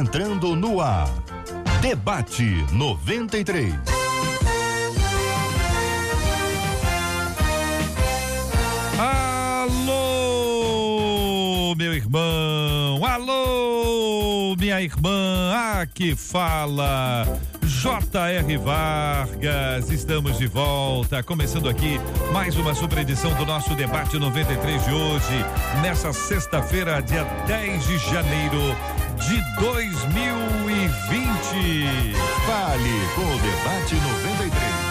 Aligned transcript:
entrando 0.00 0.56
no 0.56 0.80
ar. 0.80 1.10
Debate 1.82 2.64
93. 2.72 3.74
Alô, 9.68 10.14
meu 11.76 11.92
irmão, 11.92 13.04
alô, 13.04 14.56
minha 14.58 14.80
irmã, 14.80 15.52
a 15.54 15.86
que 15.86 16.16
fala. 16.16 17.26
J.R. 17.62 18.56
Vargas, 18.56 19.90
estamos 19.90 20.38
de 20.38 20.46
volta, 20.46 21.22
começando 21.22 21.68
aqui 21.68 22.00
mais 22.32 22.56
uma 22.56 22.74
super 22.74 22.98
edição 22.98 23.34
do 23.34 23.44
nosso 23.46 23.74
debate 23.74 24.18
93 24.18 24.84
de 24.84 24.92
hoje, 24.92 25.44
nessa 25.82 26.12
sexta-feira, 26.12 27.00
dia 27.00 27.24
10 27.46 27.86
de 27.86 27.98
janeiro 27.98 28.76
de 29.30 29.40
2020. 29.60 30.90
Fale 32.46 32.94
com 33.14 33.22
o 33.22 33.38
debate 33.38 33.94
93. 33.94 34.90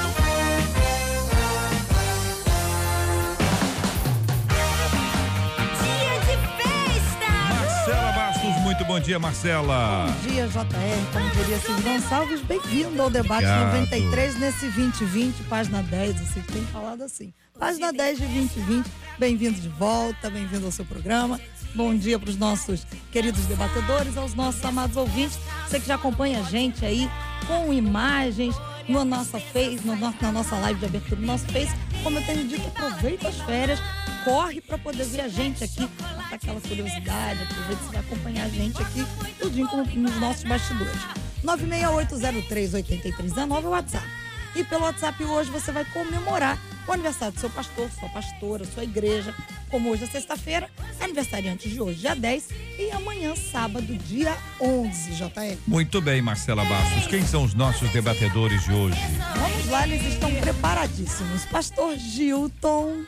Marcela 7.49 8.11
Bastos, 8.13 8.55
muito 8.61 8.85
bom 8.85 8.99
dia, 9.01 9.19
Marcela. 9.19 10.05
Bom 10.07 10.29
dia, 10.29 10.47
JR. 10.47 10.63
Como 11.11 11.29
diria 11.31 11.59
Silvio 11.59 11.83
Gonçalves, 11.83 12.41
bem-vindo 12.43 13.01
ao 13.01 13.09
debate 13.09 13.43
Obrigado. 13.43 13.73
93 13.73 14.39
nesse 14.39 14.67
2020, 14.67 15.43
página 15.49 15.83
10. 15.83 16.15
Você 16.15 16.39
tem 16.43 16.63
falado 16.67 17.01
assim. 17.01 17.33
Página 17.59 17.91
10 17.91 18.19
de 18.19 18.25
2020. 18.25 18.89
Bem-vindo 19.17 19.59
de 19.59 19.67
volta, 19.67 20.29
bem-vindo 20.29 20.65
ao 20.65 20.71
seu 20.71 20.85
programa. 20.85 21.37
Bom 21.75 21.95
dia 21.95 22.17
para 22.17 22.29
os 22.29 22.37
nossos 22.37 22.85
queridos 23.11 23.45
debatedores, 23.45 24.17
aos 24.17 24.33
nossos 24.33 24.63
amados 24.65 24.97
ouvintes. 24.97 25.37
Você 25.67 25.79
que 25.79 25.85
já 25.85 25.95
acompanha 25.95 26.39
a 26.39 26.43
gente 26.43 26.83
aí 26.83 27.07
com 27.47 27.71
imagens 27.71 28.55
no 28.87 29.05
nossa 29.05 29.39
Face, 29.39 29.79
no 29.85 29.95
na 29.95 30.31
nossa 30.31 30.55
live 30.57 30.79
de 30.79 30.87
abertura 30.87 31.15
do 31.15 31.25
nosso 31.25 31.45
Face. 31.47 31.71
Como 32.03 32.17
eu 32.17 32.25
tenho 32.25 32.47
dito, 32.47 32.67
aproveita 32.67 33.27
as 33.27 33.39
férias, 33.41 33.79
corre 34.25 34.61
para 34.61 34.79
poder 34.79 35.05
ver 35.05 35.21
a 35.21 35.27
gente 35.27 35.63
aqui, 35.63 35.87
matar 36.01 36.35
aquela 36.35 36.59
curiosidade, 36.59 37.43
aproveita 37.43 37.83
você 37.83 37.91
vai 37.91 37.99
acompanhar 37.99 38.45
a 38.45 38.49
gente 38.49 38.81
aqui, 38.81 39.05
tudinho 39.39 39.67
como 39.67 39.85
nos 39.85 40.19
nossos 40.19 40.43
bastidores. 40.43 40.99
968038319 41.45 43.63
é 43.63 43.67
o 43.67 43.69
WhatsApp. 43.69 44.28
E 44.55 44.63
pelo 44.63 44.83
WhatsApp 44.83 45.23
hoje 45.23 45.49
você 45.51 45.71
vai 45.71 45.85
comemorar 45.85 46.57
o 46.87 46.91
aniversário 46.91 47.33
do 47.33 47.39
seu 47.39 47.49
pastor, 47.49 47.89
sua 47.91 48.09
pastora, 48.09 48.65
sua 48.65 48.83
igreja. 48.83 49.33
Como 49.69 49.91
hoje 49.91 50.05
é 50.05 50.07
sexta-feira, 50.07 50.67
aniversariante 50.99 51.69
de 51.69 51.79
hoje, 51.79 51.99
dia 51.99 52.15
10, 52.15 52.47
e 52.79 52.89
amanhã, 52.91 53.35
sábado, 53.35 53.95
dia 53.95 54.35
11, 54.59 55.11
JR. 55.11 55.57
Muito 55.67 56.01
bem, 56.01 56.21
Marcela 56.23 56.65
Bastos. 56.65 57.05
Quem 57.05 57.23
são 57.23 57.43
os 57.43 57.53
nossos 57.53 57.87
debatedores 57.91 58.63
de 58.63 58.73
hoje? 58.73 58.99
Vamos 59.37 59.69
lá, 59.69 59.87
eles 59.87 60.01
estão 60.11 60.33
preparadíssimos. 60.33 61.45
Pastor 61.45 61.95
Gilton, 61.97 63.03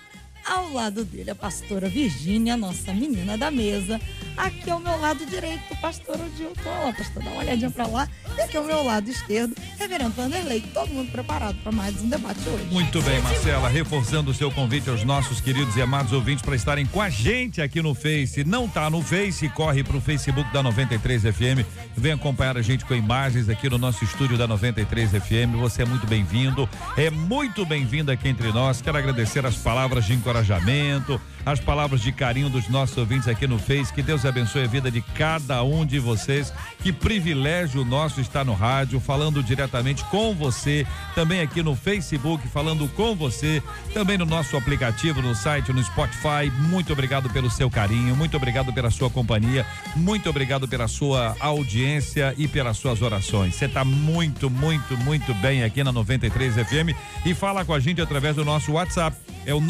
ao 0.45 0.71
lado 0.71 1.03
dele 1.03 1.31
a 1.31 1.35
pastora 1.35 1.89
Virgínia, 1.89 2.55
nossa 2.55 2.93
menina 2.93 3.35
da 3.35 3.49
mesa. 3.49 3.99
Aqui 4.37 4.69
ao 4.69 4.79
meu 4.79 4.99
lado 4.99 5.25
direito, 5.25 5.73
o 5.73 5.77
pastor 5.77 6.19
Gilton. 6.37 6.61
Olha 6.69 6.85
lá, 6.85 6.93
pastor, 6.93 7.23
dá 7.23 7.31
uma 7.31 7.39
olhadinha 7.39 7.71
pra 7.71 7.87
lá. 7.87 8.07
E 8.37 8.41
aqui 8.41 8.55
ao 8.55 8.63
meu 8.63 8.83
lado 8.83 9.09
esquerdo, 9.09 9.55
reverendo 9.77 10.11
Vanderlei. 10.11 10.61
Todo 10.73 10.89
mundo 10.89 11.11
preparado 11.11 11.55
para 11.63 11.71
mais 11.71 12.01
um 12.01 12.09
debate 12.09 12.39
hoje. 12.47 12.65
Muito 12.71 13.01
bem, 13.01 13.21
Marcela, 13.21 13.67
reforçando 13.67 14.31
o 14.31 14.33
seu 14.33 14.49
convite 14.51 14.89
aos 14.89 15.03
nossos 15.03 15.41
queridos 15.41 15.75
e 15.75 15.81
amados 15.81 16.13
ouvintes 16.13 16.41
para 16.41 16.55
estarem 16.55 16.85
com 16.85 17.01
a 17.01 17.09
gente 17.09 17.61
aqui 17.61 17.81
no 17.81 17.93
Face. 17.93 18.43
Não 18.43 18.67
tá 18.67 18.89
no 18.89 19.01
Face, 19.01 19.47
corre 19.49 19.83
pro 19.83 19.99
Facebook 19.99 20.51
da 20.53 20.63
93 20.63 21.23
FM. 21.23 21.65
Vem 21.95 22.13
acompanhar 22.13 22.57
a 22.57 22.61
gente 22.61 22.85
com 22.85 22.93
imagens 22.93 23.49
aqui 23.49 23.69
no 23.69 23.77
nosso 23.77 24.03
estúdio 24.03 24.37
da 24.37 24.47
93 24.47 25.11
FM. 25.11 25.55
Você 25.59 25.81
é 25.81 25.85
muito 25.85 26.07
bem-vindo, 26.07 26.69
é 26.95 27.09
muito 27.09 27.65
bem-vindo 27.65 28.11
aqui 28.11 28.29
entre 28.29 28.51
nós. 28.51 28.81
Quero 28.81 28.97
agradecer 28.97 29.45
as 29.45 29.55
palavras 29.55 30.05
de 30.05 30.13
encorajamento, 30.13 31.19
as 31.45 31.59
palavras 31.59 32.01
de 32.01 32.11
carinho 32.11 32.49
dos 32.49 32.67
nossos 32.67 32.97
ouvintes 32.97 33.27
aqui 33.27 33.47
no 33.47 33.57
Face. 33.57 33.93
Que 33.93 34.01
Deus 34.01 34.25
abençoe 34.25 34.63
a 34.63 34.67
vida 34.67 34.91
de 34.91 35.01
cada 35.01 35.63
um 35.63 35.85
de 35.85 35.99
vocês. 35.99 36.53
Que 36.81 36.91
privilégio 36.91 37.83
nosso 37.83 38.21
estar 38.21 38.43
no 38.43 38.53
rádio, 38.53 38.99
falando 38.99 39.43
diretamente 39.43 40.03
com 40.05 40.33
você, 40.33 40.85
também 41.15 41.41
aqui 41.41 41.61
no 41.61 41.75
Facebook, 41.75 42.47
falando 42.47 42.87
com 42.89 43.15
você, 43.15 43.61
também 43.93 44.17
no 44.17 44.25
nosso 44.25 44.55
aplicativo, 44.57 45.21
no 45.21 45.35
site, 45.35 45.71
no 45.71 45.83
Spotify. 45.83 46.51
Muito 46.69 46.93
obrigado 46.93 47.29
pelo 47.29 47.49
seu 47.49 47.69
carinho, 47.69 48.15
muito 48.15 48.37
obrigado 48.37 48.73
pela 48.73 48.89
sua 48.89 49.09
companhia, 49.09 49.65
muito 49.95 50.29
obrigado 50.29 50.67
pela 50.67 50.87
sua 50.87 51.35
audiência 51.39 52.33
e 52.37 52.47
pelas 52.47 52.77
suas 52.77 53.01
orações. 53.01 53.55
Você 53.55 53.65
está 53.65 53.83
muito, 53.83 54.49
muito, 54.49 54.97
muito 54.97 55.33
bem 55.35 55.63
aqui 55.63 55.83
na 55.83 55.91
93 55.91 56.55
FM 56.55 56.95
e 57.25 57.33
fala 57.33 57.65
com 57.65 57.73
a 57.73 57.79
gente 57.79 58.01
através 58.01 58.35
do 58.35 58.45
nosso 58.45 58.73
WhatsApp. 58.73 59.15
É 59.45 59.53
o 59.53 59.61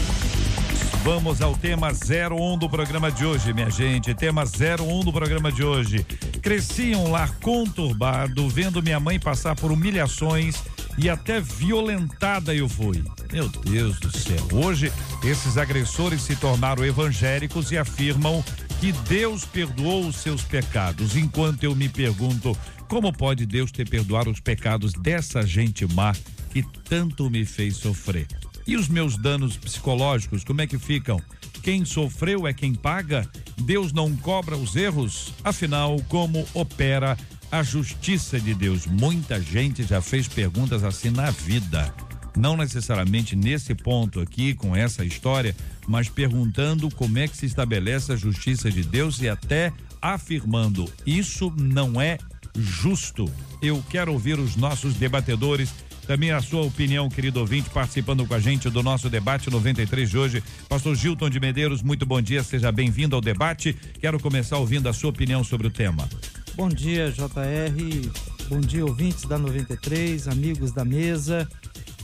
Vamos 1.07 1.41
ao 1.41 1.55
tema 1.55 1.87
01 1.87 2.57
do 2.57 2.69
programa 2.69 3.09
de 3.09 3.25
hoje, 3.25 3.53
minha 3.53 3.69
gente. 3.69 4.13
Tema 4.13 4.43
01 4.43 5.05
do 5.05 5.13
programa 5.13 5.49
de 5.49 5.63
hoje. 5.63 6.05
Cresci 6.41 6.91
em 6.91 6.95
um 6.97 7.09
lar 7.09 7.33
conturbado, 7.39 8.49
vendo 8.49 8.83
minha 8.83 8.99
mãe 8.99 9.17
passar 9.17 9.55
por 9.55 9.71
humilhações 9.71 10.61
e 10.97 11.09
até 11.09 11.39
violentada 11.39 12.53
eu 12.53 12.67
fui. 12.67 13.01
Meu 13.31 13.47
Deus 13.47 13.97
do 14.01 14.11
céu. 14.11 14.49
Hoje, 14.51 14.91
esses 15.23 15.57
agressores 15.57 16.23
se 16.23 16.35
tornaram 16.35 16.83
evangélicos 16.83 17.71
e 17.71 17.77
afirmam 17.77 18.43
que 18.81 18.91
Deus 18.91 19.45
perdoou 19.45 20.09
os 20.09 20.17
seus 20.17 20.41
pecados. 20.41 21.15
Enquanto 21.15 21.63
eu 21.63 21.73
me 21.73 21.87
pergunto, 21.87 22.55
como 22.89 23.13
pode 23.13 23.45
Deus 23.45 23.71
ter 23.71 23.87
perdoado 23.87 24.29
os 24.29 24.41
pecados 24.41 24.91
dessa 24.91 25.41
gente 25.47 25.87
má 25.87 26.13
que 26.51 26.61
tanto 26.83 27.29
me 27.29 27.45
fez 27.45 27.77
sofrer? 27.77 28.27
E 28.67 28.75
os 28.75 28.89
meus 28.89 29.15
danos 29.15 29.55
psicológicos, 29.55 30.43
como 30.43 30.61
é 30.61 30.67
que 30.67 30.77
ficam? 30.77 31.21
Quem 31.63 31.85
sofreu 31.85 32.45
é 32.45 32.53
quem 32.53 32.75
paga? 32.75 33.27
Deus 33.61 33.93
não 33.93 34.13
cobra 34.17 34.57
os 34.57 34.75
erros? 34.75 35.33
Afinal, 35.41 35.97
como 36.09 36.45
opera 36.53 37.17
a 37.49 37.63
justiça 37.63 38.37
de 38.37 38.53
Deus? 38.53 38.85
Muita 38.85 39.41
gente 39.41 39.83
já 39.83 40.01
fez 40.01 40.27
perguntas 40.27 40.83
assim 40.83 41.09
na 41.09 41.31
vida. 41.31 41.93
Não 42.35 42.57
necessariamente 42.57 43.37
nesse 43.37 43.73
ponto 43.73 44.19
aqui, 44.19 44.53
com 44.53 44.75
essa 44.75 45.05
história, 45.05 45.55
mas 45.87 46.09
perguntando 46.09 46.93
como 46.93 47.17
é 47.17 47.27
que 47.27 47.37
se 47.37 47.45
estabelece 47.45 48.11
a 48.11 48.17
justiça 48.17 48.69
de 48.69 48.83
Deus 48.83 49.21
e 49.21 49.29
até 49.29 49.71
afirmando: 50.01 50.91
isso 51.05 51.53
não 51.57 52.01
é 52.01 52.17
justo. 52.53 53.31
Eu 53.61 53.83
quero 53.89 54.11
ouvir 54.11 54.37
os 54.37 54.55
nossos 54.55 54.95
debatedores 54.95 55.73
também 56.07 56.31
a 56.31 56.41
sua 56.41 56.61
opinião, 56.61 57.09
querido 57.09 57.41
ouvinte, 57.41 57.69
participando 57.69 58.25
com 58.25 58.33
a 58.33 58.39
gente 58.39 58.69
do 58.69 58.81
nosso 58.81 59.09
debate 59.09 59.49
93 59.51 60.09
de 60.09 60.17
hoje. 60.17 60.43
Pastor 60.69 60.95
Gilton 60.95 61.29
de 61.29 61.37
Medeiros, 61.37 61.83
muito 61.83 62.05
bom 62.05 62.21
dia, 62.21 62.41
seja 62.43 62.71
bem-vindo 62.71 63.13
ao 63.13 63.21
debate. 63.21 63.73
Quero 63.99 64.17
começar 64.17 64.57
ouvindo 64.57 64.87
a 64.87 64.93
sua 64.93 65.09
opinião 65.09 65.43
sobre 65.43 65.67
o 65.67 65.69
tema. 65.69 66.07
Bom 66.55 66.69
dia, 66.69 67.11
JR. 67.11 68.09
Bom 68.47 68.61
dia, 68.61 68.85
ouvintes 68.85 69.25
da 69.25 69.37
93, 69.37 70.29
amigos 70.29 70.71
da 70.71 70.85
mesa. 70.85 71.45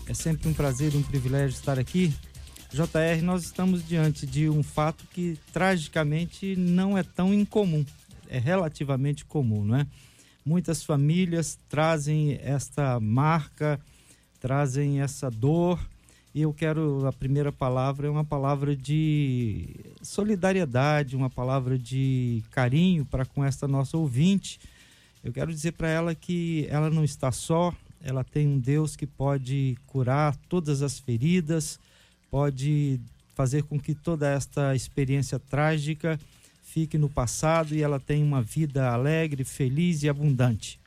É 0.05 0.13
sempre 0.13 0.49
um 0.49 0.53
prazer 0.53 0.93
e 0.93 0.97
um 0.97 1.01
privilégio 1.01 1.55
estar 1.55 1.79
aqui. 1.79 2.13
JR, 2.73 3.23
nós 3.23 3.45
estamos 3.45 3.87
diante 3.87 4.27
de 4.27 4.49
um 4.49 4.61
fato 4.61 5.05
que 5.13 5.39
tragicamente 5.53 6.57
não 6.57 6.97
é 6.97 7.03
tão 7.03 7.33
incomum, 7.33 7.85
é 8.27 8.37
relativamente 8.37 9.23
comum, 9.23 9.63
não 9.63 9.77
é? 9.77 9.87
Muitas 10.45 10.83
famílias 10.83 11.57
trazem 11.69 12.37
esta 12.41 12.99
marca, 12.99 13.79
trazem 14.43 14.99
essa 14.99 15.31
dor, 15.31 15.79
e 16.35 16.41
eu 16.41 16.53
quero, 16.53 17.07
a 17.07 17.13
primeira 17.13 17.49
palavra 17.49 18.07
é 18.07 18.09
uma 18.09 18.25
palavra 18.25 18.75
de 18.75 19.69
solidariedade, 20.01 21.15
uma 21.15 21.29
palavra 21.29 21.79
de 21.79 22.43
carinho 22.51 23.05
para 23.05 23.25
com 23.25 23.41
esta 23.41 23.69
nossa 23.69 23.95
ouvinte. 23.95 24.59
Eu 25.23 25.31
quero 25.31 25.49
dizer 25.49 25.71
para 25.71 25.87
ela 25.87 26.13
que 26.13 26.67
ela 26.69 26.89
não 26.89 27.05
está 27.05 27.31
só, 27.31 27.73
ela 28.03 28.21
tem 28.21 28.45
um 28.45 28.59
Deus 28.59 28.97
que 28.97 29.07
pode 29.07 29.77
curar 29.87 30.35
todas 30.49 30.81
as 30.81 30.99
feridas, 30.99 31.79
pode 32.29 32.99
fazer 33.35 33.63
com 33.63 33.79
que 33.79 33.95
toda 33.95 34.27
esta 34.29 34.75
experiência 34.75 35.39
trágica 35.39 36.19
fique 36.61 36.97
no 36.97 37.07
passado 37.07 37.73
e 37.73 37.81
ela 37.81 37.97
tenha 37.97 38.25
uma 38.25 38.41
vida 38.41 38.89
alegre, 38.89 39.45
feliz 39.45 40.03
e 40.03 40.09
abundante. 40.09 40.82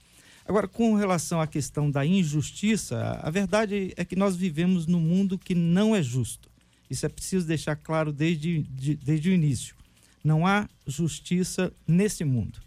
Agora, 0.49 0.69
com 0.69 0.95
relação 0.95 1.41
à 1.41 1.47
questão 1.47 1.91
da 1.91 2.07
injustiça, 2.07 3.19
a 3.21 3.31
verdade 3.31 3.93
é 3.97 4.05
que 4.05 4.15
nós 4.15 4.37
vivemos 4.37 4.87
num 4.87 5.01
mundo 5.01 5.37
que 5.37 5.55
não 5.55 5.95
é 5.95 6.01
justo. 6.01 6.49
Isso 6.89 7.05
é 7.05 7.09
preciso 7.09 7.47
deixar 7.47 7.75
claro 7.75 8.13
desde, 8.13 8.63
de, 8.63 8.95
desde 8.95 9.29
o 9.29 9.33
início. 9.33 9.75
Não 10.23 10.47
há 10.47 10.69
justiça 10.87 11.73
nesse 11.87 12.25
mundo. 12.25 12.61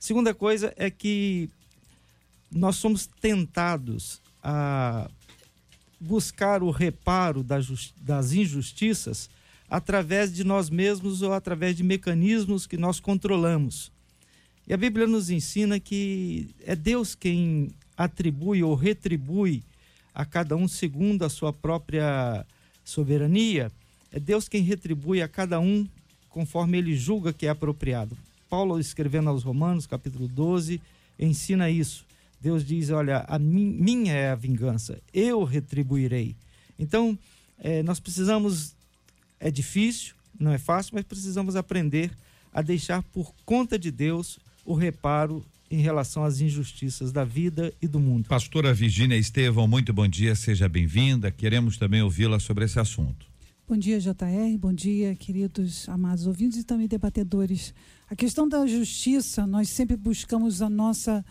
Segunda 0.00 0.34
coisa 0.34 0.74
é 0.76 0.90
que 0.90 1.48
nós 2.50 2.76
somos 2.76 3.06
tentados 3.06 4.20
a 4.42 5.08
buscar 6.00 6.62
o 6.62 6.70
reparo 6.70 7.44
das 7.44 8.32
injustiças 8.32 9.30
através 9.70 10.32
de 10.32 10.42
nós 10.42 10.68
mesmos 10.68 11.22
ou 11.22 11.32
através 11.32 11.76
de 11.76 11.84
mecanismos 11.84 12.66
que 12.66 12.76
nós 12.76 12.98
controlamos. 12.98 13.92
E 14.68 14.74
a 14.74 14.76
Bíblia 14.76 15.06
nos 15.06 15.30
ensina 15.30 15.78
que 15.78 16.48
é 16.64 16.74
Deus 16.74 17.14
quem 17.14 17.70
atribui 17.96 18.64
ou 18.64 18.74
retribui 18.74 19.62
a 20.12 20.24
cada 20.24 20.56
um 20.56 20.66
segundo 20.66 21.24
a 21.24 21.28
sua 21.28 21.52
própria 21.52 22.44
soberania. 22.84 23.70
É 24.10 24.18
Deus 24.18 24.48
quem 24.48 24.62
retribui 24.62 25.22
a 25.22 25.28
cada 25.28 25.60
um 25.60 25.86
conforme 26.28 26.78
ele 26.78 26.96
julga 26.96 27.32
que 27.32 27.46
é 27.46 27.48
apropriado. 27.48 28.16
Paulo, 28.50 28.80
escrevendo 28.80 29.30
aos 29.30 29.44
Romanos, 29.44 29.86
capítulo 29.86 30.26
12, 30.26 30.80
ensina 31.18 31.70
isso. 31.70 32.04
Deus 32.40 32.64
diz: 32.64 32.90
Olha, 32.90 33.24
a 33.28 33.38
mim, 33.38 33.76
minha 33.78 34.12
é 34.12 34.30
a 34.30 34.34
vingança, 34.34 34.98
eu 35.14 35.44
retribuirei. 35.44 36.34
Então, 36.78 37.16
é, 37.58 37.82
nós 37.82 38.00
precisamos, 38.00 38.74
é 39.38 39.50
difícil, 39.50 40.14
não 40.38 40.52
é 40.52 40.58
fácil, 40.58 40.94
mas 40.94 41.04
precisamos 41.04 41.56
aprender 41.56 42.10
a 42.52 42.62
deixar 42.62 43.02
por 43.02 43.32
conta 43.44 43.78
de 43.78 43.90
Deus 43.90 44.38
o 44.66 44.74
reparo 44.74 45.44
em 45.70 45.80
relação 45.80 46.24
às 46.24 46.40
injustiças 46.40 47.12
da 47.12 47.24
vida 47.24 47.72
e 47.80 47.88
do 47.88 47.98
mundo. 47.98 48.28
Pastora 48.28 48.74
Virgínia 48.74 49.16
Estevão, 49.16 49.66
muito 49.66 49.92
bom 49.92 50.06
dia, 50.06 50.34
seja 50.34 50.68
bem-vinda. 50.68 51.30
Queremos 51.30 51.76
também 51.76 52.02
ouvi-la 52.02 52.38
sobre 52.38 52.64
esse 52.64 52.78
assunto. 52.78 53.26
Bom 53.68 53.76
dia, 53.76 53.98
JR. 53.98 54.56
Bom 54.60 54.72
dia, 54.72 55.16
queridos 55.16 55.88
amados 55.88 56.26
ouvintes 56.26 56.58
e 56.58 56.64
também 56.64 56.86
debatedores. 56.86 57.74
A 58.08 58.14
questão 58.14 58.48
da 58.48 58.64
justiça, 58.64 59.44
nós 59.44 59.68
sempre 59.68 59.96
buscamos 59.96 60.62
a 60.62 60.70
nossa 60.70 61.24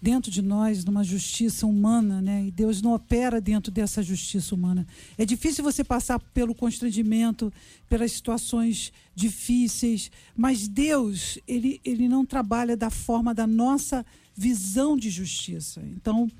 dentro 0.00 0.30
de 0.30 0.40
nós 0.40 0.84
numa 0.84 1.02
justiça 1.02 1.66
humana, 1.66 2.22
né? 2.22 2.46
E 2.46 2.50
Deus 2.50 2.80
não 2.80 2.94
opera 2.94 3.40
dentro 3.40 3.70
dessa 3.72 4.02
justiça 4.02 4.54
humana. 4.54 4.86
É 5.16 5.24
difícil 5.24 5.64
você 5.64 5.82
passar 5.82 6.18
pelo 6.18 6.54
constrangimento, 6.54 7.52
pelas 7.88 8.12
situações 8.12 8.92
difíceis, 9.14 10.10
mas 10.36 10.68
Deus, 10.68 11.38
ele, 11.46 11.80
ele 11.84 12.08
não 12.08 12.24
trabalha 12.24 12.76
da 12.76 12.90
forma 12.90 13.34
da 13.34 13.46
nossa 13.46 14.06
visão 14.36 14.96
de 14.96 15.10
justiça. 15.10 15.82
Então, 15.96 16.30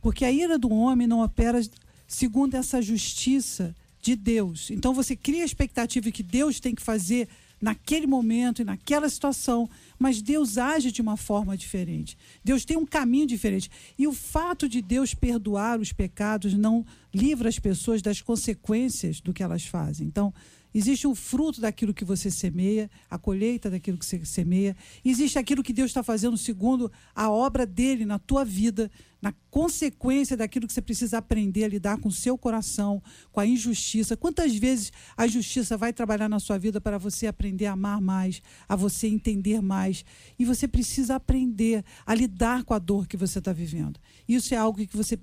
porque 0.00 0.24
a 0.24 0.32
ira 0.32 0.58
do 0.58 0.70
homem 0.70 1.06
não 1.06 1.22
opera 1.22 1.60
segundo 2.06 2.54
essa 2.54 2.82
justiça 2.82 3.74
de 4.02 4.14
Deus. 4.14 4.70
Então 4.70 4.92
você 4.92 5.16
cria 5.16 5.42
a 5.42 5.46
expectativa 5.46 6.10
que 6.10 6.22
Deus 6.22 6.60
tem 6.60 6.74
que 6.74 6.82
fazer 6.82 7.28
naquele 7.64 8.06
momento 8.06 8.60
e 8.60 8.64
naquela 8.64 9.08
situação, 9.08 9.68
mas 9.98 10.20
Deus 10.20 10.58
age 10.58 10.92
de 10.92 11.00
uma 11.00 11.16
forma 11.16 11.56
diferente. 11.56 12.14
Deus 12.44 12.62
tem 12.62 12.76
um 12.76 12.84
caminho 12.84 13.26
diferente. 13.26 13.70
E 13.98 14.06
o 14.06 14.12
fato 14.12 14.68
de 14.68 14.82
Deus 14.82 15.14
perdoar 15.14 15.80
os 15.80 15.90
pecados 15.90 16.52
não 16.52 16.84
livra 17.12 17.48
as 17.48 17.58
pessoas 17.58 18.02
das 18.02 18.20
consequências 18.20 19.18
do 19.18 19.32
que 19.32 19.42
elas 19.42 19.64
fazem. 19.64 20.06
Então, 20.06 20.32
Existe 20.74 21.06
o 21.06 21.14
fruto 21.14 21.60
daquilo 21.60 21.94
que 21.94 22.04
você 22.04 22.28
semeia, 22.32 22.90
a 23.08 23.16
colheita 23.16 23.70
daquilo 23.70 23.96
que 23.96 24.04
você 24.04 24.24
semeia. 24.24 24.76
Existe 25.04 25.38
aquilo 25.38 25.62
que 25.62 25.72
Deus 25.72 25.90
está 25.90 26.02
fazendo 26.02 26.36
segundo 26.36 26.90
a 27.14 27.30
obra 27.30 27.64
dele 27.64 28.04
na 28.04 28.18
tua 28.18 28.44
vida, 28.44 28.90
na 29.22 29.32
consequência 29.50 30.36
daquilo 30.36 30.66
que 30.66 30.72
você 30.72 30.82
precisa 30.82 31.18
aprender 31.18 31.64
a 31.64 31.68
lidar 31.68 31.98
com 31.98 32.08
o 32.08 32.12
seu 32.12 32.36
coração, 32.36 33.00
com 33.30 33.38
a 33.38 33.46
injustiça. 33.46 34.16
Quantas 34.16 34.54
vezes 34.56 34.92
a 35.16 35.28
justiça 35.28 35.76
vai 35.76 35.92
trabalhar 35.92 36.28
na 36.28 36.40
sua 36.40 36.58
vida 36.58 36.80
para 36.80 36.98
você 36.98 37.28
aprender 37.28 37.66
a 37.66 37.72
amar 37.72 38.00
mais, 38.00 38.42
a 38.68 38.74
você 38.74 39.06
entender 39.06 39.62
mais? 39.62 40.04
E 40.36 40.44
você 40.44 40.66
precisa 40.66 41.14
aprender 41.14 41.84
a 42.04 42.14
lidar 42.16 42.64
com 42.64 42.74
a 42.74 42.80
dor 42.80 43.06
que 43.06 43.16
você 43.16 43.38
está 43.38 43.52
vivendo. 43.52 44.00
Isso 44.28 44.52
é 44.52 44.56
algo 44.56 44.84
que 44.84 44.96
você 44.96 45.16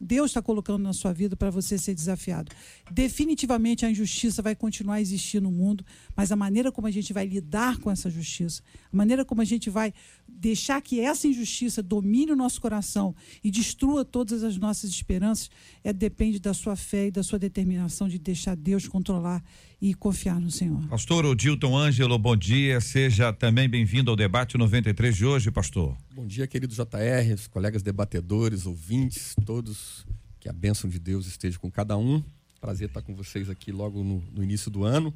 Deus 0.00 0.30
está 0.30 0.42
colocando 0.42 0.82
na 0.82 0.92
sua 0.92 1.12
vida 1.12 1.36
para 1.36 1.50
você 1.50 1.78
ser 1.78 1.94
desafiado. 1.94 2.52
Definitivamente 2.90 3.86
a 3.86 3.90
injustiça 3.90 4.42
vai 4.42 4.54
continuar 4.54 4.96
a 4.96 5.00
existir 5.00 5.40
no 5.40 5.50
mundo, 5.50 5.84
mas 6.16 6.32
a 6.32 6.36
maneira 6.36 6.72
como 6.72 6.86
a 6.86 6.90
gente 6.90 7.12
vai 7.12 7.26
lidar 7.26 7.78
com 7.78 7.90
essa 7.90 8.08
justiça, 8.08 8.62
a 8.92 8.96
maneira 8.96 9.24
como 9.24 9.42
a 9.42 9.44
gente 9.44 9.68
vai 9.68 9.92
deixar 10.26 10.80
que 10.80 11.00
essa 11.00 11.28
injustiça 11.28 11.82
domine 11.82 12.32
o 12.32 12.36
nosso 12.36 12.60
coração 12.60 13.14
e 13.44 13.50
destrua 13.50 14.04
todas 14.04 14.42
as 14.42 14.56
nossas 14.56 14.90
esperanças, 14.90 15.50
é 15.84 15.92
depende 15.92 16.38
da 16.38 16.54
sua 16.54 16.76
fé 16.76 17.08
e 17.08 17.10
da 17.10 17.22
sua 17.22 17.38
determinação 17.38 18.08
de 18.08 18.18
deixar 18.18 18.56
Deus 18.56 18.88
controlar 18.88 19.42
e 19.80 19.92
confiar 19.94 20.40
no 20.40 20.50
Senhor. 20.50 20.86
Pastor 20.88 21.24
Odilton 21.26 21.76
Ângelo, 21.76 22.18
bom 22.18 22.36
dia. 22.36 22.80
Seja 22.80 23.32
também 23.32 23.68
bem-vindo 23.68 24.10
ao 24.10 24.16
debate 24.16 24.56
93 24.56 25.14
de 25.14 25.26
hoje, 25.26 25.50
pastor. 25.50 25.96
Bom 26.14 26.26
dia, 26.26 26.46
querido 26.46 26.74
JR, 26.74 27.48
colegas 27.50 27.82
debatedores, 27.82 28.64
ouvintes, 28.64 29.34
todos. 29.44 30.06
Que 30.40 30.48
a 30.48 30.52
bênção 30.52 30.88
de 30.88 30.98
Deus 30.98 31.26
esteja 31.26 31.58
com 31.58 31.70
cada 31.70 31.96
um. 31.98 32.22
Prazer 32.60 32.88
estar 32.88 33.02
com 33.02 33.14
vocês 33.14 33.50
aqui 33.50 33.70
logo 33.70 34.02
no, 34.02 34.22
no 34.32 34.42
início 34.42 34.70
do 34.70 34.84
ano. 34.84 35.12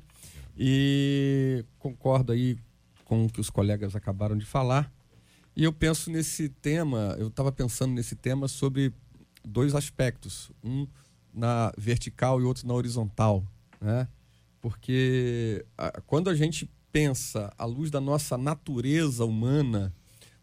E 0.57 1.65
concordo 1.79 2.33
aí 2.33 2.59
com 3.05 3.27
o 3.27 3.31
que 3.31 3.41
os 3.41 3.51
colegas 3.51 3.97
acabaram 3.97 4.37
de 4.37 4.47
falar. 4.47 4.93
E 5.57 5.65
eu 5.65 5.73
penso 5.73 6.11
nesse 6.11 6.49
tema, 6.49 7.17
eu 7.19 7.29
estava 7.29 7.51
pensando 7.51 7.93
nesse 7.93 8.15
tema 8.15 8.47
sobre 8.47 8.93
dois 9.45 9.75
aspectos, 9.75 10.51
um 10.63 10.87
na 11.33 11.73
vertical 11.77 12.41
e 12.41 12.45
outro 12.45 12.67
na 12.67 12.75
horizontal, 12.75 13.45
né? 13.81 14.09
Porque 14.61 15.65
a, 15.77 16.01
quando 16.03 16.29
a 16.29 16.35
gente 16.35 16.71
pensa 16.93 17.53
à 17.57 17.65
luz 17.65 17.91
da 17.91 18.01
nossa 18.01 18.37
natureza 18.37 19.25
humana, 19.25 19.95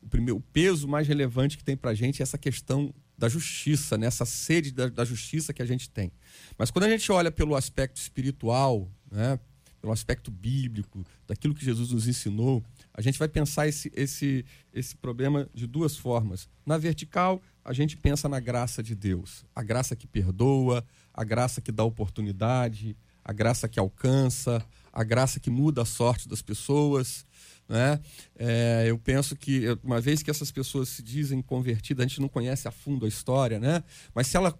o, 0.02 0.08
primeiro, 0.08 0.38
o 0.38 0.42
peso 0.42 0.88
mais 0.88 1.08
relevante 1.08 1.58
que 1.58 1.64
tem 1.64 1.78
para 1.78 1.92
a 1.92 1.96
gente 1.96 2.22
é 2.22 2.24
essa 2.24 2.38
questão 2.38 2.94
da 3.18 3.28
justiça, 3.28 3.98
né? 3.98 4.08
essa 4.08 4.26
sede 4.26 4.72
da, 4.72 4.88
da, 4.88 5.04
justiça 5.04 5.54
que 5.54 5.62
a 5.62 5.66
gente 5.66 5.90
tem. 5.90 6.12
Mas 6.58 6.70
quando 6.70 6.86
a 6.86 6.90
gente 6.90 7.12
olha 7.12 7.32
pelo 7.32 7.56
aspecto 7.56 7.98
espiritual, 7.98 8.88
né? 9.12 9.40
Pelo 9.80 9.94
aspecto 9.94 10.32
bíblico, 10.32 11.06
daquilo 11.28 11.54
que 11.54 11.64
Jesus 11.64 11.92
nos 11.92 12.08
ensinou, 12.08 12.64
a 12.94 13.02
gente 13.02 13.20
vai 13.20 13.28
pensar 13.28 13.68
esse, 13.68 13.92
esse, 13.96 14.46
esse 14.74 14.96
problema 14.96 15.48
de 15.54 15.68
duas 15.68 15.96
formas. 15.96 16.50
Na 16.66 16.78
vertical, 16.78 17.42
a 17.64 17.74
gente 17.74 17.96
pensa 17.96 18.28
na 18.28 18.40
graça 18.40 18.82
de 18.82 18.96
Deus, 18.96 19.46
a 19.56 19.64
graça 19.64 19.96
que 19.96 20.08
perdoa, 20.08 20.84
a 21.14 21.24
graça 21.24 21.62
que 21.62 21.72
dá 21.72 21.84
oportunidade, 21.84 22.96
a 23.24 23.34
graça 23.34 23.68
que 23.68 23.80
alcança, 23.80 24.66
a 24.92 25.04
graça 25.04 25.40
que 25.40 25.50
muda 25.50 25.82
a 25.82 25.86
sorte 25.86 26.28
das 26.28 26.42
pessoas. 26.42 27.26
Né? 27.68 28.00
É, 28.36 28.86
eu 28.88 28.98
penso 28.98 29.36
que, 29.36 29.66
uma 29.84 30.00
vez 30.00 30.24
que 30.24 30.32
essas 30.32 30.50
pessoas 30.50 30.90
se 30.90 31.04
dizem 31.04 31.42
convertidas, 31.42 32.06
a 32.06 32.08
gente 32.08 32.22
não 32.22 32.30
conhece 32.30 32.68
a 32.68 32.72
fundo 32.72 33.06
a 33.06 33.10
história, 33.10 33.60
né? 33.60 33.84
mas 34.16 34.28
se 34.28 34.38
ela 34.38 34.58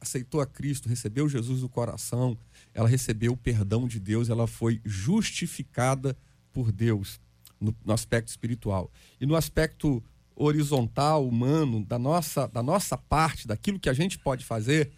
aceitou 0.00 0.40
a 0.40 0.46
Cristo, 0.46 0.88
recebeu 0.88 1.28
Jesus 1.28 1.62
no 1.62 1.68
coração, 1.68 2.38
ela 2.74 2.88
recebeu 2.88 3.32
o 3.32 3.36
perdão 3.36 3.86
de 3.86 3.98
Deus, 3.98 4.28
ela 4.28 4.46
foi 4.46 4.80
justificada 4.84 6.16
por 6.52 6.70
Deus 6.72 7.20
no, 7.60 7.74
no 7.84 7.92
aspecto 7.92 8.28
espiritual. 8.28 8.90
E 9.20 9.26
no 9.26 9.36
aspecto 9.36 10.02
horizontal, 10.34 11.26
humano, 11.26 11.84
da 11.84 11.98
nossa, 11.98 12.46
da 12.46 12.62
nossa 12.62 12.96
parte, 12.96 13.46
daquilo 13.46 13.78
que 13.78 13.88
a 13.88 13.92
gente 13.92 14.18
pode 14.18 14.44
fazer, 14.44 14.90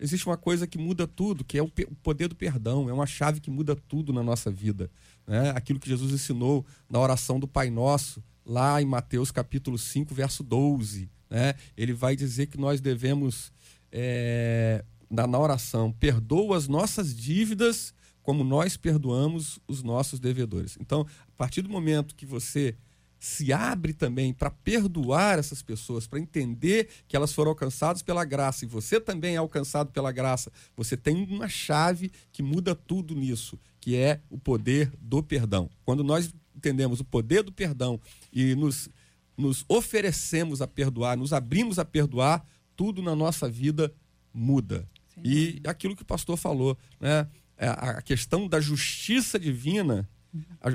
existe 0.00 0.26
uma 0.26 0.36
coisa 0.36 0.66
que 0.66 0.78
muda 0.78 1.06
tudo, 1.06 1.44
que 1.44 1.58
é 1.58 1.62
o, 1.62 1.70
poder 2.02 2.28
do 2.28 2.34
perdão. 2.34 2.88
É 2.88 2.92
uma 2.92 3.06
chave 3.06 3.40
que 3.40 3.50
muda 3.50 3.76
tudo 3.76 4.12
na 4.12 4.22
nossa 4.22 4.50
vida. 4.50 4.90
Né? 5.26 5.50
Aquilo 5.50 5.78
que 5.78 5.88
Jesus 5.88 6.12
ensinou 6.12 6.64
na 6.88 6.98
oração 6.98 7.38
do 7.38 7.46
Pai 7.46 7.68
Nosso, 7.68 8.22
lá 8.44 8.80
em 8.80 8.86
Mateus 8.86 9.30
capítulo 9.30 9.76
5, 9.76 10.14
verso 10.14 10.42
12. 10.42 11.10
Né? 11.28 11.54
Ele 11.76 11.92
vai 11.92 12.16
dizer 12.16 12.46
que 12.46 12.58
nós 12.58 12.80
devemos, 12.80 13.52
é, 13.92 14.82
na, 15.10 15.26
na 15.26 15.38
oração, 15.38 15.92
perdoa 15.92 16.56
as 16.56 16.68
nossas 16.68 17.14
dívidas 17.14 17.94
como 18.22 18.42
nós 18.42 18.76
perdoamos 18.76 19.60
os 19.68 19.84
nossos 19.84 20.18
devedores. 20.18 20.76
Então, 20.80 21.06
a 21.28 21.36
partir 21.36 21.62
do 21.62 21.68
momento 21.68 22.16
que 22.16 22.26
você 22.26 22.76
se 23.18 23.52
abre 23.52 23.92
também 23.92 24.32
para 24.32 24.50
perdoar 24.50 25.38
essas 25.38 25.62
pessoas, 25.62 26.06
para 26.06 26.18
entender 26.18 26.88
que 27.08 27.16
elas 27.16 27.32
foram 27.32 27.50
alcançadas 27.50 28.02
pela 28.02 28.24
graça 28.24 28.64
e 28.64 28.68
você 28.68 29.00
também 29.00 29.34
é 29.34 29.38
alcançado 29.38 29.90
pela 29.90 30.12
graça, 30.12 30.50
você 30.76 30.96
tem 30.96 31.24
uma 31.24 31.48
chave 31.48 32.10
que 32.32 32.42
muda 32.42 32.74
tudo 32.74 33.14
nisso, 33.14 33.58
que 33.80 33.96
é 33.96 34.20
o 34.28 34.38
poder 34.38 34.92
do 35.00 35.22
perdão. 35.22 35.70
Quando 35.84 36.02
nós 36.04 36.32
entendemos 36.54 37.00
o 37.00 37.04
poder 37.04 37.42
do 37.42 37.52
perdão 37.52 38.00
e 38.32 38.54
nos, 38.54 38.88
nos 39.36 39.64
oferecemos 39.68 40.60
a 40.60 40.66
perdoar, 40.66 41.16
nos 41.16 41.32
abrimos 41.32 41.78
a 41.78 41.84
perdoar, 41.84 42.44
tudo 42.74 43.00
na 43.02 43.14
nossa 43.14 43.48
vida 43.48 43.92
muda. 44.32 44.86
E 45.24 45.60
aquilo 45.66 45.96
que 45.96 46.02
o 46.02 46.06
pastor 46.06 46.36
falou, 46.36 46.76
né? 47.00 47.26
É, 47.58 47.68
a 47.68 48.02
questão 48.02 48.46
da 48.46 48.60
justiça 48.60 49.38
divina 49.38 50.06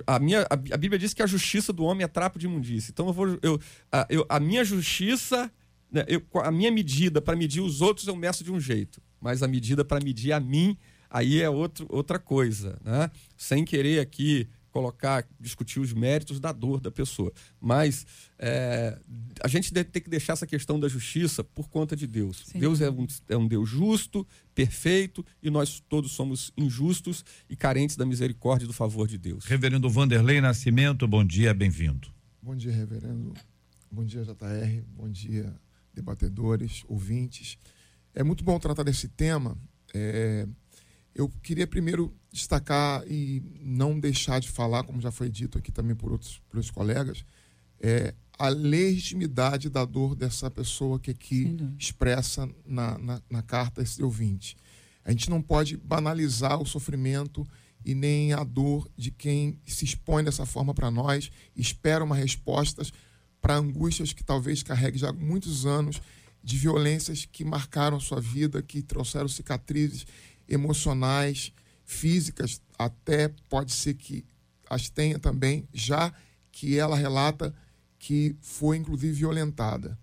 a, 0.08 0.20
minha, 0.20 0.46
a, 0.50 0.78
Bíblia 0.78 0.98
diz 0.98 1.14
que 1.14 1.22
a 1.22 1.28
justiça 1.28 1.72
do 1.72 1.84
homem 1.84 2.04
é 2.04 2.08
trapo 2.08 2.40
de 2.40 2.46
imundícia. 2.46 2.92
Então 2.92 3.08
eu 3.08 3.14
vou, 3.14 3.40
eu, 3.42 3.60
a, 3.92 4.08
eu, 4.10 4.26
a 4.30 4.40
minha 4.40 4.64
justiça, 4.64 5.52
né, 5.92 6.06
eu, 6.08 6.24
a 6.42 6.52
minha 6.52 6.72
medida 6.72 7.22
para 7.22 7.36
medir 7.36 7.62
os 7.62 7.82
outros 7.82 8.08
eu 8.08 8.16
meço 8.16 8.44
de 8.44 8.52
um 8.52 8.60
jeito, 8.60 9.02
mas 9.20 9.44
a 9.44 9.48
medida 9.48 9.84
para 9.84 10.04
medir 10.04 10.32
a 10.32 10.40
mim 10.40 10.78
aí 11.10 11.42
é 11.42 11.50
outro, 11.50 11.86
outra 11.90 12.18
coisa, 12.18 12.80
né? 12.84 13.12
Sem 13.36 13.66
querer 13.66 14.00
aqui 14.00 14.48
colocar, 14.72 15.28
discutir 15.40 15.80
os 15.80 15.94
méritos 15.94 16.40
da 16.40 16.52
dor 16.52 16.80
da 16.80 16.90
pessoa. 16.90 17.32
Mas 17.60 18.06
é, 18.40 18.98
a 19.44 19.48
gente 19.48 19.74
deve 19.74 19.90
ter 19.90 20.02
que 20.02 20.10
deixar 20.10 20.34
essa 20.34 20.48
questão 20.48 20.80
da 20.80 20.88
justiça 20.88 21.44
por 21.44 21.70
conta 21.70 21.96
de 21.96 22.08
Deus. 22.08 22.44
Sim. 22.46 22.60
Deus 22.60 22.82
é 22.82 22.90
um, 22.90 23.06
é 23.30 23.38
um 23.38 23.48
Deus 23.48 23.70
justo, 23.70 24.26
perfeito, 24.56 25.26
e 25.44 25.50
nós 25.50 25.82
todos 25.88 26.12
somos 26.14 26.52
injustos 26.58 27.24
e 27.50 27.56
carentes 27.56 27.96
da 27.96 28.06
misericórdia 28.06 28.66
e 28.66 28.68
do 28.68 28.74
favor 28.74 29.08
de 29.08 29.18
Deus. 29.18 29.46
Reverendo 29.46 29.90
Vanderlei 29.90 30.40
Nascimento, 30.40 31.08
bom 31.08 31.24
dia, 31.24 31.54
bem-vindo. 31.54 32.10
Bom 32.42 32.56
dia, 32.56 32.72
reverendo. 32.72 33.34
Bom 33.92 34.06
dia, 34.06 34.24
JR. 34.24 34.84
Bom 34.96 35.10
dia, 35.10 35.54
debatedores, 35.94 36.84
ouvintes. 36.88 37.58
É 38.16 38.24
muito 38.24 38.44
bom 38.44 38.58
tratar 38.58 38.84
desse 38.84 39.10
tema. 39.10 39.58
É, 39.94 40.48
eu 41.14 41.30
queria 41.44 41.68
primeiro 41.68 42.14
destacar 42.32 43.04
e 43.08 43.44
não 43.60 44.00
deixar 44.00 44.40
de 44.40 44.50
falar, 44.50 44.84
como 44.84 45.02
já 45.02 45.12
foi 45.12 45.30
dito 45.30 45.58
aqui 45.58 45.72
também 45.72 45.96
por 45.96 46.12
outros, 46.12 46.42
por 46.50 46.58
outros 46.58 46.72
colegas, 46.72 47.26
é, 47.80 48.14
a 48.38 48.48
legitimidade 48.48 49.70
da 49.70 49.86
dor 49.86 50.16
dessa 50.16 50.50
pessoa 50.50 51.00
que 51.00 51.12
aqui 51.12 51.58
expressa 51.78 52.50
na, 52.66 52.98
na, 52.98 53.22
na 53.30 53.42
carta 53.42 53.82
esse 53.82 54.02
ouvinte. 54.02 54.56
A 55.04 55.12
gente 55.12 55.30
não 55.30 55.42
pode 55.42 55.78
banalizar 55.78 56.62
o 56.62 56.66
sofrimento 56.66 57.48
e 57.84 57.94
nem 57.94 58.34
a 58.34 58.44
dor 58.44 58.90
de 58.96 59.12
quem 59.12 59.60
se 59.66 59.84
expõe 59.86 60.24
dessa 60.24 60.46
forma 60.46 60.74
para 60.74 60.92
nós, 60.92 61.32
espera 61.56 62.04
uma 62.04 62.16
resposta 62.16 62.84
para 63.42 63.56
angústias 63.56 64.14
que 64.14 64.24
talvez 64.24 64.62
carregue 64.62 65.00
já 65.00 65.12
muitos 65.12 65.66
anos 65.66 66.02
de 66.44 66.58
violências 66.58 67.26
que 67.26 67.44
marcaram 67.44 67.98
a 67.98 68.00
sua 68.00 68.20
vida, 68.20 68.62
que 68.62 68.82
trouxeram 68.82 69.28
cicatrizes 69.28 70.06
emocionais, 70.52 71.54
físicas, 71.86 72.62
até 72.78 73.30
pode 73.50 73.72
ser 73.72 73.96
que 73.96 74.26
as 74.70 74.90
tenha 74.90 75.18
também, 75.18 75.68
já 75.74 76.14
que 76.52 76.78
ela 76.78 76.96
relata 76.96 77.54
que 77.98 78.36
foi 78.42 78.78
inclusive 78.78 79.14
violentada. 79.14 79.98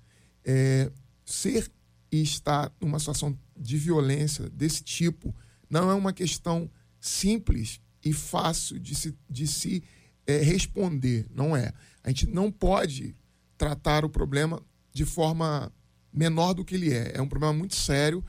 É, 0.44 0.90
ser 1.24 1.70
e 2.10 2.22
estar 2.22 2.72
numa 2.80 2.98
situação 2.98 3.38
de 3.56 3.76
violência 3.76 4.48
desse 4.48 4.82
tipo 4.82 5.34
não 5.68 5.90
é 5.90 5.94
uma 5.94 6.12
questão 6.12 6.70
simples 7.00 7.80
e 8.04 8.12
fácil 8.12 8.78
de 8.78 8.94
se, 8.94 9.14
de 9.28 9.46
se 9.46 9.82
é, 10.26 10.38
responder, 10.38 11.26
não 11.30 11.56
é. 11.56 11.72
A 12.02 12.08
gente 12.08 12.26
não 12.26 12.50
pode 12.50 13.14
tratar 13.56 14.04
o 14.04 14.10
problema 14.10 14.62
de 14.92 15.04
forma 15.04 15.72
menor 16.12 16.54
do 16.54 16.64
que 16.64 16.74
ele 16.74 16.92
é. 16.92 17.12
É 17.14 17.22
um 17.22 17.28
problema 17.28 17.52
muito 17.52 17.74
sério 17.74 18.24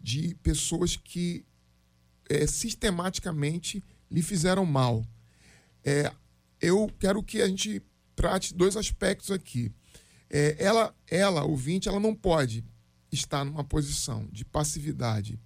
de 0.00 0.34
pessoas 0.42 0.96
que 0.96 1.44
é, 2.28 2.46
sistematicamente 2.46 3.82
lhe 4.10 4.22
fizeram 4.22 4.64
mal. 4.64 5.04
É, 5.84 6.10
eu 6.60 6.90
quero 6.98 7.22
que 7.22 7.42
a 7.42 7.48
gente 7.48 7.82
trate 8.14 8.54
dois 8.54 8.76
aspectos 8.76 9.30
aqui. 9.30 9.72
É, 10.30 10.56
ela, 10.58 10.94
ela, 11.08 11.44
ouvinte, 11.44 11.88
ela 11.88 12.00
não 12.00 12.14
pode 12.14 12.64
estar 13.12 13.44
numa 13.44 13.62
posição 13.62 14.28
de 14.32 14.44
passividade, 14.44 15.38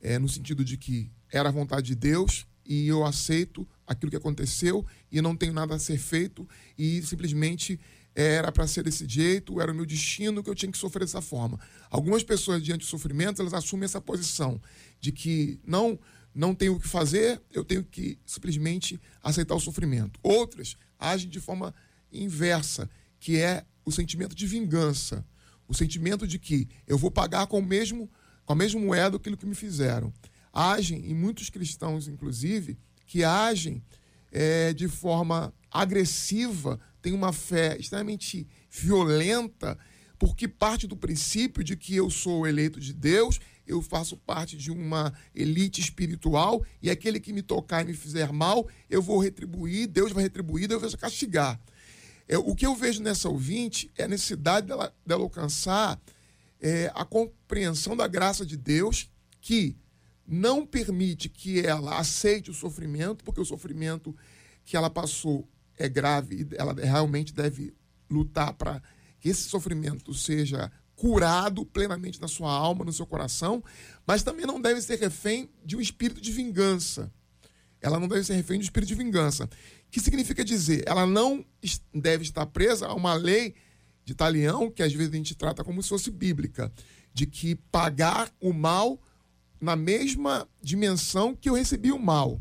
é, 0.00 0.18
no 0.18 0.28
sentido 0.28 0.64
de 0.64 0.76
que 0.76 1.10
era 1.30 1.48
a 1.48 1.52
vontade 1.52 1.88
de 1.88 1.94
Deus 1.94 2.46
e 2.64 2.88
eu 2.88 3.04
aceito 3.04 3.66
aquilo 3.86 4.10
que 4.10 4.16
aconteceu 4.16 4.84
e 5.10 5.20
não 5.20 5.36
tenho 5.36 5.52
nada 5.52 5.74
a 5.74 5.78
ser 5.78 5.98
feito 5.98 6.48
e 6.76 7.02
simplesmente 7.02 7.78
era 8.14 8.50
para 8.50 8.66
ser 8.66 8.82
desse 8.82 9.06
jeito, 9.06 9.60
era 9.60 9.70
o 9.70 9.74
meu 9.74 9.84
destino 9.84 10.42
que 10.42 10.48
eu 10.48 10.54
tinha 10.54 10.72
que 10.72 10.78
sofrer 10.78 11.00
dessa 11.00 11.20
forma. 11.20 11.60
Algumas 11.90 12.24
pessoas 12.24 12.62
diante 12.62 12.80
do 12.80 12.86
sofrimento, 12.86 13.42
elas 13.42 13.52
assumem 13.52 13.84
essa 13.84 14.00
posição 14.00 14.60
de 15.06 15.12
que 15.12 15.60
não 15.64 15.98
não 16.34 16.54
tenho 16.54 16.74
o 16.74 16.80
que 16.80 16.86
fazer, 16.86 17.40
eu 17.50 17.64
tenho 17.64 17.82
que 17.82 18.18
simplesmente 18.26 19.00
aceitar 19.22 19.54
o 19.54 19.60
sofrimento. 19.60 20.20
Outras 20.22 20.76
agem 20.98 21.30
de 21.30 21.40
forma 21.40 21.74
inversa, 22.12 22.90
que 23.18 23.38
é 23.38 23.64
o 23.86 23.90
sentimento 23.90 24.34
de 24.34 24.46
vingança, 24.46 25.24
o 25.66 25.72
sentimento 25.72 26.26
de 26.26 26.38
que 26.38 26.68
eu 26.86 26.98
vou 26.98 27.10
pagar 27.10 27.46
com 27.46 27.58
o 27.58 27.64
mesmo 27.64 28.10
com 28.44 28.52
a 28.52 28.56
mesma 28.56 28.80
moeda 28.80 29.16
aquilo 29.16 29.36
que 29.36 29.46
me 29.46 29.54
fizeram. 29.54 30.12
Agem, 30.52 31.08
e 31.08 31.14
muitos 31.14 31.50
cristãos, 31.50 32.06
inclusive, 32.06 32.78
que 33.06 33.24
agem 33.24 33.82
é, 34.30 34.72
de 34.72 34.88
forma 34.88 35.52
agressiva, 35.70 36.78
têm 37.00 37.12
uma 37.12 37.32
fé 37.32 37.76
extremamente 37.78 38.46
violenta, 38.70 39.76
porque 40.18 40.46
parte 40.46 40.86
do 40.86 40.96
princípio 40.96 41.64
de 41.64 41.76
que 41.76 41.96
eu 41.96 42.08
sou 42.08 42.46
eleito 42.46 42.78
de 42.78 42.92
Deus, 42.92 43.40
eu 43.66 43.82
faço 43.82 44.16
parte 44.16 44.56
de 44.56 44.70
uma 44.70 45.12
elite 45.34 45.80
espiritual, 45.80 46.64
e 46.80 46.90
aquele 46.90 47.18
que 47.18 47.32
me 47.32 47.42
tocar 47.42 47.82
e 47.82 47.86
me 47.86 47.94
fizer 47.94 48.32
mal, 48.32 48.68
eu 48.88 49.02
vou 49.02 49.18
retribuir, 49.18 49.86
Deus 49.88 50.12
vai 50.12 50.22
retribuir, 50.22 50.68
Deus 50.68 50.80
vai 50.82 50.90
castigar. 50.92 51.60
É, 52.28 52.36
o 52.36 52.54
que 52.54 52.66
eu 52.66 52.74
vejo 52.74 53.02
nessa 53.02 53.28
ouvinte 53.28 53.90
é 53.96 54.04
a 54.04 54.08
necessidade 54.08 54.66
dela, 54.66 54.94
dela 55.04 55.22
alcançar 55.22 56.00
é, 56.60 56.90
a 56.94 57.04
compreensão 57.04 57.96
da 57.96 58.08
graça 58.08 58.44
de 58.44 58.56
Deus, 58.56 59.10
que 59.40 59.76
não 60.26 60.66
permite 60.66 61.28
que 61.28 61.64
ela 61.64 61.98
aceite 61.98 62.50
o 62.50 62.54
sofrimento, 62.54 63.24
porque 63.24 63.40
o 63.40 63.44
sofrimento 63.44 64.16
que 64.64 64.76
ela 64.76 64.90
passou 64.90 65.48
é 65.78 65.88
grave 65.88 66.42
e 66.42 66.56
ela 66.56 66.72
realmente 66.74 67.32
deve 67.32 67.72
lutar 68.10 68.52
para 68.54 68.82
que 69.20 69.28
esse 69.28 69.42
sofrimento 69.42 70.12
seja 70.12 70.70
curado 70.96 71.64
plenamente 71.66 72.20
na 72.20 72.26
sua 72.26 72.50
alma, 72.50 72.84
no 72.84 72.92
seu 72.92 73.06
coração, 73.06 73.62
mas 74.06 74.22
também 74.22 74.46
não 74.46 74.60
deve 74.60 74.80
ser 74.80 74.98
refém 74.98 75.48
de 75.64 75.76
um 75.76 75.80
espírito 75.80 76.20
de 76.20 76.32
vingança. 76.32 77.12
Ela 77.80 78.00
não 78.00 78.08
deve 78.08 78.24
ser 78.24 78.34
refém 78.34 78.58
de 78.58 78.64
um 78.64 78.68
espírito 78.68 78.88
de 78.88 78.94
vingança. 78.94 79.48
Que 79.90 80.00
significa 80.00 80.42
dizer, 80.44 80.82
ela 80.86 81.06
não 81.06 81.44
deve 81.94 82.22
estar 82.24 82.46
presa 82.46 82.86
a 82.86 82.94
uma 82.94 83.14
lei 83.14 83.54
de 84.04 84.14
talião, 84.14 84.70
que 84.70 84.82
às 84.82 84.92
vezes 84.92 85.12
a 85.12 85.16
gente 85.16 85.34
trata 85.34 85.62
como 85.62 85.82
se 85.82 85.90
fosse 85.90 86.10
bíblica, 86.10 86.72
de 87.12 87.26
que 87.26 87.54
pagar 87.70 88.32
o 88.40 88.52
mal 88.52 89.00
na 89.60 89.76
mesma 89.76 90.48
dimensão 90.62 91.34
que 91.34 91.48
eu 91.48 91.54
recebi 91.54 91.92
o 91.92 91.98
mal. 91.98 92.40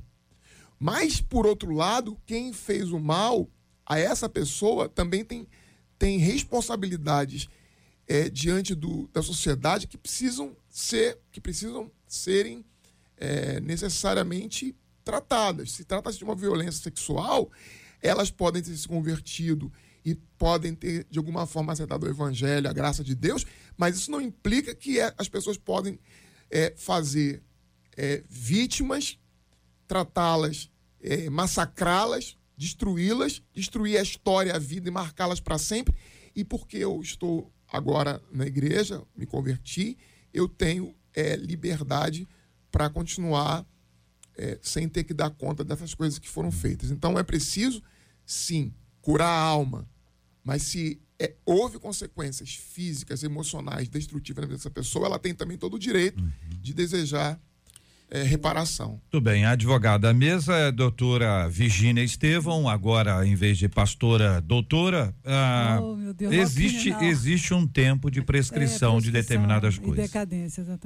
Mas, 0.80 1.20
por 1.20 1.46
outro 1.46 1.72
lado, 1.72 2.18
quem 2.26 2.54
fez 2.54 2.92
o 2.92 3.00
mal 3.00 3.50
a 3.86 4.00
essa 4.00 4.30
pessoa 4.30 4.88
também 4.88 5.24
tem, 5.24 5.48
tem 5.98 6.18
responsabilidades 6.18 7.48
é, 8.08 8.30
diante 8.30 8.76
do, 8.76 9.08
da 9.12 9.22
sociedade 9.22 9.88
que 9.88 9.98
precisam 9.98 10.56
ser, 10.70 11.20
que 11.32 11.42
precisam 11.42 11.92
serem 12.08 12.66
é, 13.18 13.60
necessariamente 13.60 14.76
tratadas. 15.04 15.72
Se 15.72 15.84
trata-se 15.84 16.18
de 16.18 16.24
uma 16.24 16.36
violência 16.36 16.84
sexual, 16.84 17.52
elas 18.02 18.30
podem 18.30 18.62
ter 18.62 18.76
se 18.76 18.88
convertido 18.88 19.72
e 20.04 20.14
podem 20.38 20.76
ter, 20.76 21.06
de 21.10 21.18
alguma 21.18 21.48
forma, 21.48 21.74
aceitado 21.74 22.04
o 22.04 22.10
evangelho, 22.10 22.70
a 22.70 22.74
graça 22.74 23.04
de 23.04 23.16
Deus, 23.16 23.46
mas 23.76 23.96
isso 23.96 24.12
não 24.12 24.22
implica 24.22 24.76
que 24.76 25.00
é- 25.00 25.14
as 25.18 25.28
pessoas 25.28 25.58
podem 25.58 26.00
é, 26.52 26.74
fazer 26.78 27.42
é, 27.98 28.24
vítimas, 28.30 29.18
tratá-las, 29.88 30.70
é, 31.02 31.30
massacrá-las, 31.30 32.38
destruí-las, 32.58 33.42
destruir 33.54 33.98
a 33.98 34.02
história, 34.02 34.56
a 34.56 34.60
vida 34.60 34.88
e 34.88 34.92
marcá-las 34.92 35.40
para 35.40 35.58
sempre. 35.58 35.96
E 36.36 36.44
porque 36.44 36.78
eu 36.78 37.02
estou 37.02 37.52
agora 37.76 38.22
na 38.32 38.46
igreja, 38.46 39.02
me 39.16 39.26
converti, 39.26 39.98
eu 40.34 40.48
tenho 40.48 40.96
é, 41.14 41.36
liberdade 41.36 42.28
para 42.72 42.90
continuar 42.90 43.66
é, 44.38 44.60
sem 44.62 44.88
ter 44.90 45.04
que 45.04 45.14
dar 45.14 45.30
conta 45.30 45.64
dessas 45.64 45.94
coisas 45.94 46.20
que 46.20 46.28
foram 46.28 46.52
feitas. 46.52 46.92
Então 46.92 47.18
é 47.18 47.24
preciso, 47.24 47.82
sim, 48.26 48.74
curar 49.02 49.30
a 49.30 49.40
alma, 49.40 49.88
mas 50.44 50.64
se 50.64 51.02
é, 51.18 51.34
houve 51.46 51.80
consequências 51.80 52.56
físicas, 52.56 53.24
emocionais, 53.24 53.88
destrutivas 53.88 54.42
na 54.42 54.48
vida 54.48 54.58
dessa 54.58 54.70
pessoa, 54.70 55.06
ela 55.06 55.20
tem 55.20 55.34
também 55.34 55.58
todo 55.58 55.76
o 55.76 55.80
direito 55.80 56.22
de 56.62 56.74
desejar 56.74 57.42
é, 58.10 58.24
reparação. 58.24 59.02
Tudo 59.10 59.24
bem, 59.24 59.46
a 59.46 59.52
advogada 59.52 60.10
à 60.10 60.14
mesa 60.14 60.54
é 60.56 60.68
a 60.68 60.72
doutora 60.72 61.50
Virgínia 61.50 62.04
Estevão, 62.04 62.70
agora 62.70 63.26
em 63.26 63.36
vez 63.36 63.58
de 63.58 63.68
pastora, 63.68 64.40
doutora. 64.42 65.14
ah, 65.26 65.80
Oh, 65.82 65.96
meu 65.96 66.14
Deus, 66.14 66.34
existe, 66.34 66.92
não, 66.92 67.02
existe 67.02 67.54
um 67.54 67.66
tempo 67.68 68.10
de 68.12 68.22
prescrição, 68.22 68.98
É, 68.98 69.02
de 69.02 69.12
prescrição 69.12 69.12
determinadas 69.12 69.76
e 69.76 69.80
coisas. 69.80 70.12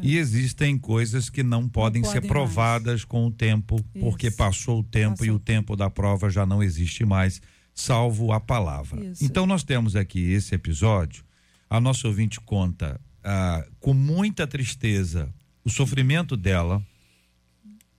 E 0.01 0.17
existem 0.17 0.77
coisas 0.77 1.29
que 1.29 1.43
não 1.43 1.67
podem 1.67 2.03
ser 2.03 2.15
podem 2.21 2.29
provadas 2.29 3.03
com 3.03 3.25
o 3.25 3.31
tempo, 3.31 3.75
porque 3.99 4.27
Isso. 4.27 4.37
passou 4.37 4.79
o 4.79 4.83
tempo 4.83 5.23
e 5.23 5.27
Passou. 5.27 5.35
o 5.35 5.39
tempo 5.39 5.75
da 5.75 5.89
prova 5.89 6.29
já 6.29 6.45
não 6.45 6.63
existe 6.63 7.05
mais, 7.05 7.41
salvo 7.73 8.31
a 8.31 8.39
palavra. 8.39 9.03
Isso. 9.03 9.23
Então 9.23 9.45
nós 9.45 9.63
temos 9.63 9.95
aqui 9.95 10.31
esse 10.31 10.55
episódio. 10.55 11.23
A 11.69 11.79
nossa 11.79 12.07
ouvinte 12.07 12.39
conta 12.39 12.99
ah, 13.23 13.63
com 13.79 13.93
muita 13.93 14.47
tristeza 14.47 15.29
o 15.63 15.69
sofrimento 15.69 16.35
dela, 16.37 16.81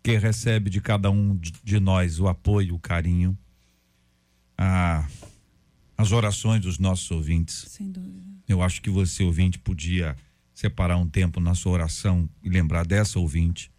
que 0.02 0.16
recebe 0.16 0.70
de 0.70 0.80
cada 0.80 1.10
um 1.10 1.36
de- 1.36 1.80
nós 1.80 2.18
o 2.20 2.28
apoio, 2.28 2.74
o 2.74 2.78
carinho, 2.78 3.36
ah, 4.56 5.06
as 5.96 6.12
orações 6.12 6.60
dos 6.62 6.78
nossos 6.78 7.10
ouvintes. 7.10 7.66
Sem 7.68 7.90
dúvida. 7.90 8.20
Eu 8.48 8.62
acho 8.62 8.80
que 8.82 8.90
você, 8.90 9.22
ouvinte, 9.22 9.58
podia 9.58 10.16
separar 10.54 10.96
um 10.96 11.08
tempo 11.08 11.40
na 11.40 11.54
sua 11.54 11.72
oração 11.72 12.28
e 12.42 12.48
lembrar 12.48 12.84
dessa 12.86 13.18
ouvinte. 13.18 13.70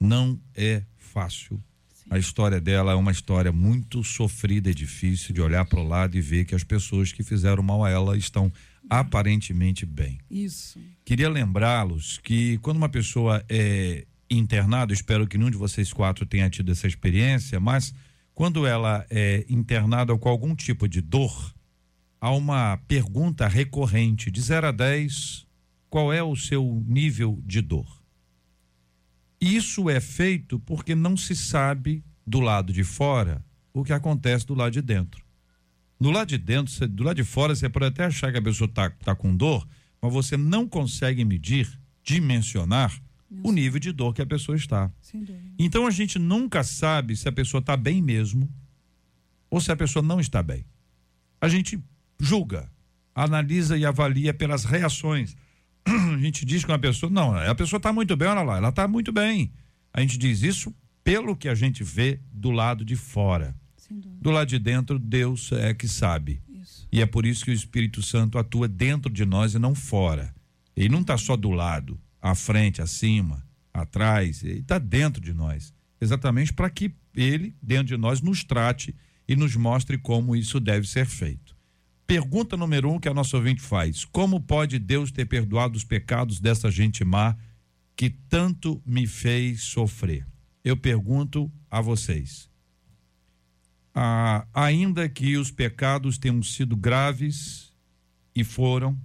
Não 0.00 0.40
é 0.54 0.82
fácil 0.96 1.62
A 2.10 2.18
história 2.18 2.58
dela 2.60 2.92
é 2.92 2.94
uma 2.94 3.12
história 3.12 3.52
muito 3.52 4.02
sofrida 4.02 4.70
e 4.70 4.74
difícil 4.74 5.34
de 5.34 5.42
olhar 5.42 5.66
para 5.66 5.78
o 5.78 5.86
lado 5.86 6.16
e 6.16 6.20
ver 6.22 6.46
que 6.46 6.54
as 6.54 6.64
pessoas 6.64 7.12
que 7.12 7.22
fizeram 7.22 7.62
mal 7.62 7.84
a 7.84 7.90
ela 7.90 8.16
estão 8.16 8.50
aparentemente 8.88 9.84
bem. 9.84 10.18
Isso. 10.30 10.80
Queria 11.04 11.28
lembrá-los 11.28 12.16
que 12.24 12.56
quando 12.58 12.78
uma 12.78 12.88
pessoa 12.88 13.44
é 13.46 14.06
internada, 14.30 14.92
espero 14.92 15.26
que 15.26 15.38
nenhum 15.38 15.50
de 15.50 15.56
vocês 15.56 15.92
quatro 15.92 16.26
tenha 16.26 16.50
tido 16.50 16.72
essa 16.72 16.86
experiência, 16.86 17.58
mas 17.58 17.94
quando 18.34 18.66
ela 18.66 19.06
é 19.10 19.44
internada 19.48 20.16
com 20.16 20.28
algum 20.28 20.54
tipo 20.54 20.88
de 20.88 21.00
dor, 21.00 21.54
há 22.20 22.30
uma 22.30 22.76
pergunta 22.88 23.48
recorrente 23.48 24.30
de 24.30 24.40
0 24.40 24.68
a 24.68 24.72
10, 24.72 25.46
qual 25.88 26.12
é 26.12 26.22
o 26.22 26.36
seu 26.36 26.84
nível 26.86 27.42
de 27.44 27.60
dor? 27.60 27.86
Isso 29.40 29.88
é 29.88 30.00
feito 30.00 30.58
porque 30.60 30.94
não 30.94 31.16
se 31.16 31.34
sabe 31.34 32.04
do 32.26 32.40
lado 32.40 32.72
de 32.72 32.84
fora 32.84 33.44
o 33.72 33.84
que 33.84 33.92
acontece 33.92 34.46
do 34.46 34.54
lado 34.54 34.72
de 34.72 34.82
dentro. 34.82 35.24
Do 36.00 36.10
lado 36.10 36.28
de 36.28 36.38
dentro, 36.38 36.86
do 36.88 37.02
lado 37.02 37.16
de 37.16 37.24
fora, 37.24 37.54
você 37.54 37.68
pode 37.68 37.86
até 37.86 38.04
achar 38.04 38.30
que 38.30 38.38
a 38.38 38.42
pessoa 38.42 38.68
está 38.68 38.90
tá 38.90 39.14
com 39.14 39.34
dor, 39.34 39.66
mas 40.00 40.12
você 40.12 40.36
não 40.36 40.68
consegue 40.68 41.24
medir, 41.24 41.68
dimensionar 42.04 43.00
o 43.42 43.52
nível 43.52 43.78
de 43.78 43.92
dor 43.92 44.14
que 44.14 44.22
a 44.22 44.26
pessoa 44.26 44.56
está. 44.56 44.90
Então 45.58 45.86
a 45.86 45.90
gente 45.90 46.18
nunca 46.18 46.62
sabe 46.64 47.16
se 47.16 47.28
a 47.28 47.32
pessoa 47.32 47.60
está 47.60 47.76
bem 47.76 48.00
mesmo 48.00 48.48
ou 49.50 49.60
se 49.60 49.70
a 49.70 49.76
pessoa 49.76 50.02
não 50.02 50.20
está 50.20 50.42
bem. 50.42 50.64
A 51.40 51.48
gente 51.48 51.82
julga, 52.20 52.70
analisa 53.14 53.76
e 53.76 53.84
avalia 53.84 54.32
pelas 54.32 54.64
reações. 54.64 55.36
A 55.86 56.18
gente 56.18 56.44
diz 56.44 56.64
que 56.64 56.70
uma 56.70 56.78
pessoa, 56.78 57.10
não, 57.10 57.34
a 57.34 57.54
pessoa 57.54 57.78
está 57.78 57.92
muito 57.92 58.14
bem, 58.16 58.28
olha 58.28 58.42
lá, 58.42 58.56
ela 58.58 58.68
está 58.68 58.86
muito 58.86 59.10
bem. 59.10 59.50
A 59.92 60.00
gente 60.00 60.18
diz 60.18 60.42
isso 60.42 60.74
pelo 61.02 61.34
que 61.34 61.48
a 61.48 61.54
gente 61.54 61.82
vê 61.82 62.20
do 62.30 62.50
lado 62.50 62.84
de 62.84 62.94
fora. 62.94 63.56
Do 64.20 64.30
lado 64.30 64.48
de 64.48 64.58
dentro, 64.58 64.98
Deus 64.98 65.50
é 65.52 65.72
que 65.72 65.88
sabe. 65.88 66.42
Isso. 66.46 66.86
E 66.92 67.00
é 67.00 67.06
por 67.06 67.24
isso 67.24 67.44
que 67.44 67.50
o 67.50 67.54
Espírito 67.54 68.02
Santo 68.02 68.36
atua 68.36 68.68
dentro 68.68 69.10
de 69.10 69.24
nós 69.24 69.54
e 69.54 69.58
não 69.58 69.74
fora. 69.74 70.34
Ele 70.76 70.90
não 70.90 71.00
está 71.00 71.16
só 71.16 71.36
do 71.36 71.50
lado, 71.50 71.98
à 72.20 72.34
frente, 72.34 72.82
acima, 72.82 73.46
atrás, 73.72 74.42
ele 74.42 74.60
está 74.60 74.78
dentro 74.78 75.20
de 75.22 75.32
nós. 75.32 75.72
Exatamente 76.00 76.52
para 76.52 76.70
que 76.70 76.94
ele, 77.14 77.54
dentro 77.62 77.86
de 77.86 77.96
nós, 77.96 78.20
nos 78.20 78.44
trate 78.44 78.94
e 79.26 79.36
nos 79.36 79.56
mostre 79.56 79.98
como 79.98 80.36
isso 80.36 80.60
deve 80.60 80.86
ser 80.86 81.06
feito. 81.06 81.56
Pergunta 82.06 82.56
número 82.56 82.90
um 82.90 82.98
que 82.98 83.08
a 83.08 83.14
nossa 83.14 83.36
ouvinte 83.36 83.60
faz: 83.60 84.04
Como 84.04 84.40
pode 84.40 84.78
Deus 84.78 85.10
ter 85.10 85.26
perdoado 85.26 85.76
os 85.76 85.84
pecados 85.84 86.40
dessa 86.40 86.70
gente 86.70 87.04
má 87.04 87.36
que 87.94 88.08
tanto 88.08 88.82
me 88.86 89.06
fez 89.06 89.62
sofrer? 89.62 90.26
Eu 90.64 90.76
pergunto 90.76 91.52
a 91.70 91.80
vocês. 91.80 92.48
Ah, 93.94 94.46
ainda 94.54 95.08
que 95.08 95.36
os 95.36 95.50
pecados 95.50 96.16
tenham 96.16 96.42
sido 96.42 96.76
graves 96.76 97.74
e 98.34 98.44
foram, 98.44 98.98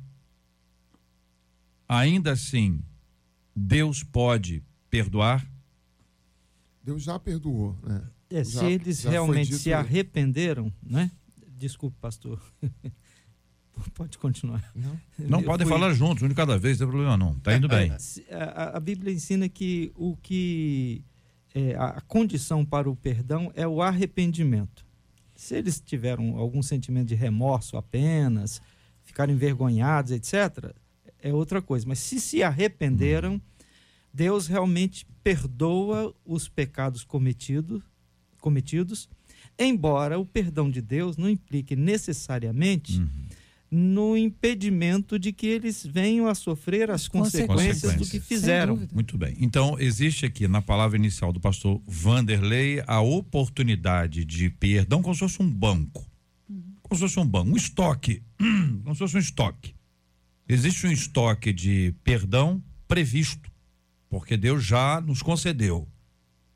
ainda 1.90 2.32
assim, 2.32 2.80
Deus 3.56 4.04
pode 4.04 4.64
perdoar? 4.90 5.46
Deus 6.84 7.04
já 7.04 7.18
perdoou, 7.18 7.78
né? 7.84 8.04
É, 8.30 8.44
já, 8.44 8.62
se 8.62 8.66
eles 8.66 9.04
realmente 9.04 9.54
se 9.56 9.72
arrependeram, 9.72 10.74
né? 10.82 11.12
Desculpe, 11.56 11.98
pastor. 12.02 12.42
Pode 13.96 14.18
continuar. 14.20 14.72
Não, 14.76 15.00
não 15.18 15.42
podem 15.42 15.66
fui... 15.66 15.76
falar 15.76 15.94
juntos, 15.94 16.22
um 16.22 16.28
de 16.28 16.36
cada 16.36 16.58
vez, 16.60 16.80
não 16.80 16.86
tem 16.86 16.92
problema 16.92 17.18
não. 17.18 17.40
Tá 17.40 17.56
indo 17.56 17.68
bem. 17.68 17.92
A, 18.30 18.78
a 18.78 18.80
Bíblia 18.80 19.12
ensina 19.12 19.50
que 19.50 19.92
o 19.96 20.16
que 20.18 21.04
é, 21.56 21.76
a 21.76 22.02
condição 22.02 22.66
para 22.66 22.90
o 22.90 22.96
perdão 22.96 23.52
é 23.56 23.68
o 23.68 23.82
arrependimento. 23.82 24.86
Se 25.36 25.56
eles 25.56 25.80
tiveram 25.80 26.38
algum 26.38 26.62
sentimento 26.62 27.08
de 27.08 27.16
remorso 27.16 27.76
apenas, 27.76 28.62
ficaram 29.04 29.34
envergonhados, 29.34 30.12
etc., 30.12 30.74
é 31.24 31.34
outra 31.34 31.62
coisa. 31.62 31.86
Mas 31.88 31.98
se 32.00 32.20
se 32.20 32.44
arrependeram, 32.44 33.42
Deus 34.14 34.46
realmente 34.46 35.08
perdoa 35.24 36.14
os 36.24 36.48
pecados 36.48 37.04
cometidos, 37.04 37.82
cometidos 38.40 39.10
embora 39.58 40.20
o 40.20 40.26
perdão 40.26 40.70
de 40.70 40.82
Deus 40.82 41.18
não 41.18 41.30
implique 41.30 41.76
necessariamente 41.76 43.00
uhum. 43.00 43.10
no 43.72 44.18
impedimento 44.18 45.18
de 45.18 45.32
que 45.32 45.48
eles 45.48 45.86
venham 45.86 46.28
a 46.28 46.36
sofrer 46.36 46.90
as 46.92 47.08
consequências, 47.08 47.82
consequências. 47.82 47.96
do 47.96 48.12
que 48.12 48.20
fizeram. 48.20 48.88
Muito 48.92 49.18
bem. 49.18 49.36
Então, 49.40 49.80
existe 49.80 50.26
aqui 50.26 50.48
na 50.48 50.62
palavra 50.62 50.98
inicial 50.98 51.32
do 51.32 51.40
pastor 51.40 51.82
Vanderlei 51.88 52.84
a 52.86 53.02
oportunidade 53.02 54.26
de 54.26 54.50
perdão 54.50 55.02
como 55.02 55.14
se 55.14 55.20
fosse 55.20 55.42
um 55.42 55.50
banco. 55.50 56.06
Uhum. 56.50 56.64
Como 56.82 56.96
se 56.96 57.02
fosse 57.02 57.20
um 57.20 57.28
banco, 57.28 57.52
um 57.52 57.58
estoque. 57.58 58.22
como 58.84 58.96
se 58.96 59.00
fosse 59.00 59.16
um 59.16 59.20
estoque. 59.20 59.74
Existe 60.48 60.86
um 60.86 60.92
estoque 60.92 61.54
de 61.54 61.96
perdão 62.04 62.62
previsto, 62.88 63.50
porque 64.10 64.36
Deus 64.38 64.64
já 64.64 65.02
nos 65.02 65.22
concedeu. 65.22 65.88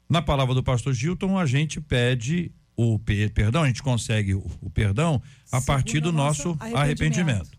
Na 0.09 0.21
palavra 0.21 0.53
do 0.53 0.63
pastor 0.63 0.93
Gilton, 0.93 1.37
a 1.37 1.45
gente 1.45 1.81
pede 1.81 2.51
o 2.75 2.99
perdão, 2.99 3.63
a 3.63 3.67
gente 3.67 3.81
consegue 3.81 4.35
o, 4.35 4.45
o 4.61 4.69
perdão 4.69 5.21
a 5.51 5.59
Segundo 5.59 5.65
partir 5.65 5.99
do 5.99 6.11
nosso 6.11 6.49
arrependimento. 6.59 6.77
arrependimento. 6.77 7.57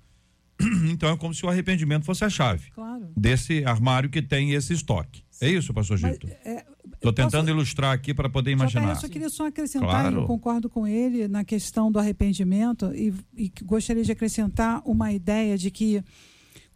Então 0.90 1.10
é 1.10 1.16
como 1.16 1.32
se 1.32 1.46
o 1.46 1.48
arrependimento 1.48 2.04
fosse 2.04 2.24
a 2.24 2.30
chave 2.30 2.70
claro. 2.72 3.08
desse 3.16 3.64
armário 3.64 4.10
que 4.10 4.20
tem 4.20 4.52
esse 4.52 4.72
estoque. 4.72 5.22
É 5.40 5.46
Sim. 5.46 5.46
É 5.46 5.58
isso, 5.58 5.72
pastor 5.72 5.98
Gilton? 5.98 6.26
Estou 6.26 6.52
é, 6.52 6.66
tentando 7.00 7.30
posso... 7.30 7.50
ilustrar 7.50 7.92
aqui 7.92 8.12
para 8.12 8.28
poder 8.28 8.50
imaginar. 8.50 8.90
Eu 8.90 8.96
só 8.96 9.08
queria 9.08 9.28
só 9.28 9.46
acrescentar, 9.46 9.88
claro. 9.88 10.20
eu 10.22 10.26
concordo 10.26 10.68
com 10.68 10.86
ele 10.86 11.28
na 11.28 11.44
questão 11.44 11.90
do 11.90 11.98
arrependimento 11.98 12.92
e, 12.94 13.12
e 13.36 13.52
gostaria 13.62 14.04
de 14.04 14.12
acrescentar 14.12 14.82
uma 14.84 15.12
ideia 15.12 15.56
de 15.56 15.70
que 15.70 16.02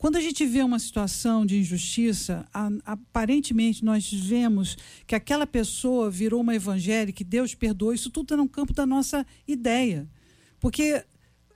quando 0.02 0.16
a 0.16 0.20
gente 0.20 0.44
vê 0.44 0.64
uma 0.64 0.80
situação 0.80 1.46
de 1.46 1.60
injustiça, 1.60 2.44
aparentemente 2.84 3.84
nós 3.84 4.12
vemos 4.12 4.76
que 5.06 5.14
aquela 5.14 5.46
pessoa 5.46 6.10
virou 6.10 6.40
uma 6.40 6.56
evangélica, 6.56 7.18
que 7.18 7.22
Deus 7.22 7.54
perdoou, 7.54 7.94
isso 7.94 8.10
tudo 8.10 8.24
está 8.24 8.36
no 8.36 8.48
campo 8.48 8.72
da 8.72 8.84
nossa 8.84 9.24
ideia. 9.46 10.08
Porque 10.58 11.04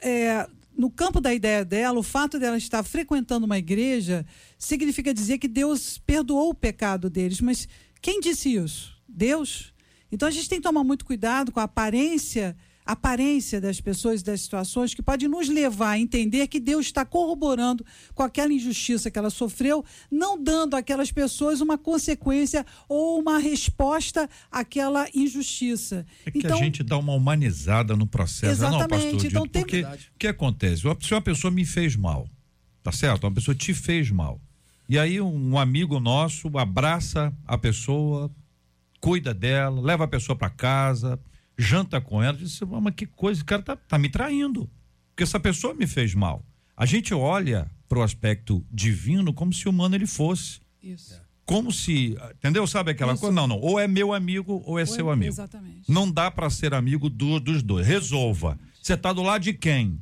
é, 0.00 0.48
no 0.76 0.90
campo 0.90 1.20
da 1.20 1.34
ideia 1.34 1.64
dela, 1.64 1.98
o 1.98 2.02
fato 2.02 2.38
dela 2.38 2.56
estar 2.56 2.84
frequentando 2.84 3.46
uma 3.46 3.58
igreja 3.58 4.24
significa 4.58 5.12
dizer 5.12 5.38
que 5.38 5.48
Deus 5.48 5.98
perdoou 5.98 6.50
o 6.50 6.54
pecado 6.54 7.08
deles. 7.08 7.40
Mas 7.40 7.66
quem 8.00 8.20
disse 8.20 8.54
isso? 8.54 8.96
Deus? 9.08 9.72
Então 10.10 10.28
a 10.28 10.30
gente 10.30 10.48
tem 10.48 10.58
que 10.58 10.62
tomar 10.62 10.84
muito 10.84 11.04
cuidado 11.04 11.52
com 11.52 11.60
a 11.60 11.64
aparência 11.64 12.56
aparência 12.86 13.60
das 13.60 13.80
pessoas 13.80 14.20
e 14.20 14.24
das 14.24 14.42
situações 14.42 14.94
que 14.94 15.02
pode 15.02 15.26
nos 15.26 15.48
levar 15.48 15.90
a 15.90 15.98
entender 15.98 16.46
que 16.46 16.60
Deus 16.60 16.86
está 16.86 17.04
corroborando 17.04 17.84
com 18.14 18.22
aquela 18.22 18.52
injustiça 18.52 19.10
que 19.10 19.18
ela 19.18 19.28
sofreu, 19.28 19.84
não 20.08 20.40
dando 20.40 20.76
àquelas 20.76 21.10
pessoas 21.10 21.60
uma 21.60 21.76
consequência 21.76 22.64
ou 22.88 23.18
uma 23.18 23.38
resposta 23.38 24.30
àquela 24.50 25.08
injustiça. 25.12 26.06
É 26.24 26.30
que 26.30 26.38
então, 26.38 26.56
a 26.56 26.60
gente 26.60 26.84
dá 26.84 26.96
uma 26.96 27.12
humanizada 27.12 27.96
no 27.96 28.06
processo, 28.06 28.52
exatamente, 28.52 29.04
não, 29.04 29.10
pastor? 29.10 29.26
Então, 29.26 29.48
tem... 29.48 29.62
Porque 29.62 29.82
o 29.82 30.18
que 30.18 30.28
acontece? 30.28 30.82
Se 31.00 31.12
uma 31.14 31.22
pessoa 31.22 31.50
me 31.50 31.64
fez 31.64 31.96
mal, 31.96 32.28
tá 32.84 32.92
certo? 32.92 33.24
Uma 33.24 33.34
pessoa 33.34 33.54
te 33.54 33.74
fez 33.74 34.12
mal. 34.12 34.40
E 34.88 34.98
aí 34.98 35.20
um 35.20 35.58
amigo 35.58 35.98
nosso 35.98 36.56
abraça 36.58 37.32
a 37.44 37.58
pessoa, 37.58 38.30
cuida 39.00 39.34
dela, 39.34 39.80
leva 39.80 40.04
a 40.04 40.08
pessoa 40.08 40.36
para 40.36 40.50
casa, 40.50 41.18
janta 41.58 42.00
com 42.00 42.22
ela, 42.22 42.36
disse, 42.36 42.64
mas 42.64 42.94
que 42.94 43.06
coisa, 43.06 43.42
o 43.42 43.44
cara 43.44 43.62
tá, 43.62 43.76
tá 43.76 43.98
me 43.98 44.08
traindo. 44.08 44.70
Porque 45.10 45.22
essa 45.22 45.40
pessoa 45.40 45.74
me 45.74 45.86
fez 45.86 46.14
mal. 46.14 46.44
A 46.76 46.84
gente 46.84 47.14
olha 47.14 47.70
para 47.88 47.98
o 47.98 48.02
aspecto 48.02 48.64
divino 48.70 49.32
como 49.32 49.52
se 49.52 49.68
humano 49.68 49.94
ele 49.94 50.06
fosse. 50.06 50.60
Isso. 50.82 51.18
Como 51.44 51.72
se, 51.72 52.16
entendeu? 52.34 52.66
Sabe 52.66 52.90
aquela 52.90 53.12
Isso. 53.12 53.20
coisa? 53.20 53.34
Não, 53.34 53.46
não. 53.46 53.58
Ou 53.58 53.78
é 53.78 53.86
meu 53.88 54.12
amigo 54.12 54.62
ou 54.66 54.78
é 54.78 54.82
ou 54.82 54.86
seu 54.86 55.08
é, 55.08 55.12
amigo. 55.12 55.32
Exatamente. 55.32 55.90
Não 55.90 56.10
dá 56.10 56.30
para 56.30 56.50
ser 56.50 56.74
amigo 56.74 57.08
do, 57.08 57.40
dos 57.40 57.62
dois. 57.62 57.86
Resolva. 57.86 58.58
Você 58.82 58.94
está 58.94 59.12
do 59.12 59.22
lado 59.22 59.42
de 59.42 59.52
quem? 59.52 59.98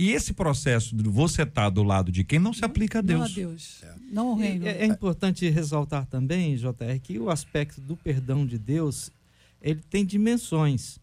E 0.00 0.12
esse 0.12 0.32
processo 0.32 0.96
de 0.96 1.06
você 1.10 1.42
estar 1.42 1.64
tá 1.64 1.68
do 1.68 1.82
lado 1.82 2.10
de 2.10 2.24
quem 2.24 2.38
não 2.38 2.54
se 2.54 2.64
aplica 2.64 3.00
a 3.00 3.02
Deus. 3.02 3.20
Não 3.20 3.26
a 3.26 3.28
Deus. 3.28 3.82
É. 3.82 3.94
Não 4.10 4.28
ao 4.28 4.34
reino. 4.34 4.66
É, 4.66 4.78
é 4.78 4.86
importante 4.86 5.46
ressaltar 5.50 6.06
também, 6.06 6.56
JR, 6.56 6.98
que 7.02 7.18
o 7.18 7.28
aspecto 7.28 7.82
do 7.82 7.94
perdão 7.94 8.46
de 8.46 8.56
Deus 8.56 9.12
ele 9.60 9.82
tem 9.90 10.06
dimensões. 10.06 10.98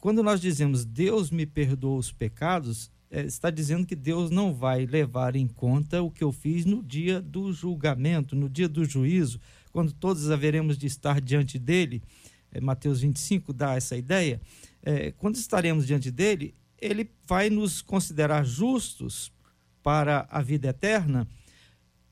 Quando 0.00 0.22
nós 0.22 0.40
dizemos 0.40 0.82
Deus 0.82 1.30
me 1.30 1.44
perdoa 1.44 1.98
os 1.98 2.10
pecados, 2.10 2.90
é, 3.10 3.20
está 3.20 3.50
dizendo 3.50 3.84
que 3.84 3.94
Deus 3.94 4.30
não 4.30 4.54
vai 4.54 4.86
levar 4.86 5.36
em 5.36 5.46
conta 5.46 6.00
o 6.00 6.10
que 6.10 6.24
eu 6.24 6.32
fiz 6.32 6.64
no 6.64 6.82
dia 6.82 7.20
do 7.20 7.52
julgamento, 7.52 8.34
no 8.34 8.48
dia 8.48 8.66
do 8.66 8.86
juízo, 8.86 9.38
quando 9.70 9.92
todos 9.92 10.30
haveremos 10.30 10.78
de 10.78 10.86
estar 10.86 11.20
diante 11.20 11.58
dele. 11.58 12.02
É, 12.50 12.62
Mateus 12.62 13.02
25 13.02 13.52
dá 13.52 13.74
essa 13.74 13.94
ideia. 13.94 14.40
É, 14.82 15.12
quando 15.12 15.34
estaremos 15.34 15.86
diante 15.86 16.10
dele, 16.10 16.54
ele 16.82 17.08
vai 17.26 17.48
nos 17.48 17.80
considerar 17.80 18.44
justos 18.44 19.32
para 19.82 20.26
a 20.28 20.42
vida 20.42 20.68
eterna 20.68 21.28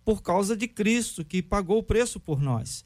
por 0.05 0.23
causa 0.23 0.57
de 0.57 0.69
Cristo, 0.69 1.25
que 1.25 1.43
pagou 1.43 1.79
o 1.79 1.83
preço 1.83 2.21
por 2.21 2.41
nós. 2.41 2.85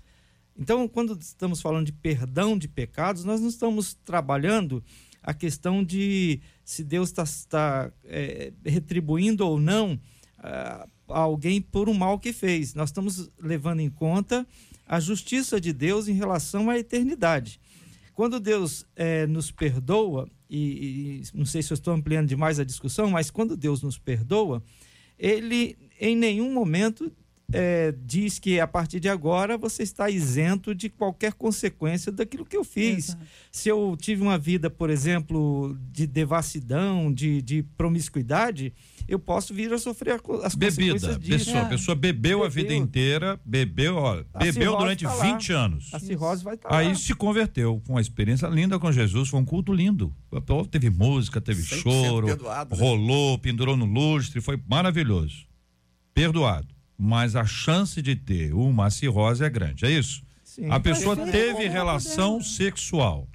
Então, 0.57 0.89
quando 0.89 1.19
estamos 1.21 1.61
falando 1.61 1.87
de 1.87 1.93
perdão 1.93 2.57
de 2.57 2.69
pecados, 2.69 3.25
nós 3.25 3.41
não 3.41 3.49
estamos 3.49 3.95
trabalhando 4.05 4.83
a 5.23 5.35
questão 5.35 5.85
de 5.85 6.41
se 6.65 6.83
Deus 6.83 7.11
está 7.11 7.25
tá, 7.49 7.93
é, 8.05 8.53
retribuindo 8.65 9.47
ou 9.47 9.59
não 9.59 9.95
uh, 10.39 10.89
alguém 11.09 11.61
por 11.61 11.89
um 11.89 11.95
mal 11.95 12.19
que 12.19 12.33
fez. 12.33 12.75
Nós 12.75 12.91
estamos 12.91 13.31
levando 13.39 13.81
em 13.81 13.91
conta 13.91 14.47
a 14.87 15.01
justiça 15.01 15.61
de 15.61 15.73
Deus 15.73 16.09
em 16.09 16.13
relação 16.13 16.71
à 16.71 16.79
eternidade. 16.79 17.61
Quando 18.15 18.39
Deus 18.39 18.87
é, 18.95 19.27
nos 19.27 19.51
perdoa, 19.51 20.29
e, 20.49 21.21
e, 21.21 21.23
não 21.35 21.45
sei 21.45 21.63
se 21.63 21.73
eu 21.73 21.75
estou 21.75 21.93
ampliando 21.93 22.29
demais 22.29 22.61
a 22.61 22.65
discussão, 22.65 23.11
mas 23.11 23.29
quando 23.29 23.57
Deus 23.57 23.83
nos 23.83 23.99
perdoa, 23.99 24.63
ele 25.19 25.77
em 26.01 26.17
nenhum 26.17 26.53
momento 26.53 27.13
é, 27.53 27.95
diz 28.05 28.39
que 28.39 28.59
a 28.59 28.67
partir 28.67 28.99
de 29.01 29.09
agora 29.09 29.57
você 29.57 29.83
está 29.83 30.09
isento 30.11 30.75
de 30.75 30.89
qualquer 30.89 31.35
consequência 31.35 32.11
daquilo 32.11 32.45
que 32.45 32.57
eu 32.57 32.65
fiz. 32.65 33.11
Exato. 33.11 33.25
Se 33.53 33.69
eu 33.69 33.97
tive 34.01 34.23
uma 34.23 34.39
vida, 34.39 34.69
por 34.69 34.91
exemplo, 34.91 35.77
de 35.93 36.07
devassidão, 36.07 37.13
de, 37.13 37.43
de 37.43 37.63
promiscuidade, 37.77 38.73
eu 39.07 39.19
posso 39.19 39.53
vir 39.53 39.73
a 39.73 39.79
sofrer 39.79 40.21
as 40.43 40.55
Bebida, 40.55 40.93
consequências 40.93 41.19
disso. 41.19 41.45
Pessoa, 41.45 41.59
é. 41.59 41.63
A 41.63 41.69
pessoa 41.69 41.95
bebeu, 41.95 42.39
bebeu, 42.39 42.45
a 42.45 42.49
vida 42.49 42.75
inteira, 42.75 43.41
bebeu, 43.45 43.97
ó, 43.97 44.23
bebeu 44.39 44.77
durante 44.77 45.05
tá 45.05 45.15
20 45.15 45.53
anos. 45.53 45.91
A 45.93 45.99
cirrose 45.99 46.43
vai 46.43 46.55
estar 46.55 46.69
tá 46.69 46.77
Aí 46.77 46.89
lá. 46.89 46.95
se 46.95 47.15
converteu 47.15 47.81
com 47.87 47.95
uma 47.95 48.01
experiência 48.01 48.47
linda 48.49 48.79
com 48.79 48.91
Jesus, 48.91 49.29
foi 49.29 49.41
um 49.41 49.45
culto 49.45 49.73
lindo. 49.73 50.13
Teve 50.71 50.91
música, 50.91 51.41
teve 51.41 51.63
choro, 51.63 52.27
perdoado, 52.27 52.75
né? 52.75 52.83
rolou, 52.83 53.39
pendurou 53.39 53.77
no 53.77 53.85
lustre, 53.85 54.41
foi 54.41 54.59
maravilhoso. 54.67 55.47
Perdoado. 56.13 56.75
Mas 56.97 57.35
a 57.35 57.45
chance 57.45 58.01
de 58.01 58.15
ter 58.15 58.55
uma 58.55 58.91
cirrose 58.91 59.45
é 59.45 59.51
grande, 59.51 59.85
é 59.85 59.91
isso? 59.91 60.23
Sim. 60.43 60.71
A 60.71 60.79
pessoa 60.79 61.17
teve 61.17 61.67
relação 61.69 62.41
sexual. 62.41 63.29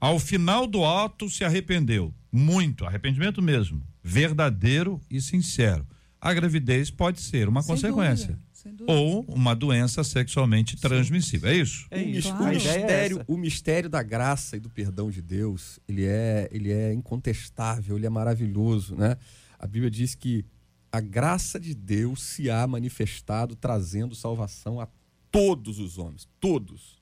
Ao 0.00 0.18
final 0.18 0.66
do 0.66 0.84
ato 0.84 1.30
se 1.30 1.44
arrependeu 1.44 2.12
muito, 2.36 2.84
arrependimento 2.84 3.40
mesmo, 3.40 3.82
verdadeiro 4.02 5.00
e 5.10 5.20
sincero. 5.20 5.86
A 6.20 6.34
gravidez 6.34 6.90
pode 6.90 7.20
ser 7.20 7.48
uma 7.48 7.62
sem 7.62 7.74
consequência. 7.74 8.38
Dúvida, 8.38 8.84
dúvida. 8.84 8.92
Ou 8.92 9.24
uma 9.28 9.54
doença 9.54 10.02
sexualmente 10.02 10.76
transmissível. 10.76 11.48
É 11.48 11.54
isso? 11.54 11.86
É 11.90 12.02
isso. 12.02 12.28
Claro. 12.28 12.44
O, 12.44 12.48
mistério, 12.48 13.20
é 13.20 13.24
o 13.26 13.36
mistério 13.36 13.88
da 13.88 14.02
graça 14.02 14.56
e 14.56 14.60
do 14.60 14.68
perdão 14.68 15.10
de 15.10 15.22
Deus, 15.22 15.78
ele 15.88 16.04
é, 16.04 16.48
ele 16.50 16.72
é 16.72 16.92
incontestável, 16.92 17.96
ele 17.96 18.06
é 18.06 18.10
maravilhoso, 18.10 18.96
né? 18.96 19.16
A 19.58 19.66
Bíblia 19.66 19.90
diz 19.90 20.14
que 20.14 20.44
a 20.90 21.00
graça 21.00 21.58
de 21.58 21.74
Deus 21.74 22.22
se 22.22 22.50
há 22.50 22.66
manifestado 22.66 23.54
trazendo 23.54 24.14
salvação 24.14 24.80
a 24.80 24.88
todos 25.30 25.78
os 25.78 25.98
homens, 25.98 26.28
todos. 26.40 26.96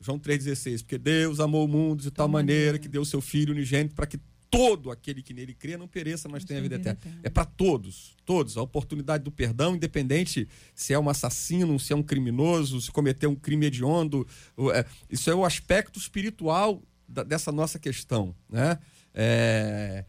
João 0.00 0.18
3,16, 0.18 0.80
porque 0.80 0.98
Deus 0.98 1.38
amou 1.38 1.64
o 1.64 1.68
mundo 1.68 2.02
de 2.02 2.10
tal 2.10 2.26
maneira 2.26 2.78
que 2.78 2.88
deu 2.88 3.04
seu 3.04 3.20
Filho 3.20 3.52
unigênito 3.52 3.94
para 3.94 4.06
que 4.06 4.18
todo 4.52 4.90
aquele 4.90 5.22
que 5.22 5.32
nele 5.32 5.54
crê 5.54 5.78
não 5.78 5.88
pereça, 5.88 6.28
mas 6.28 6.44
tenha 6.44 6.60
vida 6.60 6.74
eterna. 6.74 7.00
É 7.22 7.30
para 7.30 7.46
todos, 7.46 8.14
todos. 8.22 8.58
A 8.58 8.62
oportunidade 8.62 9.24
do 9.24 9.30
perdão, 9.30 9.74
independente 9.74 10.46
se 10.74 10.92
é 10.92 10.98
um 10.98 11.08
assassino, 11.08 11.80
se 11.80 11.94
é 11.94 11.96
um 11.96 12.02
criminoso, 12.02 12.78
se 12.78 12.90
cometeu 12.90 13.30
um 13.30 13.34
crime 13.34 13.66
hediondo. 13.66 14.26
É, 14.74 14.84
isso 15.08 15.30
é 15.30 15.34
o 15.34 15.46
aspecto 15.46 15.98
espiritual 15.98 16.82
dessa 17.08 17.50
nossa 17.50 17.78
questão. 17.78 18.34
Né? 18.50 18.78
É, 19.14 20.04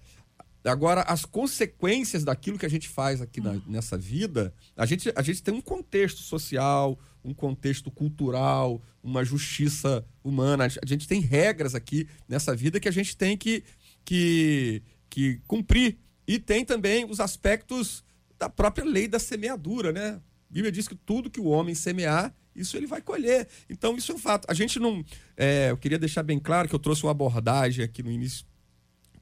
agora, 0.65 1.01
as 1.01 1.25
consequências 1.25 2.23
daquilo 2.23 2.57
que 2.57 2.65
a 2.65 2.69
gente 2.69 2.87
faz 2.87 3.21
aqui 3.21 3.41
na, 3.41 3.59
nessa 3.67 3.97
vida, 3.97 4.53
a 4.75 4.85
gente, 4.85 5.11
a 5.15 5.21
gente 5.21 5.43
tem 5.43 5.53
um 5.53 5.61
contexto 5.61 6.21
social, 6.21 6.97
um 7.23 7.33
contexto 7.33 7.91
cultural, 7.91 8.81
uma 9.01 9.23
justiça 9.25 10.05
humana. 10.23 10.65
A 10.65 10.85
gente 10.85 11.07
tem 11.07 11.19
regras 11.19 11.75
aqui 11.75 12.07
nessa 12.27 12.55
vida 12.55 12.79
que 12.79 12.87
a 12.87 12.93
gente 12.93 13.15
tem 13.17 13.37
que 13.37 13.63
que, 14.05 14.81
que 15.09 15.41
cumprir. 15.47 15.97
E 16.27 16.39
tem 16.39 16.63
também 16.63 17.05
os 17.05 17.19
aspectos 17.19 18.03
da 18.37 18.49
própria 18.49 18.85
lei 18.85 19.07
da 19.07 19.19
semeadura, 19.19 19.91
né? 19.91 20.21
A 20.49 20.53
Bíblia 20.53 20.71
diz 20.71 20.87
que 20.87 20.95
tudo 20.95 21.29
que 21.29 21.39
o 21.39 21.45
homem 21.45 21.73
semear, 21.73 22.33
isso 22.55 22.77
ele 22.77 22.85
vai 22.85 23.01
colher. 23.01 23.47
Então, 23.69 23.95
isso 23.97 24.11
é 24.11 24.15
um 24.15 24.19
fato. 24.19 24.45
A 24.49 24.53
gente 24.53 24.79
não. 24.79 25.03
É, 25.35 25.71
eu 25.71 25.77
queria 25.77 25.97
deixar 25.97 26.23
bem 26.23 26.39
claro 26.39 26.69
que 26.69 26.75
eu 26.75 26.79
trouxe 26.79 27.03
uma 27.03 27.11
abordagem 27.11 27.83
aqui 27.83 28.03
no 28.03 28.11
início 28.11 28.45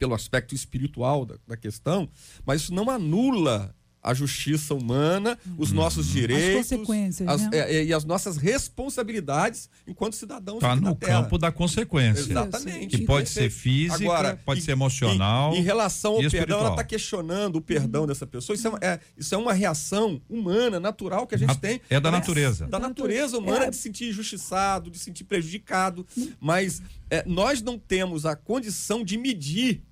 pelo 0.01 0.15
aspecto 0.15 0.55
espiritual 0.55 1.27
da, 1.27 1.35
da 1.47 1.55
questão, 1.55 2.09
mas 2.43 2.63
isso 2.63 2.73
não 2.73 2.89
anula 2.89 3.71
a 4.03 4.13
justiça 4.13 4.73
humana, 4.73 5.37
os 5.57 5.69
uhum. 5.69 5.75
nossos 5.75 6.07
direitos, 6.07 6.71
as 6.71 6.79
consequências, 6.79 7.29
as, 7.29 7.41
né? 7.43 7.49
é, 7.53 7.75
é, 7.75 7.85
e 7.85 7.93
as 7.93 8.03
nossas 8.03 8.37
responsabilidades 8.37 9.69
enquanto 9.87 10.15
cidadãos. 10.15 10.57
Está 10.57 10.75
no 10.75 10.95
campo 10.95 11.37
da 11.37 11.51
consequência. 11.51 12.31
Exatamente. 12.31 12.97
Que 12.97 13.05
pode 13.05 13.29
ser 13.29 13.49
física, 13.49 13.95
Agora, 13.95 14.39
pode 14.43 14.61
e, 14.61 14.63
ser 14.63 14.71
emocional. 14.71 15.53
Em, 15.53 15.59
em 15.59 15.61
relação 15.61 16.15
ao 16.15 16.29
perdão, 16.29 16.59
ela 16.59 16.69
está 16.71 16.83
questionando 16.83 17.57
o 17.57 17.61
perdão 17.61 18.07
dessa 18.07 18.25
pessoa. 18.25 18.55
Isso 18.55 18.67
é, 18.67 18.71
é, 18.81 18.99
isso 19.15 19.35
é 19.35 19.37
uma 19.37 19.53
reação 19.53 20.19
humana, 20.27 20.79
natural 20.79 21.27
que 21.27 21.35
a 21.35 21.37
gente 21.37 21.51
a, 21.51 21.55
tem. 21.55 21.79
É 21.89 21.99
da 21.99 22.09
natureza. 22.09 22.67
Da 22.67 22.79
natureza 22.79 23.37
humana 23.37 23.69
de 23.69 23.75
sentir 23.75 24.09
injustiçado, 24.09 24.89
de 24.89 24.97
sentir 24.97 25.25
prejudicado. 25.25 26.05
Mas 26.39 26.81
é, 27.09 27.23
nós 27.27 27.61
não 27.61 27.77
temos 27.77 28.25
a 28.25 28.35
condição 28.35 29.03
de 29.03 29.17
medir 29.17 29.83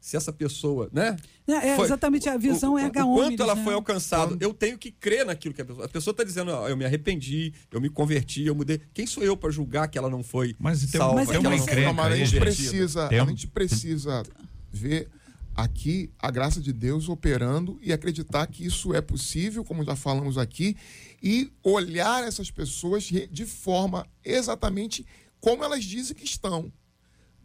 se 0.00 0.16
essa 0.16 0.32
pessoa, 0.32 0.88
né? 0.92 1.16
É, 1.46 1.70
é 1.70 1.76
foi, 1.76 1.84
exatamente 1.84 2.28
a 2.28 2.36
visão 2.38 2.78
é 2.78 2.86
o 2.86 2.92
quanto 2.92 3.42
ela 3.42 3.54
né? 3.54 3.62
foi 3.62 3.74
alcançada. 3.74 4.36
Eu 4.40 4.54
tenho 4.54 4.78
que 4.78 4.90
crer 4.90 5.26
naquilo 5.26 5.52
que 5.52 5.60
a 5.60 5.64
pessoa. 5.64 5.84
A 5.84 5.88
pessoa 5.88 6.12
está 6.12 6.24
dizendo, 6.24 6.50
ó, 6.50 6.68
eu 6.68 6.76
me 6.76 6.84
arrependi, 6.84 7.52
eu 7.70 7.80
me 7.80 7.90
converti, 7.90 8.46
eu 8.46 8.54
mudei. 8.54 8.80
Quem 8.94 9.06
sou 9.06 9.22
eu 9.22 9.36
para 9.36 9.50
julgar 9.50 9.88
que 9.88 9.98
ela 9.98 10.08
não 10.08 10.22
foi 10.22 10.56
mas 10.58 10.80
tem, 10.80 10.98
salva? 10.98 11.16
Mas 11.16 11.28
tem 11.28 11.38
uma 11.38 11.54
encrenca, 11.54 11.92
mas 11.92 12.12
a 12.12 12.16
gente 12.16 12.40
precisa, 12.40 13.08
a 13.08 13.24
gente 13.26 13.46
precisa 13.46 14.22
ver 14.72 15.08
aqui 15.54 16.10
a 16.18 16.30
graça 16.30 16.60
de 16.60 16.72
Deus 16.72 17.08
operando 17.08 17.78
e 17.82 17.92
acreditar 17.92 18.46
que 18.46 18.64
isso 18.64 18.94
é 18.94 19.02
possível, 19.02 19.62
como 19.64 19.84
já 19.84 19.94
falamos 19.94 20.38
aqui, 20.38 20.76
e 21.22 21.52
olhar 21.62 22.26
essas 22.26 22.50
pessoas 22.50 23.04
de 23.04 23.44
forma 23.44 24.06
exatamente 24.24 25.04
como 25.40 25.64
elas 25.64 25.84
dizem 25.84 26.16
que 26.16 26.24
estão, 26.24 26.72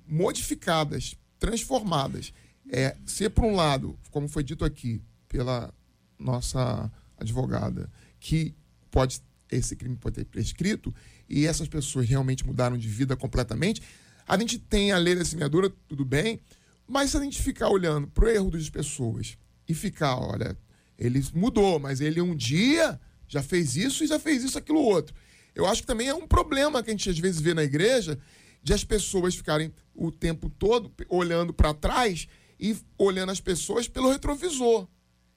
modificadas, 0.08 1.16
transformadas 1.40 2.32
é 2.70 2.96
ser, 3.06 3.30
por 3.30 3.46
um 3.46 3.56
lado, 3.56 3.98
como 4.12 4.28
foi 4.28 4.44
dito 4.44 4.66
aqui 4.66 5.02
pela 5.28 5.74
nossa 6.18 6.92
advogada, 7.18 7.90
que 8.20 8.56
pode 8.90 9.22
esse 9.52 9.76
crime 9.76 9.96
pode 9.96 10.16
ter 10.16 10.26
prescrito 10.26 10.94
e 11.30 11.46
essas 11.46 11.68
pessoas 11.68 12.08
realmente 12.08 12.46
mudaram 12.46 12.78
de 12.78 12.88
vida 12.88 13.16
completamente, 13.16 13.82
a 14.28 14.38
gente 14.38 14.58
tem 14.58 14.92
a 14.92 14.98
lei 14.98 15.16
da 15.16 15.24
semeadura, 15.24 15.72
tudo 15.88 16.04
bem, 16.04 16.40
mas 16.88 17.12
se 17.12 17.18
a 17.18 17.22
gente 17.22 17.42
ficar 17.42 17.70
olhando 17.70 18.08
para 18.08 18.26
o 18.26 18.30
erro 18.30 18.52
das 18.52 18.70
pessoas 18.70 19.38
e 19.68 19.74
ficar, 19.74 20.18
olha, 20.18 20.58
ele 20.98 21.24
mudou, 21.34 21.80
mas 21.80 22.02
ele 22.02 22.22
um 22.22 22.36
dia 22.36 23.00
já 23.28 23.42
fez 23.42 23.76
isso 23.76 24.04
e 24.04 24.08
já 24.08 24.20
fez 24.20 24.44
isso, 24.44 24.58
aquilo 24.58 24.80
outro. 24.80 25.16
Eu 25.54 25.66
acho 25.66 25.82
que 25.82 25.88
também 25.88 26.08
é 26.08 26.14
um 26.14 26.28
problema 26.28 26.84
que 26.84 26.90
a 26.90 26.94
gente 26.94 27.10
às 27.10 27.18
vezes 27.18 27.40
vê 27.40 27.54
na 27.54 27.64
igreja 27.64 28.20
de 28.62 28.74
as 28.74 28.84
pessoas 28.84 29.36
ficarem 29.36 29.72
o 29.94 30.12
tempo 30.12 30.50
todo 30.50 30.92
olhando 31.10 31.54
para 31.54 31.74
trás 31.74 32.28
e 32.60 32.76
olhando 32.98 33.32
as 33.32 33.40
pessoas 33.40 33.88
pelo 33.88 34.10
retrovisor. 34.10 34.88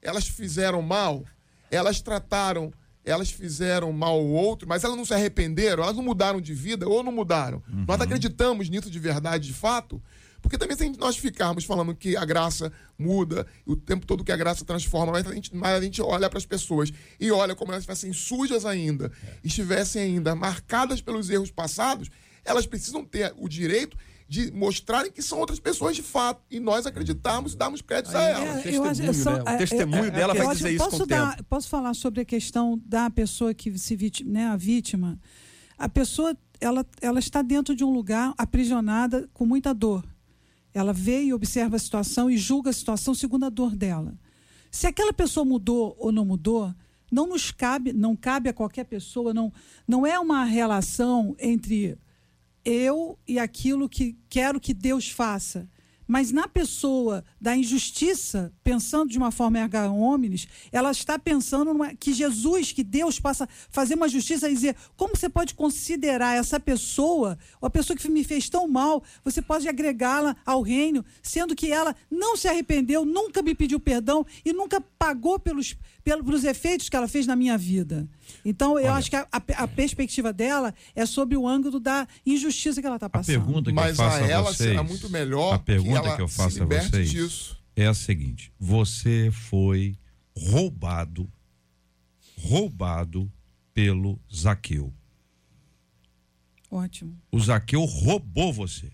Elas 0.00 0.28
fizeram 0.28 0.80
mal, 0.80 1.24
elas 1.70 2.00
trataram, 2.00 2.72
elas 3.04 3.30
fizeram 3.30 3.92
mal 3.92 4.14
ao 4.14 4.26
outro, 4.26 4.68
mas 4.68 4.84
elas 4.84 4.96
não 4.96 5.04
se 5.04 5.14
arrependeram, 5.14 5.82
elas 5.82 5.96
não 5.96 6.02
mudaram 6.02 6.40
de 6.40 6.54
vida 6.54 6.88
ou 6.88 7.02
não 7.02 7.12
mudaram. 7.12 7.62
Uhum. 7.68 7.84
Nós 7.86 8.00
acreditamos 8.00 8.68
nisso 8.68 8.90
de 8.90 8.98
verdade, 8.98 9.48
de 9.48 9.54
fato, 9.54 10.00
porque 10.40 10.56
também 10.56 10.76
se 10.76 10.88
nós 10.98 11.16
ficarmos 11.16 11.64
falando 11.64 11.94
que 11.94 12.16
a 12.16 12.24
graça 12.24 12.72
muda, 12.98 13.46
o 13.66 13.74
tempo 13.74 14.06
todo 14.06 14.24
que 14.24 14.32
a 14.32 14.36
graça 14.36 14.64
transforma, 14.64 15.12
mas 15.12 15.26
a 15.26 15.34
gente, 15.34 15.54
mas 15.54 15.76
a 15.76 15.80
gente 15.80 16.00
olha 16.00 16.28
para 16.28 16.38
as 16.38 16.46
pessoas 16.46 16.92
e 17.18 17.30
olha 17.30 17.54
como 17.54 17.72
elas 17.72 17.82
estivessem 17.82 18.12
sujas 18.12 18.64
ainda, 18.64 19.10
é. 19.26 19.36
estivessem 19.42 20.02
ainda 20.02 20.34
marcadas 20.34 21.00
pelos 21.00 21.28
erros 21.28 21.50
passados, 21.50 22.08
elas 22.44 22.66
precisam 22.66 23.04
ter 23.04 23.34
o 23.36 23.48
direito 23.48 23.96
de 24.28 24.52
mostrarem 24.52 25.10
que 25.10 25.22
são 25.22 25.38
outras 25.38 25.58
pessoas 25.58 25.96
de 25.96 26.02
fato. 26.02 26.42
E 26.50 26.60
nós 26.60 26.86
acreditamos 26.86 27.54
e 27.54 27.56
damos 27.56 27.80
crédito 27.80 28.14
a 28.14 28.22
elas. 28.22 28.48
É, 28.48 28.58
o 28.58 28.62
testemunho, 28.62 29.14
só, 29.14 29.32
né? 29.32 29.54
o 29.54 29.58
testemunho 29.58 30.04
é, 30.04 30.10
dela 30.10 30.34
vai 30.34 30.54
dizer 30.54 30.72
isso 30.72 30.90
com 30.90 31.06
dar, 31.06 31.36
tempo. 31.36 31.44
Posso 31.48 31.68
falar 31.68 31.94
sobre 31.94 32.20
a 32.20 32.24
questão 32.24 32.78
da 32.84 33.08
pessoa 33.08 33.54
que 33.54 33.76
se 33.78 33.96
vítima, 33.96 34.30
né, 34.30 34.46
a 34.46 34.56
vítima? 34.56 35.18
A 35.78 35.88
pessoa 35.88 36.36
ela, 36.60 36.84
ela 37.00 37.18
está 37.18 37.40
dentro 37.40 37.74
de 37.74 37.82
um 37.84 37.90
lugar 37.90 38.34
aprisionada 38.36 39.28
com 39.32 39.46
muita 39.46 39.72
dor. 39.72 40.04
Ela 40.74 40.92
vê 40.92 41.22
e 41.22 41.32
observa 41.32 41.76
a 41.76 41.78
situação 41.78 42.30
e 42.30 42.36
julga 42.36 42.68
a 42.68 42.72
situação 42.72 43.14
segundo 43.14 43.46
a 43.46 43.48
dor 43.48 43.74
dela. 43.74 44.14
Se 44.70 44.86
aquela 44.86 45.12
pessoa 45.12 45.44
mudou 45.44 45.96
ou 45.98 46.12
não 46.12 46.26
mudou, 46.26 46.74
não 47.10 47.26
nos 47.26 47.50
cabe, 47.50 47.94
não 47.94 48.14
cabe 48.14 48.50
a 48.50 48.52
qualquer 48.52 48.84
pessoa, 48.84 49.32
não, 49.32 49.50
não 49.86 50.06
é 50.06 50.18
uma 50.18 50.44
relação 50.44 51.34
entre 51.38 51.96
eu 52.68 53.18
e 53.26 53.38
aquilo 53.38 53.88
que 53.88 54.14
quero 54.28 54.60
que 54.60 54.74
Deus 54.74 55.08
faça. 55.08 55.66
Mas 56.08 56.32
na 56.32 56.48
pessoa 56.48 57.22
da 57.38 57.54
injustiça, 57.54 58.50
pensando 58.64 59.10
de 59.10 59.18
uma 59.18 59.30
forma 59.30 59.58
erga 59.58 59.90
omnes, 59.90 60.48
ela 60.72 60.90
está 60.90 61.18
pensando 61.18 61.72
numa, 61.72 61.94
que 61.94 62.12
Jesus, 62.14 62.72
que 62.72 62.82
Deus 62.82 63.20
possa 63.20 63.46
fazer 63.70 63.94
uma 63.94 64.08
justiça 64.08 64.48
e 64.48 64.54
dizer 64.54 64.74
como 64.96 65.14
você 65.14 65.28
pode 65.28 65.54
considerar 65.54 66.34
essa 66.36 66.58
pessoa, 66.58 67.38
a 67.60 67.68
pessoa 67.70 67.96
que 67.96 68.08
me 68.08 68.24
fez 68.24 68.48
tão 68.48 68.66
mal, 68.66 69.02
você 69.22 69.42
pode 69.42 69.68
agregá-la 69.68 70.34
ao 70.46 70.62
reino, 70.62 71.04
sendo 71.22 71.54
que 71.54 71.70
ela 71.70 71.94
não 72.10 72.36
se 72.36 72.48
arrependeu, 72.48 73.04
nunca 73.04 73.42
me 73.42 73.54
pediu 73.54 73.78
perdão 73.78 74.24
e 74.44 74.52
nunca 74.52 74.80
pagou 74.80 75.38
pelos, 75.38 75.76
pelos 76.02 76.42
efeitos 76.42 76.88
que 76.88 76.96
ela 76.96 77.06
fez 77.06 77.26
na 77.26 77.36
minha 77.36 77.58
vida. 77.58 78.08
Então, 78.44 78.78
eu 78.78 78.86
Olha. 78.86 78.94
acho 78.94 79.10
que 79.10 79.16
a, 79.16 79.26
a- 79.30 79.42
a 79.64 79.68
perspectiva 79.68 80.32
dela 80.32 80.74
é 80.96 81.04
sobre 81.04 81.36
o 81.36 81.46
ângulo 81.46 81.78
da 81.78 82.06
injustiça 82.24 82.80
que 82.80 82.86
ela 82.86 82.96
está 82.96 83.06
A 83.06 83.10
passando. 83.10 83.26
pergunta 83.44 83.70
que 83.70 83.74
Mas 83.74 83.90
eu 83.98 84.04
faço 84.04 84.24
a 84.24 84.26
ela 84.26 84.42
vocês, 84.52 84.70
será 84.70 84.82
muito 84.82 85.10
melhor 85.10 85.54
a 85.54 85.58
pergunta 85.58 85.97
que 86.00 86.06
ela 86.06 86.16
que 86.16 86.22
eu 86.22 86.28
faço 86.28 86.62
a 86.62 86.66
vocês 86.66 87.10
disso. 87.10 87.62
é 87.76 87.86
a 87.86 87.94
seguinte: 87.94 88.52
você 88.58 89.30
foi 89.32 89.96
roubado, 90.36 91.30
roubado 92.36 93.30
pelo 93.72 94.20
Zaqueu. 94.34 94.92
Ótimo. 96.70 97.16
O 97.30 97.40
Zaqueu 97.40 97.84
roubou 97.84 98.52
você. 98.52 98.92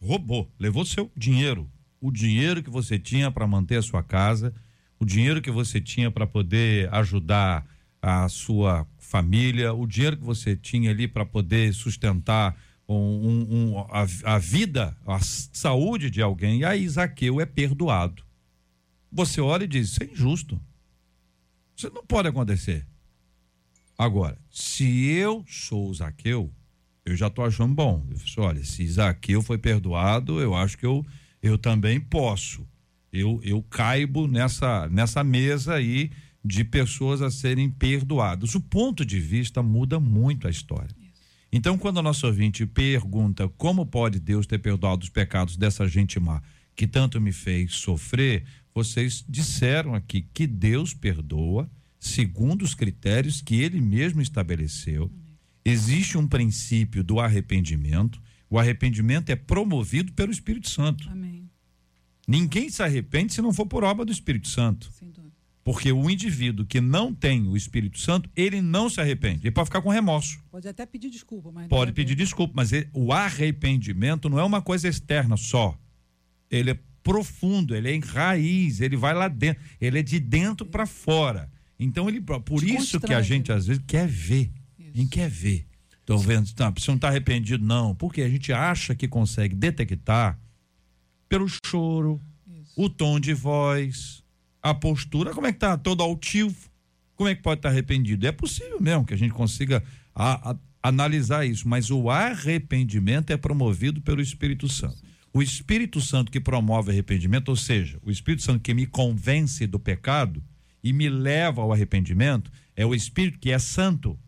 Roubou, 0.00 0.50
levou 0.58 0.84
seu 0.84 1.10
dinheiro, 1.16 1.70
o 2.00 2.10
dinheiro 2.10 2.62
que 2.62 2.70
você 2.70 2.98
tinha 2.98 3.30
para 3.30 3.46
manter 3.46 3.76
a 3.76 3.82
sua 3.82 4.02
casa, 4.02 4.54
o 4.98 5.04
dinheiro 5.04 5.42
que 5.42 5.50
você 5.50 5.80
tinha 5.80 6.10
para 6.10 6.26
poder 6.26 6.92
ajudar 6.94 7.66
a 8.00 8.28
sua 8.28 8.86
família, 8.96 9.72
o 9.72 9.86
dinheiro 9.86 10.16
que 10.16 10.24
você 10.24 10.56
tinha 10.56 10.90
ali 10.90 11.08
para 11.08 11.26
poder 11.26 11.74
sustentar 11.74 12.56
um, 12.96 13.72
um- 13.74 13.78
a, 13.90 14.06
a 14.34 14.38
vida, 14.38 14.96
a 15.06 15.18
saúde 15.20 16.10
de 16.10 16.22
alguém. 16.22 16.60
E 16.60 16.64
aí 16.64 16.88
Zaqueu 16.88 17.40
é 17.40 17.46
perdoado. 17.46 18.22
Você 19.12 19.40
olha 19.40 19.64
e 19.64 19.68
diz: 19.68 19.90
Isso 19.90 20.02
é 20.02 20.06
injusto. 20.06 20.60
Isso 21.76 21.90
não 21.94 22.04
pode 22.04 22.28
acontecer. 22.28 22.86
Agora, 23.96 24.38
se 24.50 25.06
eu 25.06 25.44
sou 25.46 25.90
o 25.90 25.94
Zaqueu, 25.94 26.52
eu 27.04 27.16
já 27.16 27.26
estou 27.26 27.44
achando 27.44 27.74
bom. 27.74 28.04
Eu 28.10 28.16
assim, 28.16 28.40
olha, 28.40 28.64
se 28.64 28.86
Zaqueu 28.86 29.42
foi 29.42 29.58
perdoado, 29.58 30.40
eu 30.40 30.54
acho 30.54 30.78
que 30.78 30.86
eu, 30.86 31.04
eu 31.42 31.58
também 31.58 32.00
posso. 32.00 32.66
Eu, 33.12 33.40
eu 33.42 33.62
caibo 33.62 34.26
nessa, 34.28 34.88
nessa 34.88 35.24
mesa 35.24 35.74
aí 35.74 36.10
de 36.44 36.62
pessoas 36.64 37.20
a 37.22 37.30
serem 37.30 37.68
perdoadas. 37.70 38.54
O 38.54 38.60
ponto 38.60 39.04
de 39.04 39.18
vista 39.18 39.62
muda 39.62 39.98
muito 39.98 40.46
a 40.46 40.50
história. 40.50 40.94
Então, 41.50 41.78
quando 41.78 41.98
a 41.98 42.02
nossa 42.02 42.26
ouvinte 42.26 42.66
pergunta 42.66 43.48
como 43.56 43.86
pode 43.86 44.20
Deus 44.20 44.46
ter 44.46 44.58
perdoado 44.58 45.02
os 45.02 45.08
pecados 45.08 45.56
dessa 45.56 45.88
gente 45.88 46.20
má 46.20 46.42
que 46.78 46.86
tanto 46.86 47.20
me 47.20 47.32
fez 47.32 47.74
sofrer, 47.74 48.44
vocês 48.72 49.24
disseram 49.28 49.96
aqui 49.96 50.28
que 50.32 50.46
Deus 50.46 50.94
perdoa 50.94 51.68
segundo 51.98 52.62
os 52.62 52.72
critérios 52.72 53.42
que 53.42 53.56
ele 53.60 53.80
mesmo 53.80 54.22
estabeleceu. 54.22 55.10
Existe 55.64 56.16
um 56.16 56.28
princípio 56.28 57.02
do 57.02 57.18
arrependimento. 57.18 58.22
O 58.48 58.58
arrependimento 58.60 59.30
é 59.30 59.34
promovido 59.34 60.12
pelo 60.12 60.30
Espírito 60.30 60.68
Santo. 60.68 61.10
Amém. 61.10 61.50
Ninguém 62.28 62.70
se 62.70 62.82
arrepende 62.82 63.32
se 63.32 63.42
não 63.42 63.52
for 63.52 63.66
por 63.66 63.82
obra 63.82 64.04
do 64.04 64.12
Espírito 64.12 64.46
Santo. 64.46 64.92
Sem 64.92 65.10
dúvida. 65.10 65.27
Porque 65.68 65.92
o 65.92 66.08
indivíduo 66.08 66.64
que 66.64 66.80
não 66.80 67.12
tem 67.12 67.46
o 67.46 67.54
Espírito 67.54 67.98
Santo, 67.98 68.30
ele 68.34 68.62
não 68.62 68.88
se 68.88 69.02
arrepende. 69.02 69.42
Ele 69.42 69.50
pode 69.50 69.66
ficar 69.66 69.82
com 69.82 69.90
remorso. 69.90 70.40
Pode 70.50 70.66
até 70.66 70.86
pedir 70.86 71.10
desculpa, 71.10 71.52
mas. 71.52 71.68
Pode 71.68 71.88
não 71.88 71.92
é 71.92 71.94
pedir 71.94 72.14
desculpa, 72.14 72.54
mas 72.56 72.72
ele- 72.72 72.88
o 72.94 73.12
arrependimento 73.12 74.30
não 74.30 74.38
é 74.38 74.44
uma 74.44 74.62
coisa 74.62 74.88
externa 74.88 75.36
só. 75.36 75.78
Ele 76.50 76.70
é 76.70 76.78
profundo, 77.02 77.76
ele 77.76 77.90
é 77.90 77.94
em 77.94 78.00
raiz, 78.00 78.80
ele 78.80 78.96
vai 78.96 79.12
lá 79.12 79.28
dentro, 79.28 79.62
ele 79.78 79.98
é 79.98 80.02
de 80.02 80.18
dentro 80.18 80.64
para 80.64 80.86
fora. 80.86 81.50
Então 81.78 82.08
ele 82.08 82.22
por 82.22 82.64
isso 82.64 82.98
que 82.98 83.12
a 83.12 83.18
constrange, 83.20 83.28
gente 83.28 83.50
né? 83.50 83.56
às 83.58 83.66
vezes 83.66 83.82
quer 83.86 84.08
ver. 84.08 84.50
A 84.80 84.96
gente 84.96 85.10
quer 85.10 85.28
ver. 85.28 85.66
Tô 86.06 86.16
vendo, 86.16 86.50
tá, 86.54 86.70
você 86.70 86.90
não 86.90 86.96
está 86.96 87.08
arrependido 87.08 87.62
não, 87.62 87.94
porque 87.94 88.22
a 88.22 88.28
gente 88.30 88.54
acha 88.54 88.94
que 88.94 89.06
consegue 89.06 89.54
detectar 89.54 90.40
pelo 91.28 91.46
choro, 91.66 92.18
o 92.74 92.88
tom 92.88 93.20
de 93.20 93.34
voz, 93.34 94.24
a 94.70 94.74
postura, 94.74 95.32
como 95.32 95.46
é 95.46 95.52
que 95.52 95.58
tá 95.58 95.76
todo 95.76 96.02
altivo, 96.02 96.56
como 97.14 97.28
é 97.28 97.34
que 97.34 97.42
pode 97.42 97.58
estar 97.58 97.68
arrependido? 97.70 98.26
É 98.26 98.32
possível 98.32 98.80
mesmo 98.80 99.04
que 99.04 99.14
a 99.14 99.16
gente 99.18 99.32
consiga 99.32 99.82
a- 100.14 100.50
a- 100.52 100.56
analisar 100.82 101.44
isso, 101.44 101.68
mas 101.68 101.90
o 101.90 102.08
arrependimento 102.08 103.30
é 103.32 103.36
promovido 103.36 104.00
pelo 104.00 104.20
Espírito 104.20 104.68
Santo. 104.68 104.98
O 105.32 105.42
Espírito 105.42 106.00
Santo 106.00 106.30
que 106.32 106.40
promove 106.40 106.90
arrependimento, 106.90 107.48
ou 107.50 107.56
seja, 107.56 107.98
o 108.02 108.10
Espírito 108.10 108.42
Santo 108.42 108.60
que 108.60 108.72
me 108.72 108.86
convence 108.86 109.66
do 109.66 109.78
pecado 109.78 110.42
e 110.82 110.92
me 110.92 111.08
leva 111.08 111.60
ao 111.60 111.72
arrependimento, 111.72 112.50
é 112.76 112.86
o 112.86 112.94
Espírito 112.94 113.38
que 113.38 113.50
é 113.50 113.58
santo. 113.58 114.18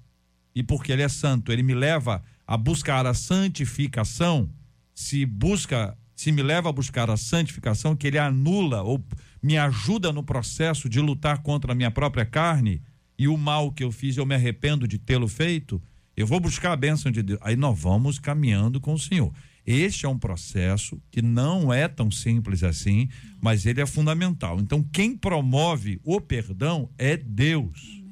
E 0.55 0.63
porque 0.63 0.91
ele 0.93 1.03
é 1.03 1.09
santo, 1.09 1.53
ele 1.53 1.63
me 1.63 1.75
leva 1.75 2.23
a 2.47 2.57
buscar 2.57 3.07
a 3.07 3.15
santificação. 3.15 4.51
Se 4.95 5.25
busca, 5.25 5.97
se 6.15 6.33
me 6.33 6.43
leva 6.43 6.69
a 6.69 6.73
buscar 6.73 7.09
a 7.09 7.17
santificação, 7.17 7.95
que 7.97 8.07
ele 8.09 8.19
anula 8.19 8.83
ou 8.83 9.03
me 9.43 9.57
ajuda 9.57 10.13
no 10.13 10.23
processo 10.23 10.89
de 10.89 11.01
lutar 11.01 11.43
contra 11.43 11.73
a 11.73 11.75
minha 11.75 11.91
própria 11.91 12.25
carne 12.25 12.83
e 13.19 13.29
o 13.29 13.37
mal 13.37 13.71
que 13.71 13.85
eu 13.85 13.93
fiz, 13.93 14.17
eu 14.17 14.25
me 14.25 14.35
arrependo 14.35 14.89
de 14.89 14.99
tê-lo 14.99 15.29
feito. 15.29 15.83
Eu 16.17 16.27
vou 16.27 16.41
buscar 16.41 16.73
a 16.73 16.77
bênção 16.77 17.11
de 17.13 17.23
Deus. 17.23 17.39
Aí 17.43 17.57
nós 17.57 17.79
vamos 17.79 18.19
caminhando 18.19 18.81
com 18.81 18.95
o 18.95 18.99
Senhor. 18.99 19.33
Este 19.67 20.07
é 20.07 20.09
um 20.09 20.19
processo 20.19 21.01
que 21.11 21.23
não 21.23 21.73
é 21.73 21.87
tão 21.87 22.11
simples 22.11 22.63
assim, 22.63 23.09
mas 23.41 23.67
ele 23.67 23.81
é 23.81 23.87
fundamental. 23.87 24.59
Então, 24.59 24.83
quem 24.83 25.17
promove 25.17 26.01
o 26.03 26.21
perdão 26.21 26.91
é 26.99 27.17
Deus. 27.17 28.03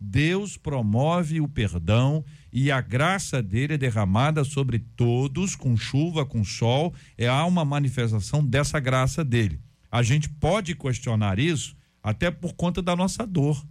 Deus 0.00 0.56
promove 0.56 1.40
o 1.40 1.48
perdão 1.48 2.24
e 2.52 2.70
a 2.70 2.80
graça 2.80 3.42
dele 3.42 3.74
é 3.74 3.78
derramada 3.78 4.44
sobre 4.44 4.78
todos, 4.78 5.56
com 5.56 5.76
chuva, 5.76 6.24
com 6.24 6.44
sol. 6.44 6.94
É 7.18 7.26
há 7.26 7.44
uma 7.44 7.64
manifestação 7.64 8.44
dessa 8.44 8.78
graça 8.78 9.24
dele. 9.24 9.60
A 9.94 10.02
gente 10.02 10.28
pode 10.28 10.74
questionar 10.74 11.38
isso 11.38 11.76
até 12.02 12.28
por 12.28 12.54
conta 12.54 12.82
da 12.82 12.96
nossa 12.96 13.24
dor. 13.24 13.64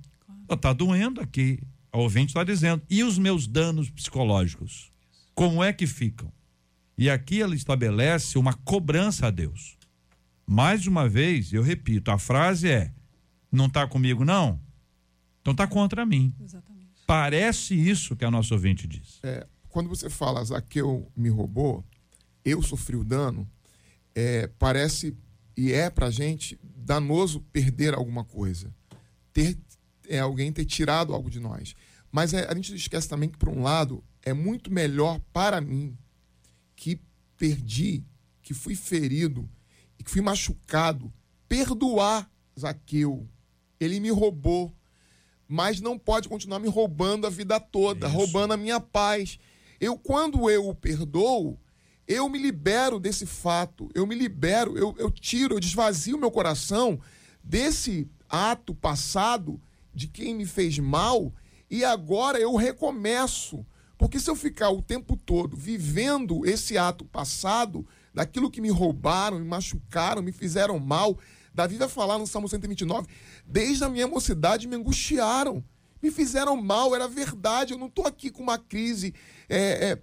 Está 0.50 0.72
doendo 0.72 1.20
aqui. 1.20 1.60
A 1.92 1.98
ouvinte 1.98 2.28
está 2.28 2.46
dizendo. 2.46 2.82
E 2.90 3.04
os 3.04 3.18
meus 3.18 3.46
danos 3.46 3.90
psicológicos? 3.90 4.90
Como 5.36 5.62
é 5.62 5.74
que 5.74 5.86
ficam? 5.86 6.32
E 6.98 7.10
aqui 7.10 7.42
ela 7.42 7.54
estabelece 7.54 8.38
uma 8.38 8.54
cobrança 8.54 9.28
a 9.28 9.32
Deus. 9.32 9.78
Mais 10.48 10.88
uma 10.88 11.10
vez, 11.10 11.52
eu 11.52 11.62
repito, 11.62 12.10
a 12.10 12.18
frase 12.18 12.70
é: 12.70 12.94
não 13.52 13.66
está 13.66 13.86
comigo, 13.86 14.24
não? 14.24 14.62
Então 15.42 15.52
está 15.52 15.68
contra 15.68 16.06
mim. 16.06 16.34
Exatamente. 16.40 16.88
Parece 17.06 17.76
isso 17.76 18.16
que 18.16 18.24
a 18.24 18.32
nossa 18.32 18.54
ouvinte 18.54 18.88
diz. 18.88 19.20
É, 19.24 19.46
quando 19.68 19.90
você 19.90 20.10
fala 20.10 20.42
Zaqueu 20.42 21.12
me 21.18 21.28
roubou, 21.28 21.84
eu 22.46 22.62
sofri 22.62 22.96
o 22.96 23.04
dano, 23.04 23.46
é, 24.16 24.48
parece 24.58 25.18
e 25.56 25.72
é 25.72 25.90
pra 25.90 26.10
gente 26.10 26.60
danoso 26.64 27.42
perder 27.52 27.94
alguma 27.94 28.24
coisa. 28.24 28.74
Ter 29.32 29.58
é, 30.08 30.20
alguém 30.20 30.52
ter 30.52 30.66
tirado 30.66 31.14
algo 31.14 31.30
de 31.30 31.40
nós. 31.40 31.76
Mas 32.12 32.34
é, 32.34 32.48
a 32.50 32.54
gente 32.54 32.76
esquece 32.76 33.08
também 33.08 33.30
que, 33.30 33.38
por 33.38 33.50
um 33.50 33.62
lado, 33.62 34.04
é 34.22 34.34
muito 34.34 34.72
melhor 34.72 35.20
para 35.32 35.60
mim 35.60 35.98
que 36.76 37.00
perdi, 37.38 38.04
que 38.42 38.54
fui 38.54 38.76
ferido 38.76 39.50
e 39.98 40.04
que 40.04 40.12
fui 40.12 40.22
machucado, 40.22 41.12
perdoar 41.48 42.30
Zaqueu. 42.60 43.28
Ele 43.80 44.00
me 44.00 44.10
roubou, 44.10 44.74
mas 45.48 45.82
não 45.82 45.98
pode 45.98 46.30
continuar 46.30 46.60
me 46.60 46.68
roubando 46.70 47.28
a 47.28 47.30
vida 47.30 47.60
toda, 47.60 48.08
Isso. 48.08 48.16
roubando 48.16 48.54
a 48.54 48.58
minha 48.58 48.80
paz. 48.80 49.40
Eu, 49.80 49.98
quando 49.98 50.50
eu 50.50 50.68
o 50.68 50.76
perdoo, 50.76 51.60
eu 52.08 52.28
me 52.30 52.38
libero 52.38 53.00
desse 53.00 53.26
fato, 53.26 53.90
eu 53.94 54.06
me 54.06 54.16
libero, 54.16 54.78
eu, 54.78 54.94
eu 54.98 55.10
tiro, 55.10 55.56
eu 55.56 55.60
desvazio 55.60 56.18
meu 56.18 56.32
coração 56.32 57.00
desse 57.44 58.10
ato 58.30 58.74
passado 58.74 59.62
de 59.94 60.08
quem 60.08 60.36
me 60.36 60.46
fez 60.46 60.80
mal 60.80 61.34
e 61.70 61.84
agora 61.84 62.40
eu 62.40 62.56
recomeço. 62.56 63.66
Porque 63.98 64.20
se 64.20 64.30
eu 64.30 64.36
ficar 64.36 64.70
o 64.70 64.82
tempo 64.82 65.16
todo 65.16 65.56
vivendo 65.56 66.46
esse 66.46 66.78
ato 66.78 67.06
passado, 67.06 67.88
daquilo 68.14 68.52
que 68.52 68.62
me 68.62 68.70
roubaram, 68.70 69.40
me 69.40 69.46
machucaram, 69.46 70.22
me 70.22 70.32
fizeram 70.32 70.78
mal, 70.80 71.18
Davi 71.54 71.78
vai 71.78 71.88
falar 71.88 72.18
no 72.18 72.28
Salmo 72.28 72.50
129, 72.50 73.08
desde 73.46 73.84
a 73.84 73.90
minha 73.90 74.08
mocidade 74.08 74.68
me 74.68 74.76
angustiaram, 74.76 75.64
me 76.02 76.12
fizeram 76.12 76.58
mal, 76.58 76.94
era 76.94 77.08
verdade, 77.08 77.74
eu 77.74 77.80
não 77.80 77.88
estou 77.88 78.06
aqui 78.06 78.30
com 78.30 78.44
uma 78.44 78.58
crise 78.58 79.14
é, 79.48 79.92
é, 79.92 80.02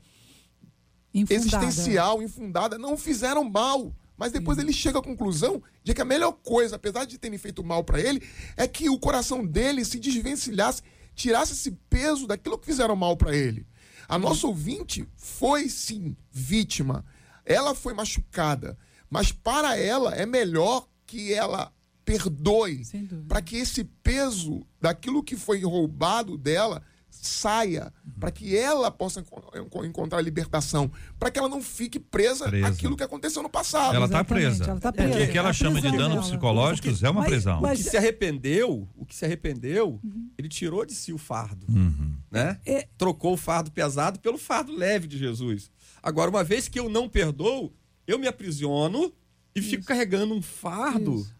Infundada. 1.13 1.65
existencial, 1.67 2.23
infundada, 2.23 2.79
não 2.79 2.97
fizeram 2.97 3.45
mal. 3.45 3.95
Mas 4.17 4.33
depois 4.33 4.59
ele 4.59 4.73
chega 4.73 4.99
à 4.99 5.03
conclusão 5.03 5.63
de 5.83 5.95
que 5.95 6.03
a 6.03 6.05
melhor 6.05 6.33
coisa, 6.33 6.77
apesar 6.77 7.07
de 7.07 7.17
terem 7.17 7.39
feito 7.39 7.65
mal 7.65 7.83
para 7.83 8.01
ele, 8.01 8.23
é 8.55 8.69
que 8.69 8.91
o 8.91 8.99
coração 8.99 9.45
dele 9.45 9.83
se 9.83 9.99
desvencilhasse, 9.99 10.83
tirasse 11.15 11.55
esse 11.55 11.71
peso 11.89 12.27
daquilo 12.27 12.59
que 12.59 12.67
fizeram 12.67 12.95
mal 12.95 13.17
para 13.17 13.35
ele. 13.35 13.67
A 14.07 14.19
nossa 14.19 14.47
ouvinte 14.47 15.09
foi 15.17 15.69
sim 15.69 16.15
vítima. 16.31 17.05
ela 17.47 17.75
foi 17.75 17.95
machucada, 17.95 18.77
mas 19.09 19.33
para 19.33 19.77
ela 19.77 20.15
é 20.15 20.27
melhor 20.27 20.87
que 21.07 21.33
ela 21.33 21.73
perdoe, 22.05 22.83
para 23.29 23.41
que 23.41 23.57
esse 23.57 23.85
peso 23.85 24.67
daquilo 24.81 25.23
que 25.23 25.37
foi 25.37 25.63
roubado 25.63 26.37
dela 26.37 26.83
saia, 27.11 27.93
para 28.19 28.31
que 28.31 28.57
ela 28.57 28.91
possa 28.91 29.21
enco- 29.21 29.43
enco- 29.59 29.85
encontrar 29.85 30.21
libertação, 30.21 30.91
para 31.19 31.31
que 31.31 31.39
ela 31.39 31.49
não 31.49 31.63
fique 31.63 31.99
presa, 31.99 32.47
Presa. 32.49 32.69
àquilo 32.69 32.97
que 32.97 33.03
aconteceu 33.03 33.43
no 33.43 33.49
passado. 33.51 33.95
Ela 33.97 34.09
tá 34.09 34.17
Exatamente, 34.21 34.47
presa. 34.57 34.71
ela 34.71 34.81
tá 34.81 34.89
O 34.91 34.93
presa. 34.93 35.19
que, 35.19 35.27
que 35.29 35.39
ela 35.39 35.49
a 35.51 35.53
chama 35.53 35.75
de 35.77 35.81
prisão 35.83 35.99
danos 35.99 36.15
dela. 36.17 36.29
psicológicos 36.29 37.03
é 37.03 37.11
uma 37.11 37.21
Mas- 37.23 37.31
prisão. 37.31 37.59
O 37.59 37.63
mas- 37.63 37.83
que 37.83 37.91
se 37.91 37.97
arrependeu, 37.97 38.89
o 38.97 39.05
que 39.05 39.15
se 39.15 39.25
arrependeu, 39.25 40.01
Uhum. 40.03 40.31
ele 40.39 40.49
tirou 40.49 40.85
de 40.87 40.95
si 40.95 41.13
o 41.13 41.19
fardo, 41.19 41.67
Uhum. 41.69 42.15
né? 42.31 42.59
É- 42.65 42.89
Trocou 42.97 43.35
o 43.35 43.37
fardo 43.37 43.71
pesado 43.71 44.19
pelo 44.21 44.39
fardo 44.39 44.73
leve 44.75 45.07
de 45.07 45.19
Jesus. 45.19 45.71
Agora, 46.03 46.31
uma 46.31 46.45
vez 46.45 46.69
que 46.69 46.79
eu 46.81 46.89
não 46.89 47.09
perdoo, 47.09 47.73
eu 48.07 48.19
me 48.19 48.27
aprisiono 48.27 49.13
e 49.55 49.61
fico 49.61 49.85
carregando 49.85 50.35
um 50.35 50.41
fardo. 50.41 51.17
Isso. 51.17 51.35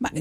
Mas, 0.00 0.12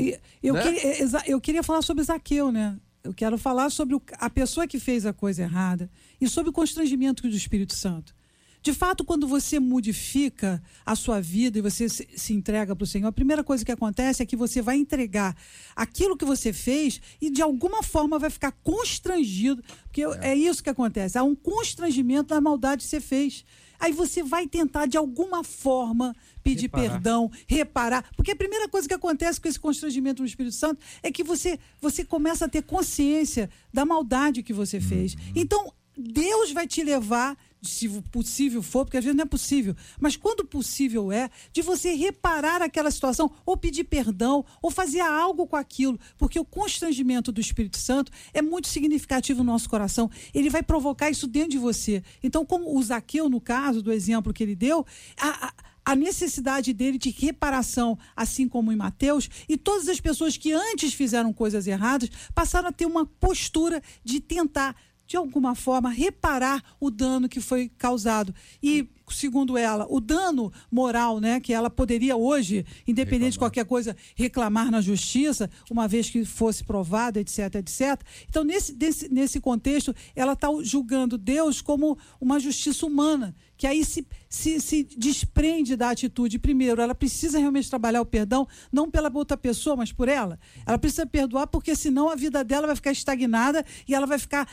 eu, 0.44 0.54
Né? 0.54 0.62
queria, 0.62 1.24
eu 1.28 1.42
queria 1.42 1.64
falar 1.64 1.82
sobre 1.82 2.04
Zaqueu, 2.04 2.52
né? 2.52 2.78
Eu 3.04 3.14
quero 3.14 3.38
falar 3.38 3.70
sobre 3.70 4.00
a 4.14 4.30
pessoa 4.30 4.68
que 4.68 4.80
fez 4.80 5.06
a 5.06 5.14
coisa 5.14 5.42
errada 5.44 5.90
e 6.20 6.28
sobre 6.28 6.50
o 6.50 6.54
constrangimento 6.54 7.24
do 7.24 7.36
Espírito 7.36 7.74
Santo. 7.74 8.14
De 8.62 8.74
fato, 8.74 9.04
quando 9.04 9.28
você 9.28 9.60
modifica 9.60 10.62
a 10.86 10.96
sua 10.96 11.20
vida 11.20 11.58
e 11.58 11.62
você 11.62 11.90
se, 11.90 12.34
entrega 12.34 12.76
para 12.76 12.84
o 12.84 12.88
Senhor, 12.88 13.08
a 13.08 13.12
primeira 13.12 13.44
coisa 13.44 13.66
que 13.66 13.72
acontece 13.72 14.22
é 14.22 14.26
que 14.26 14.36
você 14.36 14.62
vai 14.62 14.78
entregar 14.78 15.36
aquilo 15.76 16.16
que 16.16 16.26
você 16.26 16.54
fez 16.54 17.02
e 17.20 17.32
de 17.32 17.42
alguma 17.42 17.82
forma 17.82 18.20
vai 18.20 18.30
ficar 18.30 18.52
constrangido, 18.64 19.64
porque 19.84 20.04
é, 20.22 20.36
isso 20.36 20.64
que 20.64 20.70
acontece. 20.70 21.18
Há 21.18 21.24
um 21.24 21.36
constrangimento 21.36 22.30
da 22.34 22.42
maldade 22.42 22.84
que 22.84 22.90
você 22.90 23.02
fez. 23.02 23.44
Aí 23.80 23.92
você 23.92 24.22
vai 24.22 24.48
tentar 24.48 24.86
de 24.86 24.96
alguma 24.96 25.44
forma 25.44 26.16
pedir 26.44 26.64
Reparar. 26.64 26.92
perdão, 26.92 27.32
reparar, 27.48 28.06
porque 28.16 28.32
a 28.32 28.36
primeira 28.36 28.70
coisa 28.70 28.88
que 28.88 28.94
acontece 28.94 29.42
com 29.42 29.48
esse 29.48 29.60
constrangimento 29.60 30.22
no 30.22 30.28
Espírito 30.28 30.56
Santo 30.56 30.80
é 31.02 31.12
que 31.12 31.24
você 31.24 31.58
você 31.82 32.06
começa 32.06 32.46
a 32.46 32.48
ter 32.48 32.62
consciência 32.62 33.50
da 33.74 33.84
maldade 33.84 34.44
que 34.44 34.54
você 34.54 34.80
fez. 34.80 35.16
Então, 35.36 35.74
Deus 35.98 36.52
vai 36.52 36.68
te 36.68 36.84
levar, 36.84 37.36
se 37.62 37.88
possível 38.12 38.64
for, 38.64 38.86
porque 38.86 38.98
às 38.98 39.04
vezes 39.04 39.16
não 39.16 39.24
é 39.24 39.28
possível, 39.28 39.76
mas 40.00 40.16
quando 40.16 40.44
possível 40.44 41.12
é, 41.12 41.30
de 41.54 41.62
você 41.62 41.94
reparar 41.94 42.62
aquela 42.62 42.90
situação, 42.90 43.32
ou 43.46 43.56
pedir 43.56 43.84
perdão, 43.84 44.44
ou 44.62 44.72
fazer 44.72 45.02
algo 45.02 45.46
com 45.46 45.56
aquilo, 45.56 46.00
porque 46.18 46.40
o 46.40 46.46
constrangimento 46.46 47.32
do 47.32 47.40
Espírito 47.40 47.78
Santo 47.78 48.12
é 48.34 48.42
muito 48.42 48.68
significativo 48.68 49.44
no 49.44 49.52
nosso 49.52 49.70
coração. 49.70 50.10
Ele 50.34 50.50
vai 50.50 50.64
provocar 50.64 51.10
isso 51.12 51.28
dentro 51.28 51.52
de 51.52 51.58
você. 51.60 52.04
Então, 52.24 52.44
como 52.46 52.76
o 52.76 52.82
Zaqueu, 52.84 53.30
no 53.30 53.40
caso 53.40 53.82
do 53.82 53.92
exemplo 53.92 54.34
que 54.34 54.42
ele 54.44 54.56
deu, 54.56 54.84
a- 55.20 55.48
a- 55.48 55.54
a 55.84 55.96
necessidade 55.96 56.74
dele 56.74 56.98
de 56.98 57.10
reparação, 57.10 57.98
assim 58.16 58.48
como 58.48 58.72
em 58.72 58.76
Mateus, 58.76 59.30
e 59.50 59.58
todas 59.58 59.88
as 59.88 60.00
pessoas 60.00 60.38
que 60.38 60.52
antes 60.52 60.94
fizeram 60.94 61.34
coisas 61.34 61.66
erradas 61.68 62.10
passaram 62.36 62.70
a 62.70 62.72
ter 62.72 62.86
uma 62.86 63.06
postura 63.06 63.82
de 64.04 64.20
tentar, 64.20 64.76
de 65.12 65.18
alguma 65.18 65.54
forma, 65.56 65.90
reparar 65.90 66.64
o 66.80 66.90
dano 66.90 67.28
que 67.28 67.42
foi 67.42 67.70
causado. 67.78 68.34
E, 68.64 68.88
segundo 69.10 69.58
ela, 69.58 69.86
o 69.90 70.00
dano 70.00 70.52
moral, 70.72 71.20
né, 71.20 71.42
que 71.42 71.52
ela 71.54 71.70
poderia 71.70 72.16
hoje, 72.16 72.66
independente 72.88 73.34
de 73.34 73.40
qualquer 73.40 73.66
coisa, 73.66 73.94
reclamar 74.16 74.72
na 74.72 74.80
justiça, 74.80 75.50
uma 75.70 75.86
vez 75.86 76.10
que 76.10 76.24
fosse 76.24 76.64
provado, 76.64 77.20
etc, 77.20 77.56
etc. 77.56 78.02
Então, 78.30 78.46
nesse, 78.46 78.74
desse- 78.74 79.10
nesse 79.10 79.42
contexto, 79.42 79.94
ela 80.16 80.32
está 80.32 80.48
julgando 80.64 81.18
Deus 81.18 81.62
como 81.62 81.98
uma 82.22 82.40
justiça 82.40 82.86
humana, 82.86 83.36
que 83.62 83.68
aí 83.68 83.86
se, 83.86 84.04
se, 84.28 84.60
se 84.60 84.84
desprende 84.98 85.76
da 85.76 85.92
atitude. 85.92 86.40
Primeiro, 86.40 86.82
ela 86.82 86.96
precisa 86.96 87.38
realmente 87.38 87.70
trabalhar 87.70 88.02
o 88.02 88.06
perdão, 88.08 88.48
não 88.72 88.90
pela 88.90 89.12
outra 89.14 89.38
pessoa, 89.38 89.76
mas 89.76 89.92
por 89.92 90.10
ela. 90.10 90.40
Ela 90.66 90.80
precisa 90.80 91.06
perdoar, 91.06 91.46
porque 91.46 91.76
senão 91.76 92.10
a 92.10 92.16
vida 92.16 92.44
dela 92.44 92.66
vai 92.66 92.76
ficar 92.76 92.92
estagnada 92.92 93.64
e 93.88 93.94
ela 93.94 94.08
vai 94.08 94.18
ficar 94.18 94.50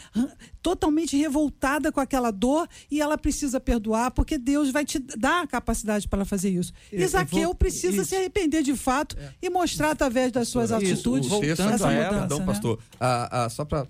totalmente 0.61 1.17
revoltada 1.17 1.91
com 1.91 2.01
aquela 2.01 2.31
dor 2.31 2.69
e 2.91 3.01
ela 3.01 3.17
precisa 3.17 3.59
perdoar, 3.59 4.11
porque 4.11 4.37
Deus 4.37 4.71
vai 4.71 4.85
te 4.85 4.99
dar 4.99 5.45
a 5.45 5.47
capacidade 5.47 6.07
para 6.07 6.19
ela 6.19 6.27
fazer 6.27 6.51
isso. 6.51 6.75
E 6.93 7.01
eu 7.01 7.09
Zaqueu 7.09 7.55
precisa 7.55 8.03
isso. 8.03 8.11
se 8.11 8.15
arrepender 8.15 8.63
de 8.63 8.77
fato 8.77 9.17
e 9.41 9.49
mostrar 9.49 9.93
através 9.93 10.31
das 10.31 10.49
suas 10.49 10.71
Isso, 10.71 10.77
atitudes 11.17 11.33
essa 11.49 11.89
a 11.89 11.93
ela, 11.93 12.05
mudança. 12.05 12.19
perdão, 12.19 12.39
né? 12.41 12.45
pastor. 12.45 12.79
Ah, 13.01 13.45
ah, 13.45 13.49
só 13.49 13.65
para 13.65 13.87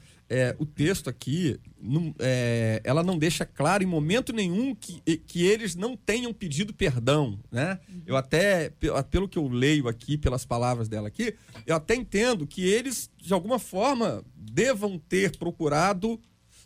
o 0.59 0.67
texto 0.67 1.09
aqui, 1.09 1.59
não- 1.81 2.15
é, 2.19 2.81
ela 2.85 3.03
não 3.03 3.17
deixa 3.19 3.47
claro 3.47 3.83
em 3.83 3.87
momento 3.87 4.33
nenhum 4.33 4.75
que, 4.75 5.01
que 5.27 5.43
eles 5.47 5.75
não 5.75 5.97
tenham 5.97 6.33
pedido 6.35 6.75
perdão, 6.75 7.39
né? 7.51 7.79
Eu 8.07 8.15
até, 8.17 8.69
pe- 8.71 8.89
pelo 9.11 9.29
que 9.29 9.39
eu 9.39 9.49
leio 9.49 9.89
aqui, 9.89 10.19
pelas 10.19 10.45
palavras 10.45 10.89
dela 10.89 11.09
aqui, 11.09 11.35
eu 11.67 11.75
até 11.75 11.95
entendo 11.95 12.47
que 12.47 12.63
eles, 12.63 13.11
de 13.17 13.33
alguma 13.33 13.59
forma, 13.59 14.23
devam 14.37 14.99
ter 14.99 15.37
procurado 15.39 16.21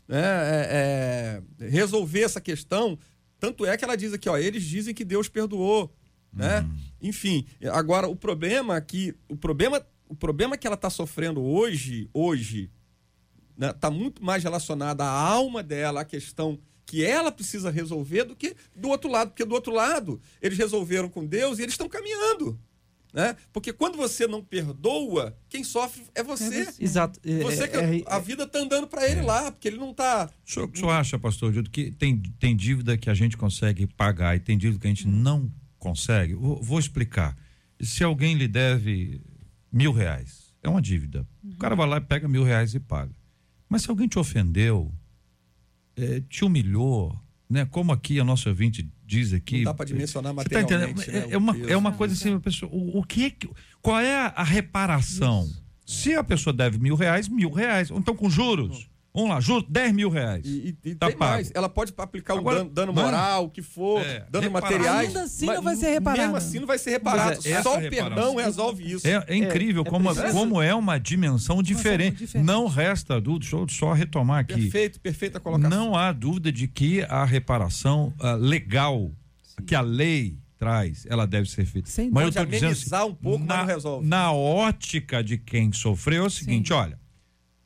né, 0.08 0.20
é, 0.20 1.40
é, 1.60 1.68
resolver 1.68 2.22
essa 2.22 2.40
questão. 2.40 2.98
Tanto 3.38 3.64
é 3.64 3.76
que 3.76 3.84
ela 3.84 3.96
diz 3.96 4.12
aqui, 4.12 4.28
ó, 4.28 4.36
eles 4.36 4.64
dizem 4.64 4.92
que 4.94 5.04
Deus 5.04 5.28
perdoou, 5.28 5.94
né? 6.32 6.68
Enfim, 7.00 7.46
agora 7.72 8.08
o 8.08 8.16
problema 8.16 8.76
aqui, 8.76 9.14
o 9.28 9.36
problema, 9.36 9.84
o 10.08 10.14
problema 10.14 10.56
que 10.56 10.66
ela 10.66 10.74
está 10.74 10.88
sofrendo 10.90 11.40
hoje, 11.42 12.08
hoje, 12.12 12.70
está 13.70 13.90
muito 13.90 14.24
mais 14.24 14.42
relacionada 14.42 15.04
à 15.04 15.10
alma 15.10 15.62
dela, 15.62 16.00
à 16.00 16.04
questão 16.04 16.58
que 16.84 17.04
ela 17.04 17.30
precisa 17.32 17.70
resolver 17.70 18.24
do 18.24 18.36
que 18.36 18.54
do 18.76 18.88
outro 18.88 19.10
lado, 19.10 19.30
porque 19.30 19.44
do 19.44 19.54
outro 19.54 19.72
lado 19.72 20.20
eles 20.42 20.58
resolveram 20.58 21.08
com 21.08 21.24
Deus 21.24 21.58
e 21.58 21.62
eles 21.62 21.72
estão 21.74 21.88
caminhando, 21.88 22.58
né? 23.14 23.36
Porque 23.52 23.72
quando 23.72 23.96
você 23.96 24.26
não 24.26 24.42
perdoa, 24.42 25.34
quem 25.48 25.62
sofre 25.64 26.02
é 26.14 26.22
você. 26.22 26.64
você. 26.66 26.82
Exato. 26.84 27.20
É- 27.24 27.38
Você 27.42 27.68
que 27.68 27.76
é- 27.76 28.02
a 28.06 28.18
vida 28.18 28.46
tá 28.46 28.58
andando 28.58 28.86
para 28.86 29.08
ele 29.08 29.22
lá, 29.22 29.50
porque 29.52 29.68
ele 29.68 29.76
não 29.78 29.94
tá 29.94 30.28
O 30.46 30.50
senhor, 30.50 30.70
o 30.70 30.76
senhor 30.76 30.90
acha, 30.90 31.18
pastor 31.18 31.52
Dildo, 31.52 31.70
que 31.70 31.90
tem, 31.92 32.18
tem 32.38 32.54
dívida 32.56 32.96
que 32.98 33.08
a 33.08 33.14
gente 33.14 33.36
consegue 33.36 33.86
pagar 33.86 34.36
e 34.36 34.40
tem 34.40 34.58
dívida 34.58 34.80
que 34.80 34.86
a 34.86 34.90
gente 34.90 35.06
não 35.06 35.50
consegue? 35.78 36.34
Vou, 36.34 36.60
vou 36.62 36.78
explicar. 36.78 37.36
Se 37.80 38.04
alguém 38.04 38.34
lhe 38.34 38.48
deve 38.48 39.20
mil 39.72 39.92
reais, 39.92 40.52
é 40.62 40.68
uma 40.68 40.82
dívida. 40.82 41.26
O 41.44 41.56
cara 41.56 41.74
vai 41.74 41.88
lá 41.88 41.96
e 41.96 42.00
pega 42.00 42.28
mil 42.28 42.44
reais 42.44 42.74
e 42.74 42.80
paga. 42.80 43.12
Mas 43.72 43.82
se 43.82 43.90
alguém 43.90 44.06
te 44.06 44.18
ofendeu, 44.18 44.92
eh, 45.96 46.22
te 46.28 46.44
humilhou, 46.44 47.18
né? 47.48 47.64
Como 47.64 47.90
aqui 47.90 48.20
a 48.20 48.24
nossa 48.24 48.48
ouvinte 48.50 48.88
diz 49.04 49.32
aqui. 49.32 49.58
não 49.58 49.64
dá 49.64 49.74
para 49.74 49.86
dimensionar 49.86 50.32
tá 50.32 50.36
materialmente, 50.36 51.10
É, 51.10 51.12
né, 51.12 51.26
é 51.30 51.36
o 51.36 51.38
uma, 51.40 51.56
é 51.70 51.76
uma 51.76 51.92
coisa 51.92 52.14
assim, 52.14 52.34
a 52.34 52.40
pessoa, 52.40 52.70
o, 52.72 52.98
o 52.98 53.02
que, 53.04 53.30
que- 53.30 53.48
qual 53.80 53.98
é 53.98 54.26
a, 54.34 54.42
reparação? 54.42 55.50
Se 55.86 56.14
a 56.14 56.22
pessoa 56.22 56.52
deve 56.54 56.78
mil 56.78 56.94
reais, 56.94 57.28
mil 57.28 57.50
reais. 57.50 57.90
Então 57.90 58.14
com 58.14 58.30
juros. 58.30 58.88
Vamos 59.14 59.28
lá, 59.28 59.40
juros, 59.40 59.66
dez 59.68 59.92
mil 59.92 60.08
reais. 60.08 60.42
E, 60.46 60.74
e- 60.82 60.94
Tá 60.94 61.08
tem 61.08 61.16
pago. 61.18 61.32
mais, 61.32 61.52
ela 61.54 61.68
pode 61.68 61.92
aplicar 61.98 62.32
Agora, 62.34 62.56
um 62.56 62.58
dano, 62.60 62.70
dano 62.74 62.92
mas- 62.94 63.04
moral, 63.04 63.44
o 63.44 63.50
que 63.50 63.60
for, 63.60 64.00
É, 64.00 64.24
dano 64.30 64.44
reparar. 64.46 64.70
materiais. 64.70 65.08
Ainda 65.08 65.22
assim 65.24 65.44
mas 65.46 65.56
não 65.56 65.62
vai 65.62 65.76
ser 65.76 65.90
reparado. 65.90 66.22
Mesmo 66.22 66.36
assim 66.36 66.58
não 66.60 66.66
vai 66.66 66.78
ser 66.78 66.90
reparado. 66.92 67.40
É, 67.46 67.62
Só 67.62 67.76
o 67.76 67.80
perdão 67.90 68.36
resolve 68.36 68.90
isso. 68.90 69.06
É, 69.06 69.22
é 69.28 69.36
incrível 69.36 69.82
é 69.86 69.90
como, 69.90 70.14
preciso- 70.14 70.32
como 70.32 70.62
é 70.62 70.74
uma 70.74 70.98
dimensão 70.98 71.62
diferente. 71.62 72.16
diferente. 72.16 72.46
Não 72.46 72.66
resta 72.66 73.20
dúvida, 73.20 73.40
deixa 73.40 73.56
eu 73.56 73.68
só 73.68 73.92
retomar 73.92 74.40
aqui. 74.40 74.54
Perfeito, 74.54 74.98
perfeita 74.98 75.38
colocação. 75.38 75.68
Não 75.70 75.94
há 75.94 76.10
dúvida 76.10 76.50
de 76.50 76.66
que 76.66 77.02
a 77.02 77.24
reparação 77.26 78.14
ah, 78.18 78.32
legal 78.34 79.10
que 79.66 79.74
a 79.74 79.82
lei 79.82 80.38
traz, 80.58 81.04
ela 81.08 81.26
deve 81.26 81.50
ser 81.50 81.66
feita. 81.66 81.90
Sem 81.90 82.10
mas 82.10 82.24
eu 82.24 82.32
tô 82.32 82.44
dizendo 82.50 82.66
amenizar 82.70 83.06
um 83.06 83.14
pouco, 83.14 83.38
mas 83.40 83.48
na, 83.48 83.56
não 83.58 83.66
resolve. 83.66 84.06
Na 84.06 84.32
ótica 84.32 85.22
de 85.22 85.36
quem 85.36 85.70
sofreu 85.72 86.24
é 86.24 86.26
o 86.28 86.30
seguinte, 86.30 86.72
olha, 86.72 86.98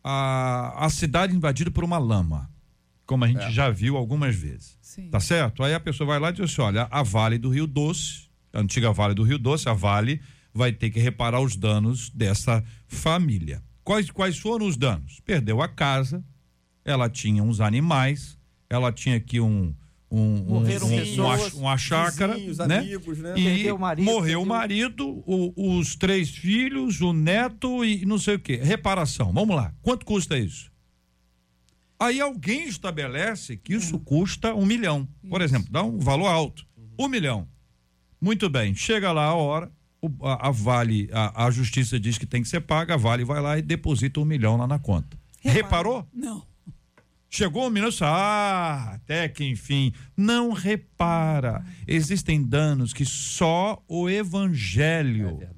a, 0.09 0.87
a 0.87 0.89
cidade 0.89 1.35
invadida 1.35 1.69
por 1.69 1.83
uma 1.83 1.99
lama, 1.99 2.49
como 3.05 3.25
a 3.25 3.29
gente 3.29 3.43
É. 3.43 3.51
já 3.51 3.69
viu 3.71 3.97
algumas 3.97 4.37
vezes. 4.37 4.79
Sim. 4.81 5.09
Tá 5.11 5.19
certo? 5.19 5.65
Aí 5.65 5.75
a 5.75 5.81
pessoa 5.81 6.07
vai 6.07 6.21
lá 6.21 6.31
e 6.31 6.33
diz 6.35 6.43
assim: 6.43 6.61
olha, 6.63 6.87
a 6.91 7.03
Vale 7.03 7.39
do 7.39 7.51
Rio 7.51 7.67
Doce, 7.67 8.29
a 8.53 8.61
antiga 8.61 8.93
Vale 8.93 9.15
do 9.15 9.25
Rio 9.25 9.39
Doce, 9.39 9.69
a 9.69 9.73
Vale 9.73 10.21
vai 10.55 10.73
ter 10.73 10.91
que 10.91 11.01
reparar 11.01 11.41
os 11.41 11.57
danos 11.57 12.09
dessa 12.11 12.63
família. 12.87 13.63
Quais, 13.83 14.11
quais 14.11 14.39
foram 14.39 14.67
os 14.67 14.77
danos? 14.77 15.21
Perdeu 15.25 15.61
a 15.61 15.69
casa, 15.69 16.25
ela 16.85 17.11
tinha 17.11 17.43
uns 17.43 17.61
animais, 17.61 18.39
ela 18.71 18.93
tinha 18.93 19.17
aqui 19.17 19.41
um. 19.41 19.75
Um, 20.09 20.21
um, 20.21 20.45
Morreram 20.61 20.87
um- 20.87 20.91
pessoas, 20.91 21.53
uma, 21.55 21.61
uma 21.63 21.77
chácara, 21.79 22.35
vizinhos, 22.35 22.59
né? 22.59 22.79
amigos, 22.79 23.19
né? 23.19 23.35
E 23.39 23.71
o 23.73 23.79
marido, 23.79 24.05
morreu 24.05 24.43
o 24.43 24.47
marido, 24.47 25.23
o- 25.27 25.79
os 25.79 25.97
três 25.97 26.31
filhos, 26.31 27.01
o 27.01 27.13
neto 27.13 27.85
e 27.85 28.07
não 28.07 28.17
sei 28.19 28.37
o 28.37 28.39
quê. 28.39 28.57
Reparação. 28.63 29.33
Vamos 29.33 29.57
lá. 29.57 29.75
Quanto 29.83 30.07
custa 30.07 30.39
isso? 30.39 30.71
Aí 31.99 32.21
alguém 32.21 32.69
estabelece 32.69 33.57
que 33.57 33.75
isso 33.75 33.99
custa 33.99 34.55
um 34.55 34.67
milhão. 34.67 35.09
Por 35.29 35.41
exemplo, 35.41 35.69
dá 35.73 35.83
um 35.83 35.99
valor 35.99 36.29
alto. 36.29 36.65
Um 36.99 37.09
milhão. 37.09 37.49
Muito 38.21 38.49
bem. 38.49 38.75
Chega 38.75 39.11
lá 39.13 39.25
a 39.25 39.35
hora, 39.35 39.73
a, 40.23 40.49
a 40.49 40.51
Vale, 40.51 41.09
a, 41.13 41.47
a 41.47 41.51
justiça 41.51 41.99
diz 41.99 42.17
que 42.17 42.27
tem 42.27 42.43
que 42.43 42.49
ser 42.49 42.61
paga, 42.61 42.95
a 42.95 42.97
Vale 42.97 43.25
vai 43.25 43.41
lá 43.41 43.59
e 43.59 43.63
deposita 43.63 44.21
um 44.21 44.25
milhão 44.25 44.57
lá 44.57 44.67
na 44.67 44.79
conta. 44.79 45.17
Repara- 45.41 45.63
Reparou? 45.65 46.07
Não. 46.13 46.45
Chegou 47.37 47.67
um 47.67 47.71
minuto, 47.71 47.99
ah, 48.03 48.93
até 48.95 49.29
que 49.29 49.45
enfim. 49.45 49.93
Não 50.17 50.53
repara. 50.53 51.63
Existem 51.87 52.43
danos 52.43 52.93
que 52.95 53.05
só 53.05 53.83
o 53.87 54.09
evangelho. 54.09 55.29
É 55.29 55.35
verdade. 55.35 55.57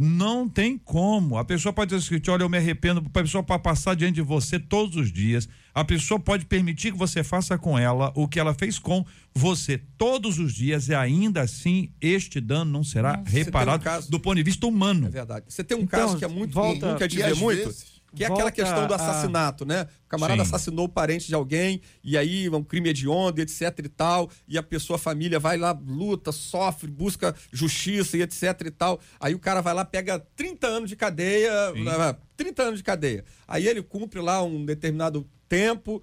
Não 0.00 0.48
tem 0.48 0.78
como. 0.78 1.36
A 1.36 1.44
pessoa 1.44 1.72
pode 1.72 1.92
dizer 1.92 2.14
assim, 2.16 2.30
olha, 2.30 2.44
eu 2.44 2.48
me 2.48 2.56
arrependo, 2.56 3.02
a 3.04 3.10
pessoa 3.10 3.42
pode 3.42 3.64
passar 3.64 3.96
diante 3.96 4.14
de 4.14 4.22
você 4.22 4.56
todos 4.60 4.94
os 4.94 5.12
dias. 5.12 5.48
A 5.74 5.84
pessoa 5.84 6.20
pode 6.20 6.44
permitir 6.46 6.92
que 6.92 6.98
você 6.98 7.24
faça 7.24 7.58
com 7.58 7.76
ela 7.76 8.12
o 8.14 8.28
que 8.28 8.38
ela 8.38 8.54
fez 8.54 8.78
com 8.78 9.04
você 9.34 9.76
todos 9.96 10.38
os 10.38 10.54
dias 10.54 10.88
e 10.88 10.94
ainda 10.94 11.40
assim 11.42 11.90
este 12.00 12.40
dano 12.40 12.70
não 12.70 12.84
será 12.84 13.20
reparado 13.26 13.80
um 13.80 13.84
caso- 13.84 14.08
do 14.10 14.20
ponto 14.20 14.36
de 14.36 14.42
vista 14.44 14.68
humano. 14.68 15.08
É 15.08 15.10
verdade. 15.10 15.46
Você 15.48 15.64
tem 15.64 15.76
um 15.76 15.80
Então, 15.82 15.98
caso 16.00 16.16
que 16.16 16.24
é 16.24 16.28
muito 16.28 16.54
volta- 16.54 16.86
comum, 16.86 16.96
quer 16.98 17.04
e 17.06 17.08
dizer 17.08 17.24
às 17.32 17.38
muito, 17.38 17.56
vezes- 17.64 17.97
que 18.14 18.24
é 18.24 18.26
aquela 18.26 18.50
questão 18.50 18.86
do 18.86 18.92
a- 18.92 18.96
assassinato, 18.96 19.64
né? 19.66 19.86
O 20.06 20.08
camarada 20.08 20.42
Sim. 20.44 20.48
assassinou 20.48 20.86
o 20.86 20.88
parente 20.88 21.26
de 21.26 21.34
alguém, 21.34 21.80
e 22.02 22.16
aí 22.16 22.48
um 22.48 22.62
crime 22.64 22.88
hediondo, 22.88 23.40
etc 23.40 23.78
e 23.84 23.88
tal, 23.88 24.30
e 24.46 24.56
a 24.56 24.62
pessoa, 24.62 24.96
a 24.96 24.98
família 24.98 25.38
vai 25.38 25.56
lá, 25.58 25.72
luta, 25.86 26.32
sofre, 26.32 26.90
busca 26.90 27.34
justiça 27.52 28.16
e 28.16 28.22
etc 28.22 28.44
e 28.66 28.70
tal. 28.70 28.98
Aí 29.20 29.34
o 29.34 29.38
cara 29.38 29.60
vai 29.60 29.74
lá, 29.74 29.84
pega 29.84 30.18
30 30.34 30.66
anos 30.66 30.88
de 30.88 30.96
cadeia, 30.96 31.50
Sim. 31.74 31.88
ah, 31.88 32.16
30 32.36 32.62
anos 32.62 32.78
de 32.78 32.84
cadeia. 32.84 33.24
Aí 33.46 33.66
ele 33.68 33.82
cumpre 33.82 34.20
lá 34.20 34.42
um 34.42 34.64
determinado 34.64 35.28
tempo, 35.48 36.02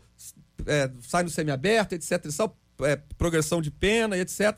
é, 0.65 0.91
sai 1.01 1.23
no 1.23 1.29
semiaberto, 1.29 1.95
etc 1.95 2.23
e 2.25 2.31
tal, 2.35 2.57
é, 2.81 2.95
progressão 3.17 3.61
de 3.61 3.71
pena 3.71 4.17
e 4.17 4.21
etc. 4.21 4.57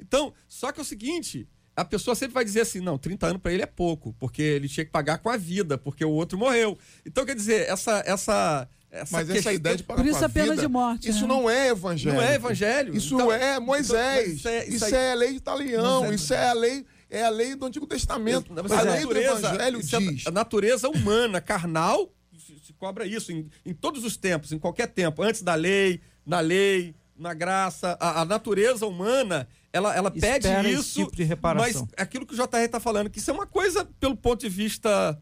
Então, 0.00 0.32
só 0.48 0.72
que 0.72 0.80
é 0.80 0.82
o 0.82 0.84
seguinte, 0.84 1.46
a 1.80 1.84
pessoa 1.84 2.14
sempre 2.14 2.34
vai 2.34 2.44
dizer 2.44 2.60
assim, 2.62 2.80
não, 2.80 2.96
30 2.98 3.26
anos 3.26 3.42
para 3.42 3.52
ele 3.52 3.62
é 3.62 3.66
pouco, 3.66 4.14
porque 4.18 4.42
ele 4.42 4.68
tinha 4.68 4.84
que 4.84 4.90
pagar 4.90 5.18
com 5.18 5.28
a 5.30 5.36
vida, 5.36 5.76
porque 5.78 6.04
o 6.04 6.10
outro 6.10 6.38
morreu. 6.38 6.76
Então, 7.04 7.24
quer 7.24 7.34
dizer, 7.34 7.68
essa 7.68 8.02
essa 8.06 8.68
essa 8.92 9.16
Mas 9.16 9.30
essa 9.30 9.52
ideia 9.52 9.76
de 9.76 9.84
pagar 9.84 10.02
Por 10.02 10.08
isso 10.08 10.18
com 10.18 10.24
a 10.24 10.26
a 10.26 10.30
pena 10.30 10.50
vida, 10.50 10.62
de 10.62 10.68
morte, 10.68 11.08
Isso 11.08 11.22
né? 11.22 11.28
não 11.28 11.48
é 11.48 11.68
evangelho. 11.68 12.16
Não 12.16 12.22
é 12.22 12.34
evangelho. 12.34 12.96
Isso 12.96 13.14
Então- 13.14 13.32
é 13.32 13.60
Moisés. 13.60 14.18
então, 14.18 14.32
isso 14.32 14.36
isso 14.38 14.48
é- 14.48 14.68
isso 14.68 14.94
é, 14.96 14.98
aí- 15.06 15.12
a 15.12 15.14
lei 15.14 15.32
de 15.34 15.40
Talião. 15.40 16.00
Mas 16.02 16.10
é- 16.10 16.14
Isso 16.16 16.34
é 16.34 16.48
a 16.48 16.52
lei, 16.52 16.86
é 17.08 17.24
a 17.24 17.30
lei 17.30 17.54
do 17.54 17.66
Antigo 17.66 17.86
Testamento. 17.86 18.52
Mas 18.52 18.72
a 18.72 18.78
a 18.80 18.82
lei 18.82 19.06
do 19.06 19.16
evangelho 19.16 19.78
isso 19.80 19.94
é- 19.96 20.00
diz. 20.00 20.26
a 20.26 20.30
natureza 20.32 20.88
humana, 20.88 21.40
carnal, 21.40 22.12
se 22.36 22.58
se 22.58 22.72
cobra 22.72 23.06
isso 23.06 23.30
em, 23.30 23.48
em 23.64 23.72
todos 23.72 24.04
os 24.04 24.16
tempos, 24.16 24.50
em 24.50 24.58
qualquer 24.58 24.88
tempo, 24.88 25.22
antes 25.22 25.42
da 25.42 25.54
lei, 25.54 26.00
na 26.26 26.40
lei, 26.40 26.92
na 27.16 27.32
graça. 27.32 27.96
A, 28.00 28.22
a 28.22 28.24
natureza 28.24 28.86
humana, 28.86 29.46
ela, 29.72 29.94
ela 29.94 30.10
pede 30.10 30.46
Espera 30.46 30.68
isso. 30.68 31.00
tipo 31.04 31.16
de 31.16 31.22
reparação. 31.24 31.88
Mas 31.90 32.02
aquilo 32.04 32.26
que 32.26 32.34
o 32.34 32.36
JR 32.36 32.58
está 32.64 32.80
falando, 32.80 33.08
que 33.10 33.18
isso 33.18 33.30
é 33.30 33.34
uma 33.34 33.46
coisa, 33.46 33.84
pelo 34.00 34.16
ponto 34.16 34.40
de 34.40 34.48
vista. 34.48 35.18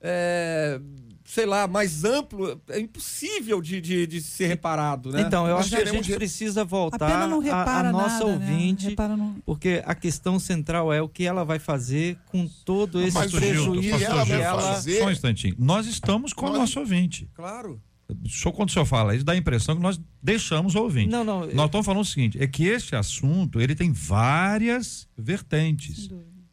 é, 0.00 0.80
sei 1.24 1.44
lá, 1.44 1.66
mais 1.66 2.04
amplo, 2.04 2.60
é 2.68 2.78
impossível 2.78 3.60
de, 3.60 3.80
de, 3.80 4.06
de 4.06 4.20
ser 4.22 4.46
reparado, 4.46 5.10
né? 5.10 5.22
Então, 5.22 5.44
eu 5.48 5.54
Nós 5.56 5.66
acho 5.66 5.70
que 5.76 5.82
a 5.82 5.92
gente 5.92 6.10
re- 6.10 6.16
precisa 6.16 6.60
A 6.60 6.64
voltar 6.64 7.26
não 7.28 7.40
à- 7.40 7.42
repara 7.42 7.88
à 7.88 7.92
nossa 7.92 8.18
nada, 8.20 8.26
ouvinte, 8.26 8.84
né? 8.84 8.90
Repara 8.90 9.16
não... 9.16 9.34
porque 9.44 9.82
a 9.84 9.94
questão 9.94 10.38
central 10.38 10.92
é 10.92 11.02
o 11.02 11.08
que 11.08 11.24
ela 11.24 11.44
vai 11.44 11.58
fazer 11.58 12.16
com 12.26 12.46
todo 12.64 13.02
esse 13.02 13.14
Mas 13.16 13.32
prejuízo 13.32 13.72
que 13.98 13.98
que 13.98 14.04
ela 14.04 14.60
fazer- 14.74 15.00
Só 15.00 15.06
um 15.06 15.10
instantinho. 15.10 15.56
Nós 15.58 15.86
estamos 15.86 16.32
com 16.32 16.46
o 16.46 16.48
Nós- 16.50 16.58
nosso 16.60 16.78
ouvinte. 16.78 17.28
Claro. 17.34 17.80
Só 18.28 18.52
quando 18.52 18.68
o 18.68 18.72
senhor 18.72 18.84
fala 18.84 19.14
isso, 19.14 19.24
dá 19.24 19.32
a 19.32 19.36
impressão 19.36 19.74
que 19.74 19.82
nós 19.82 20.00
deixamos 20.22 20.74
o 20.74 20.82
ouvinte. 20.82 21.10
Não, 21.10 21.24
não, 21.24 21.40
Nós 21.52 21.66
estamos 21.66 21.84
falando 21.84 22.02
o 22.02 22.04
seguinte: 22.04 22.40
é 22.40 22.46
que 22.46 22.64
este 22.64 22.94
assunto 22.94 23.60
ele 23.60 23.74
tem 23.74 23.92
várias 23.92 25.08
vertentes. 25.16 26.08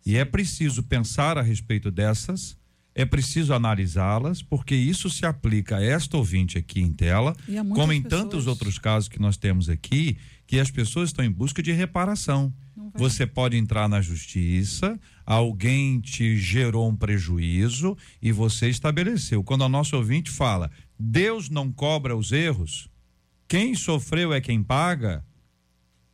E 0.06 0.18
é 0.18 0.26
preciso 0.26 0.84
pensar 0.84 1.38
a 1.38 1.42
respeito 1.42 1.90
dessas, 1.90 2.58
é 2.96 3.06
preciso 3.06 3.54
analisá-las, 3.54 4.42
porque 4.42 4.76
isso 4.76 5.10
se 5.10 5.26
aplica 5.26 5.78
a 5.78 5.84
esta 5.84 6.18
ouvinte 6.18 6.58
aqui 6.58 6.82
em 6.82 6.92
tela, 6.92 7.36
como 7.74 7.94
em 7.94 8.02
pessoas. 8.02 8.24
tantos 8.24 8.48
outros 8.48 8.78
casos 8.78 9.08
que 9.08 9.20
nós 9.20 9.38
temos 9.38 9.70
aqui, 9.70 10.18
que 10.46 10.60
as 10.60 10.70
pessoas 10.70 11.10
estão 11.10 11.24
em 11.24 11.32
busca 11.32 11.64
de 11.64 11.72
reparação. 11.72 12.54
Você 12.96 13.26
pode 13.26 13.58
entrar 13.58 13.88
na 13.90 14.02
justiça, 14.02 15.00
alguém 15.26 16.00
te 16.00 16.38
gerou 16.38 16.88
um 16.88 16.96
prejuízo 16.96 17.98
e 18.22 18.32
você 18.32 18.70
estabeleceu. 18.70 19.44
Quando 19.44 19.64
a 19.64 19.70
nossa 19.70 19.96
ouvinte 19.98 20.30
fala, 20.30 20.70
Deus 20.98 21.50
não 21.50 21.72
cobra 21.72 22.16
os 22.16 22.32
erros, 22.32 22.90
quem 23.48 23.76
sofreu 23.76 24.34
é 24.34 24.40
quem 24.42 24.64
paga, 24.64 25.26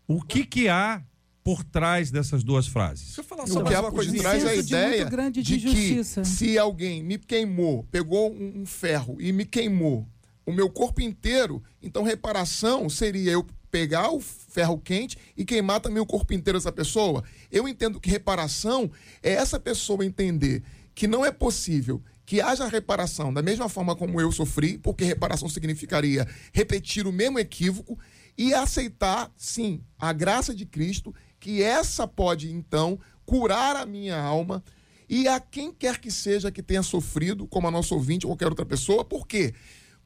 o 0.07 0.21
que 0.21 0.45
que 0.45 0.67
há 0.67 1.03
por 1.43 1.63
trás 1.63 2.11
dessas 2.11 2.43
duas 2.43 2.67
frases? 2.67 3.05
Deixa 3.05 3.21
eu 3.21 3.23
falar 3.25 3.47
só 3.47 3.61
O 3.61 3.65
que 3.65 3.73
há 3.73 3.83
por 3.83 4.05
trás 4.05 4.43
é 4.43 4.49
a 4.49 4.55
ideia 4.55 5.05
grande 5.05 5.41
de 5.41 5.57
de 5.57 5.67
que 5.67 5.87
justiça. 5.87 6.23
se 6.23 6.57
alguém 6.57 7.01
me 7.03 7.17
queimou, 7.17 7.83
pegou 7.91 8.31
um, 8.33 8.61
um 8.61 8.65
ferro 8.65 9.17
e 9.19 9.31
me 9.31 9.45
queimou 9.45 10.07
o 10.45 10.51
meu 10.51 10.69
corpo 10.69 11.01
inteiro, 11.01 11.61
então 11.81 12.03
reparação 12.03 12.89
seria 12.89 13.31
eu 13.31 13.45
pegar 13.69 14.09
o 14.09 14.19
ferro 14.19 14.79
quente 14.79 15.15
e 15.37 15.45
queimar 15.45 15.79
também 15.79 16.01
o 16.01 16.05
corpo 16.05 16.33
inteiro 16.33 16.57
dessa 16.57 16.71
pessoa. 16.71 17.23
Eu 17.51 17.67
entendo 17.67 17.99
que 17.99 18.09
reparação 18.09 18.89
é 19.21 19.33
essa 19.33 19.59
pessoa 19.59 20.03
entender 20.03 20.63
que 20.95 21.07
não 21.07 21.23
é 21.23 21.31
possível 21.31 22.01
que 22.29 22.41
haja 22.41 22.67
reparação 22.67 23.33
da 23.33 23.41
mesma 23.41 23.67
forma 23.67 23.95
como 23.95 24.21
eu 24.21 24.31
sofri, 24.31 24.77
porque 24.77 25.03
reparação 25.03 25.49
significaria 25.49 26.27
repetir 26.53 27.07
o 27.07 27.11
mesmo 27.11 27.39
equívoco 27.39 27.97
e 28.37 28.53
aceitar, 28.53 29.31
sim, 29.35 29.81
a 29.97 30.13
graça 30.13 30.53
de 30.53 30.63
Cristo, 30.63 31.11
que 31.39 31.63
essa 31.63 32.07
pode 32.07 32.53
então 32.53 32.99
curar 33.25 33.75
a 33.75 33.83
minha 33.83 34.15
alma 34.15 34.63
e 35.09 35.27
a 35.27 35.39
quem 35.39 35.73
quer 35.73 35.97
que 35.97 36.11
seja 36.11 36.51
que 36.51 36.61
tenha 36.61 36.83
sofrido, 36.83 37.47
como 37.47 37.67
a 37.67 37.71
nossa 37.71 37.95
ouvinte 37.95 38.27
ou 38.27 38.33
qualquer 38.33 38.49
outra 38.49 38.63
pessoa, 38.63 39.03
por 39.03 39.25
quê? 39.25 39.51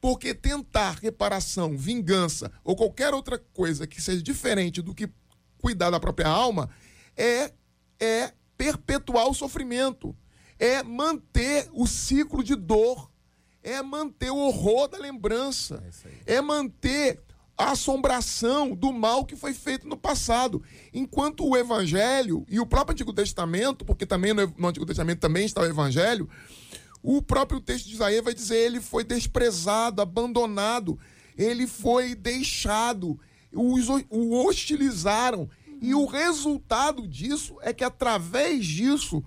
Porque 0.00 0.32
tentar 0.32 1.00
reparação, 1.02 1.76
vingança 1.76 2.50
ou 2.64 2.74
qualquer 2.74 3.12
outra 3.12 3.38
coisa 3.52 3.86
que 3.86 4.00
seja 4.00 4.22
diferente 4.22 4.80
do 4.80 4.94
que 4.94 5.10
cuidar 5.58 5.90
da 5.90 6.00
própria 6.00 6.28
alma 6.28 6.70
é, 7.14 7.52
é 8.00 8.32
perpetuar 8.56 9.28
o 9.28 9.34
sofrimento, 9.34 10.16
é 10.58 10.82
manter 10.82 11.68
o 11.72 11.86
ciclo 11.86 12.42
de 12.42 12.54
dor, 12.54 13.10
é 13.62 13.82
manter 13.82 14.30
o 14.30 14.36
horror 14.36 14.88
da 14.88 14.98
lembrança, 14.98 15.82
é 16.26 16.40
manter 16.40 17.20
a 17.56 17.70
assombração 17.70 18.74
do 18.74 18.92
mal 18.92 19.24
que 19.24 19.36
foi 19.36 19.54
feito 19.54 19.86
no 19.86 19.96
passado. 19.96 20.62
Enquanto 20.92 21.46
o 21.46 21.56
Evangelho 21.56 22.44
e 22.48 22.58
o 22.58 22.66
próprio 22.66 22.92
Antigo 22.92 23.12
Testamento, 23.12 23.84
porque 23.84 24.04
também 24.04 24.34
no, 24.34 24.52
no 24.56 24.68
Antigo 24.68 24.86
Testamento 24.86 25.20
também 25.20 25.46
está 25.46 25.60
o 25.60 25.66
Evangelho, 25.66 26.28
o 27.02 27.22
próprio 27.22 27.60
texto 27.60 27.86
de 27.86 27.94
Isaías 27.94 28.24
vai 28.24 28.34
dizer 28.34 28.56
ele 28.56 28.80
foi 28.80 29.04
desprezado, 29.04 30.02
abandonado, 30.02 30.98
ele 31.36 31.66
foi 31.66 32.14
deixado, 32.14 33.18
os, 33.52 33.88
o 34.10 34.46
hostilizaram. 34.46 35.48
E 35.80 35.94
o 35.94 36.06
resultado 36.06 37.06
disso 37.06 37.56
é 37.60 37.72
que 37.72 37.84
através 37.84 38.64
disso, 38.64 39.22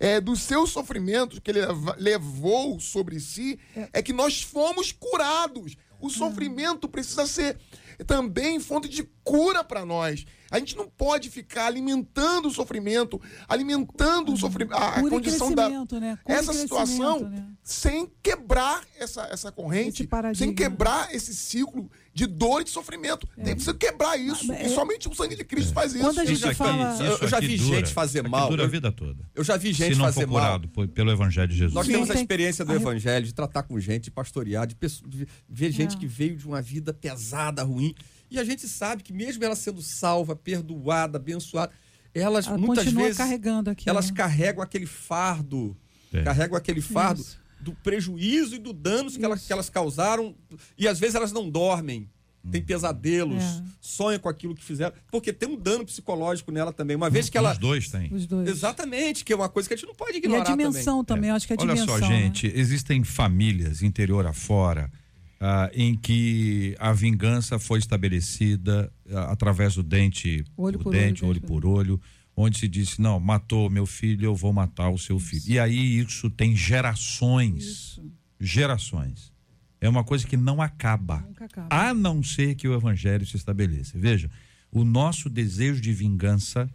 é, 0.00 0.18
dos 0.18 0.40
seus 0.40 0.70
sofrimentos 0.70 1.38
que 1.38 1.50
ele 1.50 1.60
levou 1.98 2.80
sobre 2.80 3.20
si, 3.20 3.60
é 3.92 4.02
que 4.02 4.14
nós 4.14 4.42
fomos 4.42 4.90
curados. 4.90 5.76
O 6.00 6.08
sofrimento 6.08 6.88
precisa 6.88 7.26
ser 7.26 7.58
também 8.06 8.58
fonte 8.58 8.88
de 8.88 9.02
cura 9.22 9.62
para 9.62 9.84
nós. 9.84 10.24
A 10.50 10.58
gente 10.58 10.74
não 10.74 10.88
pode 10.88 11.28
ficar 11.28 11.66
alimentando 11.66 12.48
o 12.48 12.50
sofrimento, 12.50 13.20
alimentando 13.46 14.32
o 14.32 14.36
sofrimento, 14.36 14.74
a, 14.74 14.96
a 14.96 15.08
condição 15.08 15.52
da 15.54 15.68
né? 15.68 16.18
Essa 16.24 16.54
situação 16.54 17.28
né? 17.28 17.46
sem 17.62 18.10
quebrar 18.22 18.82
essa, 18.98 19.28
essa 19.30 19.52
corrente, 19.52 20.08
sem 20.34 20.54
quebrar 20.54 21.14
esse 21.14 21.34
ciclo 21.34 21.90
de 22.12 22.26
dor 22.26 22.60
e 22.60 22.64
de 22.64 22.70
sofrimento. 22.70 23.26
Tem 23.42 23.54
que 23.56 23.74
quebrar 23.74 24.16
isso. 24.18 24.50
É. 24.52 24.66
E 24.66 24.68
somente 24.70 25.08
o 25.08 25.14
sangue 25.14 25.36
de 25.36 25.44
Cristo 25.44 25.72
faz 25.72 25.92
isso. 25.94 26.02
Quando 26.02 26.18
a 26.20 26.24
gente 26.24 26.36
Isso 26.36 26.46
aqui- 26.46 26.56
fala- 26.56 26.94
isso 26.94 27.02
Eu 27.24 27.28
já 27.28 27.38
aqui 27.38 27.46
vi 27.46 27.56
dura, 27.58 27.76
gente 27.78 27.92
fazer 27.92 28.18
isso 28.18 28.26
aqui 28.26 28.30
mal. 28.30 28.48
Dura 28.50 28.62
a 28.62 28.66
Eu- 28.66 28.70
vida 28.70 28.90
toda. 28.92 29.24
Eu 29.34 29.44
já 29.44 29.56
vi 29.56 29.72
gente 29.72 29.92
Se 29.94 29.98
não 29.98 30.06
fazer 30.06 30.26
for 30.26 30.32
mal. 30.40 30.60
pelo 30.94 31.10
Evangelho 31.10 31.48
de 31.48 31.54
Jesus. 31.56 31.72
Nós 31.74 31.86
Sim, 31.86 31.92
temos 31.92 32.10
a 32.10 32.14
tem- 32.14 32.22
experiência 32.22 32.64
do 32.64 32.72
a- 32.72 32.76
evangelho, 32.76 33.24
de 33.26 33.32
tratar 33.32 33.62
com 33.62 33.78
gente, 33.78 34.04
de 34.04 34.10
pastorear, 34.10 34.66
de, 34.66 34.74
pesso- 34.74 35.08
de 35.08 35.26
ver 35.48 35.70
gente 35.72 35.96
É. 35.96 35.98
que 35.98 36.06
veio 36.06 36.36
de 36.36 36.46
uma 36.46 36.60
vida 36.60 36.92
pesada, 36.92 37.62
ruim. 37.62 37.94
E 38.30 38.38
a 38.38 38.44
gente 38.44 38.66
sabe 38.68 39.02
que 39.02 39.12
mesmo 39.12 39.42
ela 39.44 39.56
sendo 39.56 39.80
salva, 39.80 40.34
perdoada, 40.36 41.16
abençoada, 41.16 41.72
elas 42.14 42.46
Ela 42.46 42.58
muitas 42.58 42.86
vezes 42.92 43.16
carregando 43.16 43.70
aquilo. 43.70 43.88
elas 43.90 44.10
carregam 44.10 44.62
aquele 44.62 44.86
fardo, 44.86 45.76
É. 46.12 46.22
carregam 46.22 46.56
aquele 46.56 46.80
fardo 46.80 47.20
Isso. 47.20 47.39
Do 47.60 47.72
prejuízo 47.74 48.54
e 48.54 48.58
do 48.58 48.72
danos 48.72 49.16
que 49.16 49.24
elas, 49.24 49.46
que 49.46 49.52
elas 49.52 49.68
causaram. 49.70 50.34
E 50.78 50.88
às 50.88 50.98
vezes 50.98 51.14
elas 51.14 51.32
não 51.32 51.48
dormem. 51.48 52.08
Tem 52.50 52.62
pesadelos, 52.62 53.42
É. 53.42 53.62
sonham 53.82 54.18
com 54.18 54.26
aquilo 54.26 54.54
que 54.54 54.64
fizeram, 54.64 54.94
porque 55.12 55.30
tem 55.30 55.46
um 55.46 55.56
dano 55.56 55.84
psicológico 55.84 56.50
nela 56.50 56.72
também. 56.72 56.96
Uma 56.96 57.10
vez 57.10 57.28
que 57.28 57.36
ela. 57.36 57.52
Os 57.52 57.58
dois 57.58 57.90
têm. 57.90 58.08
Os 58.14 58.26
dois. 58.26 58.48
Exatamente, 58.48 59.26
que 59.26 59.32
é 59.34 59.36
uma 59.36 59.48
coisa 59.50 59.68
que 59.68 59.74
a 59.74 59.76
gente 59.76 59.86
não 59.86 59.94
pode 59.94 60.12
E 60.12 60.14
a 60.14 60.18
ignorar. 60.20 60.44
dimensão 60.44 61.04
também, 61.04 61.28
eu 61.28 61.36
acho 61.36 61.46
que 61.46 61.52
a 61.52 61.56
Olha 61.60 61.74
dimensão. 61.74 61.98
só, 61.98 62.08
né? 62.08 62.22
gente, 62.22 62.46
existem 62.54 63.04
famílias 63.04 63.82
interior 63.82 64.26
afora 64.26 64.90
ah, 65.38 65.70
em 65.74 65.94
que 65.94 66.74
a 66.78 66.94
vingança 66.94 67.58
foi 67.58 67.78
estabelecida 67.78 68.90
ah, 69.12 69.32
através 69.32 69.74
do 69.74 69.82
dente, 69.82 70.42
Olho 70.56 70.78
o 70.80 70.82
por 70.82 70.92
dente, 70.92 71.22
olho, 71.22 71.32
olho 71.32 71.40
por 71.42 71.66
olho, 71.66 72.00
onde 72.36 72.58
se 72.58 72.68
disse, 72.68 73.00
não, 73.00 73.20
matou 73.20 73.68
meu 73.68 73.86
filho, 73.86 74.24
eu 74.26 74.34
vou 74.34 74.52
matar 74.52 74.88
o 74.90 74.98
seu 74.98 75.18
filho. 75.18 75.42
E 75.46 75.58
aí 75.58 75.98
isso 75.98 76.30
tem 76.30 76.56
gerações, 76.56 77.64
Isso. 77.64 78.12
gerações. 78.38 79.32
é 79.80 79.88
uma 79.88 80.04
coisa 80.04 80.26
que 80.26 80.36
não 80.36 80.60
acaba, 80.60 81.26
acaba. 81.36 81.66
a 81.70 81.92
não 81.94 82.22
ser 82.22 82.54
que 82.54 82.68
o 82.68 82.74
evangelho 82.74 83.26
se 83.26 83.36
estabeleça. 83.36 83.98
Veja, 83.98 84.30
o 84.70 84.84
nosso 84.84 85.28
desejo 85.28 85.80
de 85.80 85.92
vingança, 85.92 86.68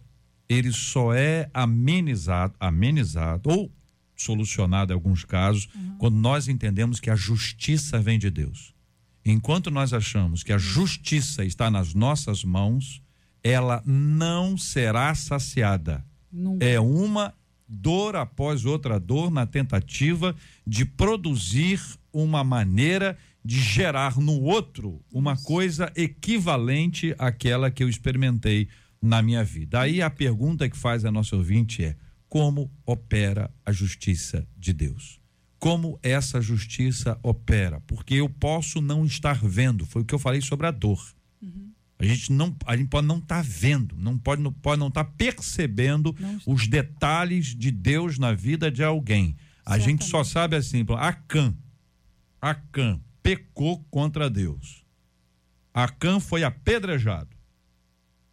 ele 0.48 0.72
só 0.72 1.14
é 1.14 1.48
amenizado, 1.54 2.54
amenizado 2.60 3.48
ou 3.50 3.72
solucionado 4.14 4.92
em 4.92 4.94
alguns 4.94 5.24
casos, 5.24 5.68
quando 5.98 6.16
nós 6.16 6.48
entendemos 6.48 6.98
que 7.00 7.10
a 7.10 7.16
justiça 7.16 8.00
vem 8.00 8.18
de 8.18 8.30
Deus. 8.30 8.74
Enquanto 9.24 9.70
nós 9.70 9.92
achamos 9.92 10.42
que 10.42 10.52
a 10.52 10.58
justiça 10.58 11.44
está 11.44 11.70
nas 11.70 11.92
nossas 11.94 12.42
mãos, 12.44 13.02
ela 13.46 13.80
não 13.86 14.58
será 14.58 15.14
saciada. 15.14 16.04
Nunca. 16.32 16.66
É 16.66 16.80
uma 16.80 17.32
dor 17.68 18.16
após 18.16 18.64
outra 18.64 18.98
dor 18.98 19.30
na 19.30 19.46
tentativa 19.46 20.34
de 20.66 20.84
produzir 20.84 21.80
uma 22.12 22.42
maneira 22.42 23.16
de 23.44 23.60
gerar 23.60 24.18
no 24.18 24.42
outro 24.42 25.00
uma 25.12 25.36
coisa 25.36 25.92
equivalente 25.94 27.14
àquela 27.18 27.70
que 27.70 27.84
eu 27.84 27.88
experimentei 27.88 28.68
na 29.00 29.22
minha 29.22 29.44
vida. 29.44 29.80
Aí 29.80 30.02
a 30.02 30.10
pergunta 30.10 30.68
que 30.68 30.76
faz 30.76 31.04
a 31.04 31.12
nossa 31.12 31.36
ouvinte 31.36 31.84
é: 31.84 31.94
como 32.28 32.68
opera 32.84 33.48
a 33.64 33.70
justiça 33.70 34.44
de 34.56 34.72
Deus? 34.72 35.20
Como 35.60 35.98
essa 36.02 36.40
justiça 36.40 37.16
opera? 37.22 37.80
Porque 37.86 38.14
eu 38.14 38.28
posso 38.28 38.80
não 38.80 39.04
estar 39.06 39.38
vendo, 39.38 39.86
foi 39.86 40.02
o 40.02 40.04
que 40.04 40.14
eu 40.14 40.18
falei 40.18 40.40
sobre 40.40 40.66
a 40.66 40.72
dor. 40.72 41.15
A 41.98 42.04
gente 42.04 42.30
não, 42.30 42.54
a 42.66 42.76
gente 42.76 42.88
pode 42.88 43.06
não 43.06 43.18
estar 43.18 43.42
vendo, 43.42 43.96
não 43.96 44.18
pode, 44.18 44.42
não 44.42 44.52
pode 44.52 44.78
não 44.78 44.88
estar 44.88 45.04
percebendo 45.04 46.14
Não 46.18 46.40
os 46.46 46.66
detalhes 46.66 47.54
de 47.54 47.70
Deus 47.70 48.18
na 48.18 48.32
vida 48.32 48.70
de 48.70 48.84
alguém. 48.84 49.36
A 49.64 49.78
gente 49.78 50.04
só 50.04 50.22
sabe 50.22 50.56
assim, 50.56 50.84
Acã, 50.98 51.54
Acã 52.40 53.00
pecou 53.22 53.82
contra 53.90 54.30
Deus. 54.30 54.84
Acã 55.72 56.20
foi 56.20 56.44
apedrejado. 56.44 57.34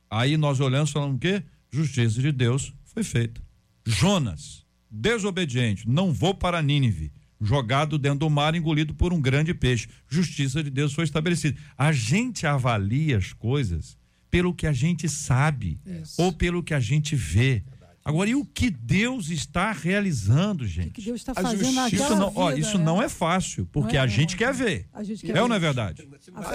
Aí 0.09 0.37
nós 0.37 0.59
olhamos 0.59 0.91
e 0.91 0.93
falamos 0.93 1.15
o 1.15 1.19
quê? 1.19 1.43
Justiça 1.71 2.21
de 2.21 2.31
Deus 2.31 2.73
foi 2.83 3.03
feita. 3.03 3.41
Jonas, 3.85 4.65
desobediente, 4.89 5.89
não 5.89 6.13
vou 6.13 6.35
para 6.35 6.61
Nínive, 6.61 7.11
jogado 7.43 7.97
dentro 7.97 8.19
do 8.19 8.29
mar, 8.29 8.55
engolido 8.55 8.93
por 8.93 9.11
um 9.13 9.21
grande 9.21 9.53
peixe. 9.53 9.87
Justiça 10.09 10.63
de 10.63 10.69
Deus 10.69 10.93
foi 10.93 11.03
estabelecida. 11.03 11.59
A 11.77 11.91
gente 11.91 12.45
avalia 12.47 13.17
as 13.17 13.33
coisas 13.33 13.97
pelo 14.29 14.53
que 14.53 14.65
a 14.65 14.73
gente 14.73 15.07
sabe 15.09 15.79
Isso. 15.85 16.21
ou 16.21 16.31
pelo 16.33 16.63
que 16.63 16.73
a 16.73 16.79
gente 16.79 17.15
vê. 17.15 17.63
Agora, 18.05 18.29
e 18.29 18.35
o 18.35 18.43
que 18.43 18.69
Deus 18.69 19.29
está 19.29 19.71
realizando, 19.71 20.65
O 20.65 20.67
gente? 20.67 20.89
que 20.89 21.01
Deus 21.01 21.21
está 21.21 21.31
A 21.31 21.35
fazendo 21.35 21.59
justiça- 21.63 21.81
naquela 21.83 22.03
Isso 22.09 22.15
não, 22.17 22.31
ó, 22.35 22.49
vida, 22.49 22.59
isso 22.59 22.77
né? 22.77 22.83
não 22.83 23.01
é 23.01 23.07
fácil, 23.07 23.65
porque 23.71 23.95
é, 23.95 23.99
a 24.01 24.07
gente 24.07 24.35
quer 24.35 24.53
ver. 24.53 24.87
A 24.91 25.03
gente 25.03 25.25
quer 25.25 25.37
É 25.37 25.41
ou 25.41 25.47
não 25.47 25.55
é 25.55 25.59
ver. 25.59 25.67
verdade? 25.67 26.05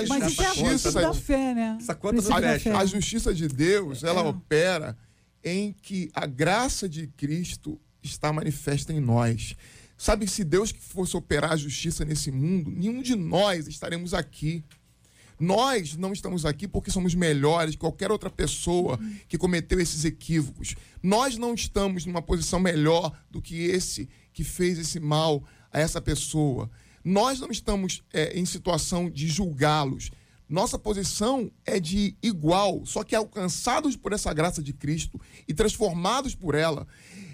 Mas 0.09 0.32
isso 0.32 0.43
é 0.43 0.99
a 0.99 1.01
da 1.09 1.14
fé, 1.14 1.55
né? 1.55 1.78
Essa 1.80 1.95
conta 1.95 2.20
fé. 2.20 2.70
A 2.72 2.84
justiça 2.84 3.32
de 3.32 3.49
Deus, 3.49 4.05
ela 4.05 4.20
É. 4.20 4.24
opera 4.24 4.95
em 5.43 5.74
que 5.80 6.11
a 6.14 6.26
graça 6.26 6.86
de 6.86 7.07
Cristo 7.07 7.80
está 8.03 8.30
manifesta 8.30 8.93
em 8.93 9.01
nós. 9.01 9.57
Sabe, 9.99 10.28
se 10.28 10.44
Deus 10.44 10.70
que 10.70 10.80
fosse 10.80 11.16
operar 11.16 11.53
a 11.53 11.57
justiça 11.57 12.05
nesse 12.05 12.30
mundo, 12.30 12.70
nenhum 12.70 13.03
de 13.03 13.16
nós 13.16 13.66
estaremos 13.66 14.14
aqui. 14.14 14.64
Nós 15.40 15.96
não 15.96 16.12
estamos 16.12 16.46
aqui 16.46 16.68
porque 16.68 16.90
somos 16.90 17.16
melhores 17.16 17.74
que 17.74 17.80
qualquer 17.80 18.12
outra 18.12 18.30
pessoa 18.30 18.99
que 19.28 19.36
cometeu 19.36 19.80
esses 19.80 20.05
equívocos. 20.05 20.76
Nós 21.03 21.36
não 21.36 21.53
estamos 21.53 22.07
numa 22.07 22.22
posição 22.22 22.61
melhor 22.61 23.12
do 23.28 23.42
que 23.42 23.64
esse 23.64 24.09
que 24.32 24.44
fez 24.44 24.78
esse 24.78 25.01
mal 25.01 25.42
a 25.72 25.80
essa 25.80 26.01
pessoa. 26.01 26.70
Nós 27.05 27.40
não 27.40 27.51
estamos 27.51 28.05
é, 28.12 28.38
em 28.38 28.44
situação 28.44 29.11
de 29.11 29.26
julgá-los. 29.26 30.12
Nossa 30.49 30.78
posição 30.78 31.51
é 31.66 31.80
de 31.80 32.16
igual, 32.22 32.86
só 32.86 33.03
que 33.03 33.16
alcançados 33.16 33.96
por 33.96 34.12
essa 34.12 34.32
graça 34.32 34.62
de 34.62 34.72
Cristo 34.72 35.20
e 35.46 35.53
transformados 35.53 36.36
por 36.36 36.55
ela. 36.55 36.86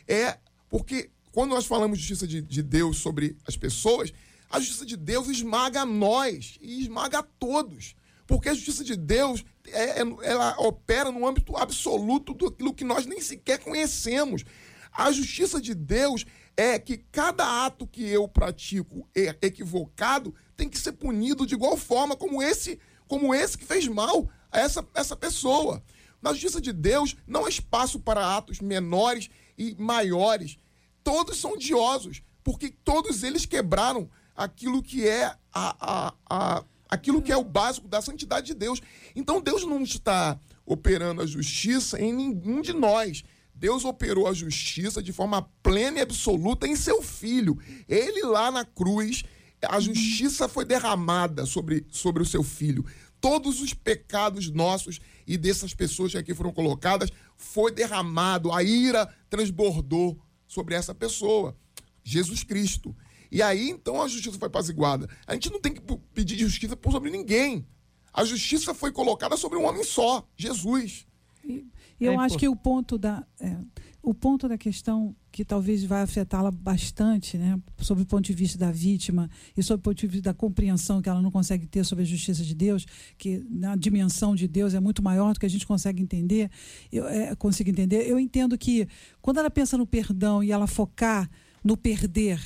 É 0.08 0.38
porque 0.68 1.10
quando 1.34 1.50
nós 1.50 1.66
falamos 1.66 1.98
justiça 1.98 2.28
de, 2.28 2.40
de 2.40 2.62
Deus 2.62 2.98
sobre 2.98 3.36
as 3.44 3.56
pessoas, 3.56 4.12
a 4.48 4.60
justiça 4.60 4.86
de 4.86 4.96
Deus 4.96 5.26
esmaga 5.28 5.84
nós 5.84 6.56
e 6.60 6.80
esmaga 6.80 7.24
todos. 7.40 7.96
Porque 8.24 8.48
a 8.48 8.54
justiça 8.54 8.84
de 8.84 8.94
Deus 8.94 9.44
é- 9.66 10.00
é- 10.00 10.16
ela 10.22 10.54
opera 10.60 11.10
no 11.10 11.26
âmbito 11.26 11.56
absoluto 11.56 12.34
daquilo 12.34 12.72
que 12.72 12.84
nós 12.84 13.04
nem 13.04 13.20
sequer 13.20 13.58
conhecemos. 13.58 14.44
A 14.92 15.10
justiça 15.10 15.60
de 15.60 15.74
Deus 15.74 16.24
é 16.56 16.78
que 16.78 16.98
cada 17.10 17.66
ato 17.66 17.84
que 17.84 18.04
eu 18.06 18.28
pratico 18.28 19.08
equivocado 19.42 20.32
tem 20.56 20.68
que 20.68 20.78
ser 20.78 20.92
punido 20.92 21.44
de 21.44 21.54
igual 21.54 21.76
forma 21.76 22.16
como 22.16 22.40
esse, 22.40 22.78
como 23.08 23.34
esse 23.34 23.58
que 23.58 23.64
fez 23.64 23.88
mal 23.88 24.30
a 24.52 24.60
essa, 24.60 24.86
essa 24.94 25.16
pessoa. 25.16 25.82
Na 26.22 26.30
justiça 26.30 26.60
de 26.60 26.72
Deus 26.72 27.16
não 27.26 27.44
há 27.44 27.48
espaço 27.48 27.98
para 27.98 28.36
atos 28.36 28.60
menores 28.60 29.28
e 29.58 29.74
maiores. 29.74 30.58
Todos 31.04 31.38
são 31.38 31.52
odiosos, 31.52 32.22
porque 32.42 32.74
todos 32.82 33.22
eles 33.22 33.46
quebraram 33.46 34.08
aquilo 34.34 34.82
que 34.82 35.06
é 35.06 35.26
a, 35.26 35.36
a, 35.52 36.14
a- 36.28 36.64
aquilo 36.88 37.22
que 37.22 37.30
é 37.30 37.36
o 37.36 37.44
básico 37.44 37.86
da 37.86 38.00
santidade 38.02 38.46
de 38.48 38.54
Deus. 38.54 38.80
Então 39.14 39.40
Deus 39.40 39.64
não 39.64 39.82
está 39.82 40.38
operando 40.66 41.20
a 41.22 41.26
justiça 41.26 42.00
em 42.00 42.12
nenhum 42.12 42.60
de 42.62 42.72
nós. 42.72 43.22
Deus 43.54 43.84
operou 43.84 44.26
a 44.26 44.32
justiça 44.32 45.02
de 45.02 45.12
forma 45.12 45.42
plena 45.62 45.98
e 45.98 46.02
absoluta 46.02 46.66
em 46.66 46.74
seu 46.74 47.00
filho. 47.02 47.56
Ele 47.88 48.22
lá 48.22 48.50
na 48.50 48.64
cruz, 48.64 49.22
a 49.62 49.78
justiça 49.78 50.48
foi 50.48 50.64
derramada 50.64 51.46
sobre, 51.46 51.86
sobre 51.90 52.22
o 52.22 52.26
seu 52.26 52.42
filho. 52.42 52.84
Todos 53.20 53.60
os 53.62 53.72
pecados 53.72 54.50
nossos 54.50 55.00
e 55.26 55.38
dessas 55.38 55.72
pessoas 55.72 56.12
que 56.12 56.18
aqui 56.18 56.34
foram 56.34 56.52
colocadas 56.52 57.10
foi 57.36 57.72
derramado. 57.72 58.52
A 58.52 58.62
ira 58.62 59.08
transbordou 59.30 60.18
sobre 60.46 60.74
essa 60.74 60.94
pessoa, 60.94 61.56
Jesus 62.02 62.42
Cristo. 62.44 62.94
E 63.30 63.42
aí 63.42 63.68
então 63.68 64.00
a 64.00 64.08
justiça 64.08 64.38
foi 64.38 64.48
apaziguada. 64.48 65.08
A 65.26 65.34
gente 65.34 65.50
não 65.50 65.60
tem 65.60 65.72
que 65.74 65.80
pedir 66.12 66.38
justiça 66.38 66.76
por 66.76 66.92
sobre 66.92 67.10
ninguém. 67.10 67.66
A 68.12 68.24
justiça 68.24 68.72
foi 68.72 68.92
colocada 68.92 69.36
sobre 69.36 69.58
um 69.58 69.64
homem 69.64 69.82
só, 69.82 70.26
Jesus. 70.36 71.06
E 71.44 71.66
eu 72.00 72.12
É 72.12 72.16
acho 72.16 72.38
que 72.38 72.48
o 72.48 72.56
ponto 72.56 72.96
da 72.96 73.26
é, 73.40 73.56
o 74.04 74.12
ponto 74.12 74.46
da 74.46 74.58
questão 74.58 75.16
que 75.32 75.44
talvez 75.44 75.82
vai 75.82 76.02
afetá-la 76.02 76.50
bastante, 76.50 77.38
né, 77.38 77.58
sob 77.78 78.02
o 78.02 78.06
ponto 78.06 78.24
de 78.24 78.34
vista 78.34 78.58
da 78.58 78.70
vítima 78.70 79.30
e 79.56 79.62
sob 79.62 79.80
o 79.80 79.82
ponto 79.82 79.96
de 79.96 80.06
vista 80.06 80.30
da 80.30 80.34
compreensão 80.34 81.00
que 81.00 81.08
ela 81.08 81.22
não 81.22 81.30
consegue 81.30 81.66
ter 81.66 81.84
sobre 81.84 82.02
a 82.02 82.06
justiça 82.06 82.44
de 82.44 82.54
Deus, 82.54 82.86
que 83.16 83.42
na 83.48 83.74
dimensão 83.74 84.36
de 84.36 84.46
Deus 84.46 84.74
é 84.74 84.80
muito 84.80 85.02
maior 85.02 85.32
do 85.32 85.40
que 85.40 85.46
a 85.46 85.50
gente 85.50 85.66
consegue 85.66 86.02
entender. 86.02 86.50
Eu 86.92 87.08
é, 87.08 87.34
consigo 87.34 87.70
entender. 87.70 88.06
Eu 88.06 88.20
entendo 88.20 88.58
que 88.58 88.86
quando 89.22 89.38
ela 89.38 89.50
pensa 89.50 89.78
no 89.78 89.86
perdão 89.86 90.44
e 90.44 90.52
ela 90.52 90.66
focar 90.66 91.30
no 91.64 91.74
perder, 91.74 92.40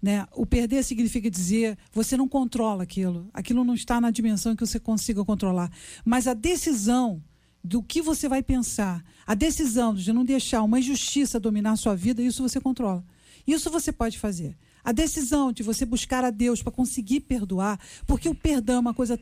né? 0.00 0.26
O 0.34 0.46
perder 0.46 0.82
significa 0.84 1.30
dizer 1.30 1.76
você 1.92 2.16
não 2.16 2.26
controla 2.26 2.82
aquilo, 2.82 3.28
aquilo 3.34 3.62
não 3.62 3.74
está 3.74 4.00
na 4.00 4.10
dimensão 4.10 4.56
que 4.56 4.64
você 4.64 4.80
consiga 4.80 5.22
controlar, 5.22 5.70
mas 6.02 6.26
a 6.26 6.32
decisão 6.32 7.22
do 7.68 7.82
que 7.82 8.00
você 8.00 8.30
vai 8.30 8.42
pensar, 8.42 9.04
a 9.26 9.34
decisão 9.34 9.94
de 9.94 10.10
não 10.10 10.24
deixar 10.24 10.62
uma 10.62 10.78
injustiça 10.78 11.38
dominar 11.38 11.76
sua 11.76 11.94
vida, 11.94 12.22
isso 12.22 12.42
você 12.42 12.58
controla. 12.58 13.04
Isso 13.46 13.70
você 13.70 13.92
pode 13.92 14.18
fazer. 14.18 14.56
A 14.82 14.90
decisão 14.90 15.52
de 15.52 15.62
você 15.62 15.84
buscar 15.84 16.24
a 16.24 16.30
Deus 16.30 16.62
para 16.62 16.72
conseguir 16.72 17.20
perdoar, 17.20 17.78
porque 18.06 18.26
o 18.26 18.34
perdão 18.34 18.76
é 18.76 18.80
uma 18.80 18.94
coisa 18.94 19.20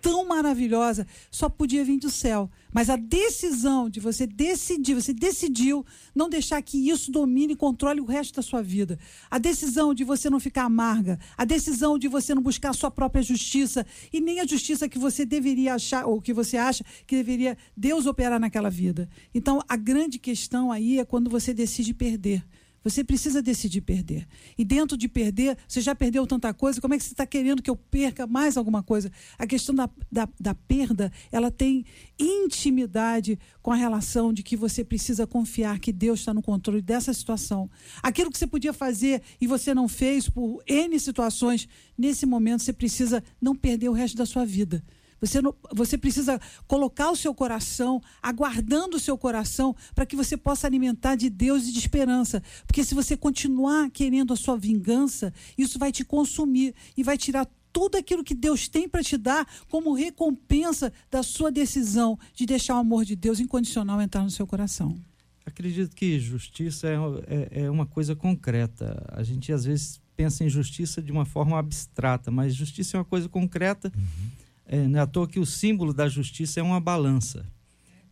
tão 0.00 0.26
maravilhosa, 0.26 1.06
só 1.30 1.48
podia 1.48 1.84
vir 1.84 1.98
do 1.98 2.10
céu. 2.10 2.50
Mas 2.72 2.88
a 2.88 2.96
decisão 2.96 3.90
de 3.90 4.00
você 4.00 4.26
decidir, 4.26 4.94
você 4.94 5.12
decidiu 5.12 5.84
não 6.14 6.28
deixar 6.28 6.62
que 6.62 6.88
isso 6.88 7.10
domine 7.10 7.52
e 7.52 7.56
controle 7.56 8.00
o 8.00 8.04
resto 8.04 8.36
da 8.36 8.42
sua 8.42 8.62
vida. 8.62 8.98
A 9.30 9.38
decisão 9.38 9.92
de 9.92 10.04
você 10.04 10.30
não 10.30 10.40
ficar 10.40 10.64
amarga, 10.64 11.18
a 11.36 11.44
decisão 11.44 11.98
de 11.98 12.08
você 12.08 12.34
não 12.34 12.42
buscar 12.42 12.70
a 12.70 12.74
sua 12.74 12.90
própria 12.90 13.22
justiça 13.22 13.84
e 14.12 14.20
nem 14.20 14.40
a 14.40 14.46
justiça 14.46 14.88
que 14.88 14.98
você 14.98 15.26
deveria 15.26 15.74
achar 15.74 16.06
ou 16.06 16.20
que 16.20 16.32
você 16.32 16.56
acha 16.56 16.84
que 17.06 17.16
deveria 17.16 17.56
Deus 17.76 18.06
operar 18.06 18.40
naquela 18.40 18.70
vida. 18.70 19.08
Então, 19.34 19.60
a 19.68 19.76
grande 19.76 20.18
questão 20.18 20.70
aí 20.70 20.98
é 20.98 21.04
quando 21.04 21.28
você 21.28 21.52
decide 21.52 21.92
perder. 21.92 22.44
Você 22.82 23.04
precisa 23.04 23.42
decidir 23.42 23.82
perder. 23.82 24.26
E 24.56 24.64
dentro 24.64 24.96
de 24.96 25.06
perder, 25.06 25.56
você 25.68 25.80
já 25.80 25.94
perdeu 25.94 26.26
tanta 26.26 26.52
coisa, 26.54 26.80
como 26.80 26.94
é 26.94 26.98
que 26.98 27.04
você 27.04 27.12
está 27.12 27.26
querendo 27.26 27.62
que 27.62 27.68
eu 27.68 27.76
perca 27.76 28.26
mais 28.26 28.56
alguma 28.56 28.82
coisa? 28.82 29.12
A 29.38 29.46
questão 29.46 29.74
da, 29.74 29.88
da, 30.10 30.28
da 30.38 30.54
perda, 30.54 31.12
ela 31.30 31.50
tem 31.50 31.84
intimidade 32.18 33.38
com 33.62 33.70
a 33.70 33.76
relação 33.76 34.32
de 34.32 34.42
que 34.42 34.56
você 34.56 34.82
precisa 34.82 35.26
confiar 35.26 35.78
que 35.78 35.92
Deus 35.92 36.20
está 36.20 36.32
no 36.32 36.42
controle 36.42 36.80
dessa 36.80 37.12
situação. 37.12 37.70
Aquilo 38.02 38.30
que 38.30 38.38
você 38.38 38.46
podia 38.46 38.72
fazer 38.72 39.22
e 39.40 39.46
você 39.46 39.74
não 39.74 39.86
fez 39.86 40.28
por 40.28 40.62
N 40.66 40.98
situações, 40.98 41.68
nesse 41.98 42.24
momento 42.24 42.62
você 42.62 42.72
precisa 42.72 43.22
não 43.40 43.54
perder 43.54 43.90
o 43.90 43.92
resto 43.92 44.16
da 44.16 44.24
sua 44.24 44.46
vida. 44.46 44.82
Você, 45.20 45.42
não, 45.42 45.54
você 45.72 45.98
precisa 45.98 46.40
colocar 46.66 47.10
o 47.10 47.16
seu 47.16 47.34
coração, 47.34 48.00
aguardando 48.22 48.96
o 48.96 49.00
seu 49.00 49.18
coração, 49.18 49.74
para 49.94 50.06
que 50.06 50.16
você 50.16 50.36
possa 50.36 50.66
alimentar 50.66 51.16
de 51.16 51.28
Deus 51.28 51.66
e 51.66 51.72
de 51.72 51.78
esperança. 51.78 52.42
Porque 52.66 52.84
se 52.84 52.94
você 52.94 53.16
continuar 53.16 53.90
querendo 53.90 54.32
a 54.32 54.36
sua 54.36 54.56
vingança, 54.56 55.32
isso 55.56 55.78
vai 55.78 55.92
te 55.92 56.04
consumir 56.04 56.74
e 56.96 57.02
vai 57.02 57.18
tirar 57.18 57.46
tudo 57.72 57.96
aquilo 57.96 58.24
que 58.24 58.34
Deus 58.34 58.68
tem 58.68 58.88
para 58.88 59.02
te 59.02 59.16
dar 59.16 59.46
como 59.68 59.94
recompensa 59.94 60.92
da 61.10 61.22
sua 61.22 61.50
decisão 61.50 62.18
de 62.34 62.46
deixar 62.46 62.74
o 62.74 62.78
amor 62.78 63.04
de 63.04 63.14
Deus 63.14 63.40
incondicional 63.40 64.00
entrar 64.00 64.22
no 64.22 64.30
seu 64.30 64.46
coração. 64.46 64.98
Acredito 65.46 65.94
que 65.96 66.18
justiça 66.18 66.88
é, 66.88 66.94
é, 67.26 67.62
é 67.64 67.70
uma 67.70 67.86
coisa 67.86 68.14
concreta. 68.14 69.04
A 69.12 69.22
gente 69.22 69.52
às 69.52 69.64
vezes 69.64 70.00
pensa 70.16 70.44
em 70.44 70.48
justiça 70.48 71.00
de 71.00 71.10
uma 71.10 71.24
forma 71.24 71.58
abstrata, 71.58 72.30
mas 72.30 72.54
justiça 72.54 72.96
é 72.96 72.98
uma 72.98 73.04
coisa 73.04 73.28
concreta. 73.28 73.90
Uhum. 73.96 74.30
É, 74.72 74.86
não 74.86 75.00
é 75.00 75.02
à 75.02 75.06
toa 75.06 75.26
que 75.26 75.40
o 75.40 75.44
símbolo 75.44 75.92
da 75.92 76.08
justiça 76.08 76.60
é 76.60 76.62
uma 76.62 76.78
balança. 76.78 77.44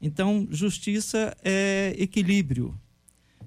Então, 0.02 0.44
justiça 0.50 1.32
é 1.44 1.94
equilíbrio. 1.96 2.76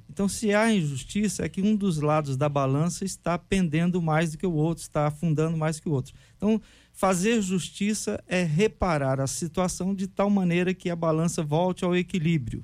Então, 0.09 0.29
se 0.29 0.53
há 0.53 0.73
injustiça, 0.73 1.43
é 1.43 1.49
que 1.49 1.61
um 1.61 1.75
dos 1.75 1.99
lados 1.99 2.37
da 2.37 2.47
balança 2.47 3.03
está 3.03 3.37
pendendo 3.37 4.01
mais 4.01 4.31
do 4.31 4.37
que 4.37 4.47
o 4.47 4.53
outro, 4.53 4.81
está 4.81 5.07
afundando 5.07 5.57
mais 5.57 5.77
que 5.77 5.89
o 5.89 5.91
outro. 5.91 6.13
Então, 6.37 6.61
fazer 6.93 7.41
justiça 7.41 8.23
é 8.25 8.43
reparar 8.43 9.19
a 9.19 9.27
situação 9.27 9.93
de 9.93 10.07
tal 10.07 10.29
maneira 10.29 10.73
que 10.73 10.89
a 10.89 10.95
balança 10.95 11.43
volte 11.43 11.83
ao 11.83 11.93
equilíbrio. 11.93 12.63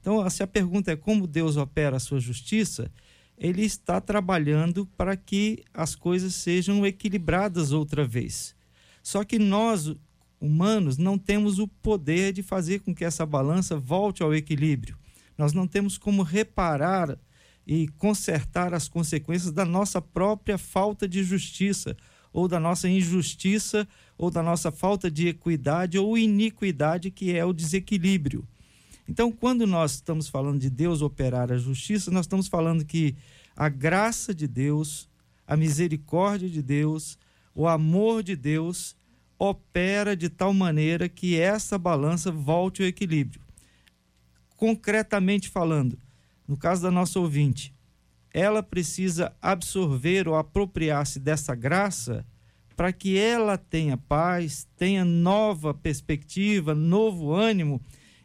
Então, 0.00 0.28
se 0.28 0.42
a 0.42 0.46
pergunta 0.46 0.90
é 0.90 0.96
como 0.96 1.28
Deus 1.28 1.56
opera 1.56 1.98
a 1.98 2.00
sua 2.00 2.18
justiça, 2.18 2.90
ele 3.38 3.62
está 3.62 4.00
trabalhando 4.00 4.86
para 4.96 5.16
que 5.16 5.62
as 5.72 5.94
coisas 5.94 6.34
sejam 6.34 6.84
equilibradas 6.84 7.70
outra 7.70 8.04
vez. 8.04 8.53
Só 9.04 9.22
que 9.22 9.38
nós, 9.38 9.94
humanos, 10.40 10.96
não 10.96 11.18
temos 11.18 11.58
o 11.58 11.68
poder 11.68 12.32
de 12.32 12.42
fazer 12.42 12.80
com 12.80 12.94
que 12.94 13.04
essa 13.04 13.26
balança 13.26 13.76
volte 13.76 14.22
ao 14.22 14.34
equilíbrio. 14.34 14.96
Nós 15.36 15.52
não 15.52 15.68
temos 15.68 15.98
como 15.98 16.22
reparar 16.22 17.18
e 17.66 17.86
consertar 17.98 18.72
as 18.72 18.88
consequências 18.88 19.52
da 19.52 19.66
nossa 19.66 20.00
própria 20.00 20.56
falta 20.56 21.06
de 21.06 21.22
justiça, 21.22 21.94
ou 22.32 22.48
da 22.48 22.58
nossa 22.58 22.88
injustiça, 22.88 23.86
ou 24.16 24.30
da 24.30 24.42
nossa 24.42 24.72
falta 24.72 25.10
de 25.10 25.28
equidade 25.28 25.98
ou 25.98 26.16
iniquidade, 26.16 27.10
que 27.10 27.36
é 27.36 27.44
o 27.44 27.52
desequilíbrio. 27.52 28.48
Então, 29.06 29.30
quando 29.30 29.66
nós 29.66 29.96
estamos 29.96 30.30
falando 30.30 30.58
de 30.58 30.70
Deus 30.70 31.02
operar 31.02 31.52
a 31.52 31.58
justiça, 31.58 32.10
nós 32.10 32.24
estamos 32.24 32.48
falando 32.48 32.86
que 32.86 33.14
a 33.54 33.68
graça 33.68 34.34
de 34.34 34.48
Deus, 34.48 35.10
a 35.46 35.58
misericórdia 35.58 36.48
de 36.48 36.62
Deus, 36.62 37.18
o 37.54 37.68
amor 37.68 38.22
de 38.22 38.34
Deus 38.34 38.96
opera 39.38 40.16
de 40.16 40.28
tal 40.28 40.52
maneira 40.52 41.08
que 41.08 41.38
essa 41.38 41.78
balança 41.78 42.30
volte 42.30 42.82
ao 42.82 42.88
equilíbrio. 42.88 43.40
Concretamente 44.56 45.48
falando, 45.48 45.98
no 46.46 46.56
caso 46.56 46.82
da 46.82 46.90
nossa 46.90 47.18
ouvinte, 47.20 47.74
ela 48.32 48.62
precisa 48.62 49.32
absorver 49.40 50.26
ou 50.26 50.34
apropriar-se 50.34 51.20
dessa 51.20 51.54
graça 51.54 52.26
para 52.76 52.92
que 52.92 53.16
ela 53.16 53.56
tenha 53.56 53.96
paz, 53.96 54.66
tenha 54.76 55.04
nova 55.04 55.72
perspectiva, 55.72 56.74
novo 56.74 57.32
ânimo 57.32 57.80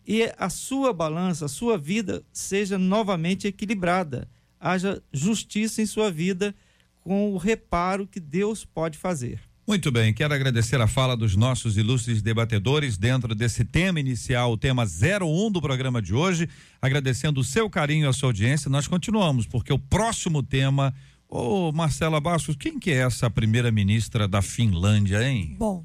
e 0.07 0.23
a 0.37 0.49
sua 0.49 0.91
balança, 0.91 1.45
a 1.45 1.49
sua 1.49 1.77
vida 1.77 2.23
seja 2.33 2.79
novamente 2.79 3.47
equilibrada, 3.47 4.27
haja 4.59 5.03
justiça 5.13 5.83
em 5.83 5.85
sua 5.85 6.11
vida 6.11 6.55
com 7.09 7.33
o 7.33 7.37
reparo 7.37 8.05
que 8.05 8.19
Deus 8.19 8.63
pode 8.63 8.95
fazer. 8.95 9.39
Muito 9.67 9.91
bem, 9.91 10.13
quero 10.13 10.31
agradecer 10.31 10.79
a 10.79 10.85
fala 10.85 11.17
dos 11.17 11.35
nossos 11.35 11.75
ilustres 11.75 12.21
debatedores 12.21 12.99
dentro 12.99 13.33
desse 13.33 13.65
tema 13.65 13.99
inicial, 13.99 14.51
o 14.51 14.57
tema 14.57 14.83
01 14.83 15.51
do 15.51 15.59
programa 15.59 16.03
de 16.03 16.13
hoje. 16.13 16.47
Agradecendo 16.79 17.41
o 17.41 17.43
seu 17.43 17.67
carinho 17.67 18.05
e 18.05 18.07
a 18.07 18.13
sua 18.13 18.29
audiência. 18.29 18.69
Nós 18.69 18.87
continuamos, 18.87 19.47
porque 19.47 19.73
o 19.73 19.79
próximo 19.79 20.43
tema. 20.43 20.93
Ô, 21.27 21.71
Marcela 21.71 22.21
Bastos, 22.21 22.55
quem 22.55 22.77
que 22.79 22.91
é 22.91 22.97
essa 22.97 23.27
primeira-ministra 23.27 24.27
da 24.27 24.43
Finlândia, 24.43 25.27
hein? 25.27 25.55
Bom, 25.57 25.83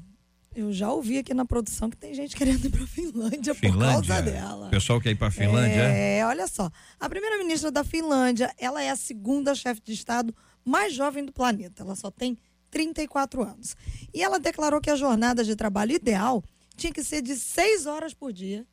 eu 0.55 0.71
já 0.71 0.91
ouvi 0.91 1.17
aqui 1.17 1.33
na 1.33 1.43
produção 1.43 1.89
que 1.89 1.97
tem 1.97 2.13
gente 2.13 2.35
querendo 2.35 2.65
ir 2.65 2.69
para 2.69 2.85
Finlândia, 2.85 3.55
Finlândia 3.55 3.99
por 3.99 4.07
causa 4.07 4.21
dela. 4.21 4.67
O 4.67 4.69
pessoal 4.69 5.01
quer 5.01 5.09
ir 5.09 5.15
para 5.15 5.31
Finlândia? 5.31 5.91
É, 5.91 6.19
é, 6.19 6.25
olha 6.25 6.47
só. 6.47 6.69
A 6.99 7.09
primeira-ministra 7.09 7.71
da 7.71 7.83
Finlândia, 7.83 8.53
ela 8.59 8.83
é 8.83 8.91
a 8.91 8.95
segunda 8.95 9.55
chefe 9.55 9.81
de 9.83 9.93
Estado 9.93 10.35
mais 10.65 10.93
jovem 10.93 11.23
do 11.23 11.31
planeta. 11.31 11.83
Ela 11.83 11.95
só 11.95 12.09
tem 12.09 12.37
34 12.71 13.43
anos. 13.43 13.75
E 14.13 14.21
ela 14.21 14.39
declarou 14.39 14.81
que 14.81 14.89
a 14.89 14.95
jornada 14.95 15.43
de 15.43 15.55
trabalho 15.55 15.93
ideal 15.93 16.43
tinha 16.75 16.91
que 16.91 17.03
ser 17.03 17.21
de 17.21 17.35
seis 17.35 17.85
horas 17.85 18.13
por 18.13 18.33
dia 18.33 18.67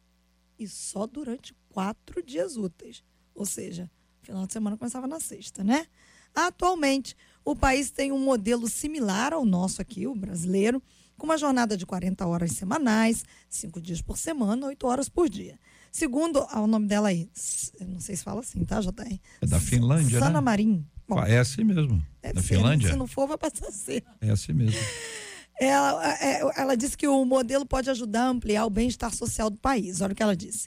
e 0.59 0.66
só 0.66 1.07
durante 1.07 1.55
quatro 1.68 2.22
dias 2.22 2.57
úteis. 2.57 3.05
Ou 3.34 3.47
seja, 3.47 3.90
final 4.22 4.47
de 4.47 4.53
semana 4.53 4.76
começava 4.76 5.07
na 5.07 5.20
sexta, 5.20 5.62
né? 5.62 5.86
Atualmente, 6.34 7.16
o 7.45 7.55
país 7.55 7.90
tem 7.90 8.11
um 8.11 8.18
modelo 8.18 8.68
similar 8.68 9.32
ao 9.32 9.45
nosso 9.45 9.82
aqui, 9.82 10.07
o 10.07 10.14
brasileiro, 10.14 10.82
com 11.16 11.26
uma 11.26 11.36
jornada 11.36 11.76
de 11.76 11.84
40 11.84 12.26
horas 12.26 12.53
semanais, 12.53 13.24
cinco 13.49 13.80
dias 13.80 14.01
por 14.01 14.16
semana, 14.16 14.66
oito 14.66 14.86
horas 14.86 15.09
por 15.09 15.28
dia. 15.28 15.59
Segundo, 15.90 16.45
o 16.53 16.66
nome 16.66 16.86
dela 16.86 17.09
aí, 17.09 17.30
não 17.80 18.01
sei 18.01 18.16
se 18.16 18.24
fala 18.24 18.40
assim, 18.40 18.64
tá, 18.64 18.80
JR? 18.80 19.20
É 19.43 19.47
da 19.47 19.61
Finlândia, 19.61 20.18
Sana 20.18 20.40
né? 20.40 20.40
Marim. 20.40 20.86
Bom, 21.09 21.22
é 21.22 21.38
assim 21.38 21.64
mesmo. 21.64 22.05
Da 22.22 22.40
ser, 22.40 22.57
Finlândia? 22.57 22.90
Se 22.90 22.96
não 22.96 23.07
for, 23.07 23.26
vai 23.26 23.38
passar 23.38 23.68
a 23.68 23.72
ser. 23.72 24.05
É 24.20 24.30
assim 24.30 24.53
mesmo. 24.53 24.80
Ela, 25.61 26.14
é, 26.14 26.61
ela 26.61 26.76
disse 26.76 26.96
que 26.96 27.07
o 27.07 27.24
modelo 27.24 27.64
pode 27.66 27.88
ajudar 27.90 28.24
a 28.24 28.28
ampliar 28.28 28.64
o 28.66 28.70
bem-estar 28.70 29.14
social 29.14 29.50
do 29.50 29.59
país. 29.59 30.00
Olha 30.00 30.12
o 30.12 30.16
que 30.16 30.22
ela 30.22 30.34
disse. 30.34 30.66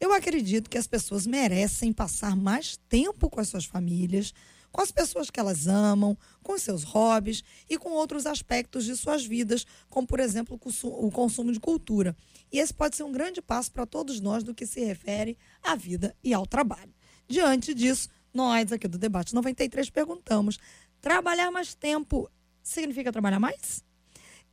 Eu 0.00 0.12
acredito 0.12 0.68
que 0.68 0.78
as 0.78 0.86
pessoas 0.88 1.26
merecem 1.26 1.92
passar 1.92 2.34
mais 2.34 2.76
tempo 2.88 3.30
com 3.30 3.38
as 3.38 3.48
suas 3.48 3.64
famílias, 3.64 4.32
com 4.72 4.80
as 4.80 4.90
pessoas 4.90 5.30
que 5.30 5.38
elas 5.38 5.68
amam, 5.68 6.18
com 6.42 6.58
seus 6.58 6.82
hobbies 6.82 7.44
e 7.70 7.78
com 7.78 7.90
outros 7.90 8.26
aspectos 8.26 8.84
de 8.84 8.96
suas 8.96 9.24
vidas, 9.24 9.64
como, 9.88 10.06
por 10.06 10.18
exemplo, 10.18 10.58
o 10.84 11.10
consumo 11.10 11.52
de 11.52 11.60
cultura. 11.60 12.16
E 12.50 12.58
esse 12.58 12.74
pode 12.74 12.96
ser 12.96 13.04
um 13.04 13.12
grande 13.12 13.40
passo 13.40 13.70
para 13.70 13.86
todos 13.86 14.18
nós 14.18 14.42
do 14.42 14.54
que 14.54 14.66
se 14.66 14.84
refere 14.84 15.38
à 15.62 15.76
vida 15.76 16.16
e 16.24 16.34
ao 16.34 16.46
trabalho. 16.46 16.92
Diante 17.28 17.72
disso, 17.72 18.08
nós 18.32 18.72
aqui 18.72 18.88
do 18.88 18.98
Debate 18.98 19.34
93 19.34 19.90
perguntamos: 19.90 20.58
trabalhar 21.00 21.50
mais 21.50 21.74
tempo 21.74 22.30
significa 22.62 23.12
trabalhar 23.12 23.40
mais? 23.40 23.84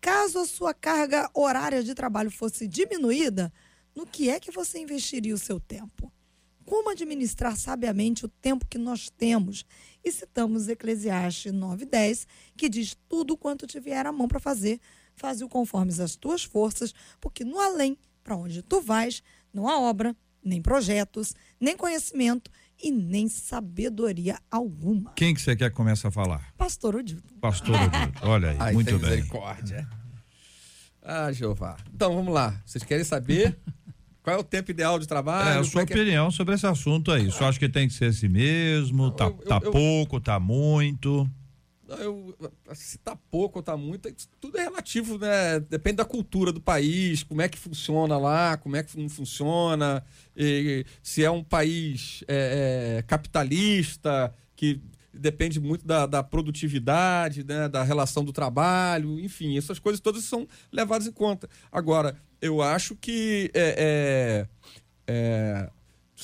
Caso 0.01 0.39
a 0.39 0.45
sua 0.45 0.73
carga 0.73 1.29
horária 1.33 1.83
de 1.83 1.93
trabalho 1.93 2.31
fosse 2.31 2.67
diminuída, 2.67 3.51
no 3.95 4.05
que 4.05 4.29
é 4.29 4.39
que 4.39 4.51
você 4.51 4.79
investiria 4.79 5.35
o 5.35 5.37
seu 5.37 5.59
tempo? 5.59 6.11
Como 6.65 6.89
administrar 6.89 7.57
sabiamente 7.57 8.25
o 8.25 8.29
tempo 8.29 8.65
que 8.67 8.77
nós 8.77 9.09
temos? 9.09 9.65
E 10.03 10.11
citamos 10.11 10.67
Eclesiastes 10.69 11.51
9:10, 11.51 12.27
que 12.55 12.69
diz: 12.69 12.95
Tudo 13.09 13.35
quanto 13.35 13.67
te 13.67 13.79
vier 13.79 14.05
à 14.05 14.11
mão 14.11 14.27
para 14.27 14.39
fazer, 14.39 14.79
faz-o 15.15 15.49
conforme 15.49 15.91
as 16.01 16.15
tuas 16.15 16.43
forças, 16.43 16.93
porque 17.19 17.43
no 17.43 17.59
além, 17.59 17.97
para 18.23 18.37
onde 18.37 18.61
tu 18.61 18.79
vais, 18.79 19.23
não 19.53 19.67
há 19.67 19.79
obra, 19.79 20.15
nem 20.43 20.61
projetos, 20.61 21.33
nem 21.59 21.75
conhecimento 21.75 22.49
e 22.81 22.91
nem 22.91 23.27
sabedoria 23.27 24.37
alguma. 24.49 25.11
Quem 25.13 25.33
que 25.33 25.41
você 25.41 25.55
quer 25.55 25.69
que 25.69 25.75
comece 25.75 26.07
a 26.07 26.11
falar? 26.11 26.53
Pastor 26.57 26.95
Odilto. 26.95 27.33
Pastor 27.35 27.75
Odilto, 27.81 28.27
olha 28.27 28.51
aí, 28.51 28.57
Ai, 28.59 28.73
muito 28.73 28.97
bem. 28.97 29.09
Misericórdia. 29.09 29.87
Ah, 31.01 31.31
Jeová. 31.31 31.77
Então, 31.93 32.13
vamos 32.13 32.33
lá. 32.33 32.61
Vocês 32.65 32.83
querem 32.83 33.03
saber 33.03 33.57
qual 34.21 34.35
é 34.35 34.39
o 34.39 34.43
tempo 34.43 34.69
ideal 34.69 34.99
de 34.99 35.07
trabalho? 35.07 35.49
É, 35.49 35.57
a 35.59 35.63
sua 35.63 35.81
é, 35.81 35.83
é 35.83 35.85
opinião 35.85 36.27
é... 36.27 36.31
sobre 36.31 36.55
esse 36.55 36.67
assunto 36.67 37.11
aí. 37.11 37.31
Só 37.31 37.49
acho 37.49 37.59
que 37.59 37.69
tem 37.69 37.87
que 37.87 37.93
ser 37.93 38.05
assim 38.05 38.27
mesmo? 38.27 39.11
tá, 39.11 39.25
eu, 39.25 39.33
tá 39.33 39.59
eu, 39.63 39.71
pouco, 39.71 40.19
tá 40.19 40.39
muito? 40.39 41.29
Eu, 41.97 42.35
se 42.73 42.97
tá 42.99 43.15
pouco 43.15 43.59
ou 43.59 43.63
tá 43.63 43.75
muito, 43.75 44.09
tudo 44.39 44.57
é 44.57 44.63
relativo, 44.63 45.17
né? 45.17 45.59
Depende 45.59 45.97
da 45.97 46.05
cultura 46.05 46.51
do 46.51 46.61
país, 46.61 47.23
como 47.23 47.41
é 47.41 47.49
que 47.49 47.57
funciona 47.57 48.17
lá, 48.17 48.57
como 48.57 48.75
é 48.75 48.83
que 48.83 48.97
não 48.99 49.09
funciona, 49.09 50.03
e, 50.35 50.85
se 51.01 51.23
é 51.23 51.31
um 51.31 51.43
país 51.43 52.23
é, 52.27 52.97
é, 52.97 53.01
capitalista, 53.03 54.33
que 54.55 54.81
depende 55.13 55.59
muito 55.59 55.85
da, 55.85 56.05
da, 56.05 56.23
produtividade, 56.23 57.43
né? 57.43 57.67
da 57.67 57.83
relação 57.83 58.23
do 58.23 58.31
trabalho, 58.31 59.19
enfim, 59.19 59.57
essas 59.57 59.79
coisas 59.79 59.99
todas 59.99 60.23
são 60.23 60.47
levadas 60.71 61.07
em 61.07 61.11
conta. 61.11 61.49
Agora, 61.71 62.15
eu 62.41 62.61
acho 62.61 62.95
que 62.95 63.51
é, 63.53 64.47
é, 65.07 65.13
é 65.13 65.69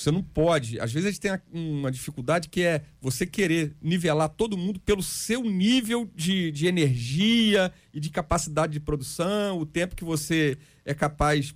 você 0.01 0.11
não 0.11 0.21
pode. 0.21 0.79
Às 0.79 0.91
vezes 0.91 1.07
a 1.07 1.11
gente 1.11 1.21
tem 1.21 1.31
uma 1.51 1.91
dificuldade 1.91 2.49
que 2.49 2.61
é 2.61 2.83
você 2.99 3.25
querer 3.25 3.75
nivelar 3.81 4.29
todo 4.29 4.57
mundo 4.57 4.79
pelo 4.79 5.01
seu 5.01 5.43
nível 5.43 6.09
de, 6.13 6.51
de 6.51 6.67
energia 6.67 7.71
e 7.93 7.99
de 7.99 8.09
capacidade 8.09 8.73
de 8.73 8.79
produção, 8.79 9.57
o 9.57 9.65
tempo 9.65 9.95
que 9.95 10.03
você 10.03 10.57
é 10.83 10.93
capaz 10.93 11.55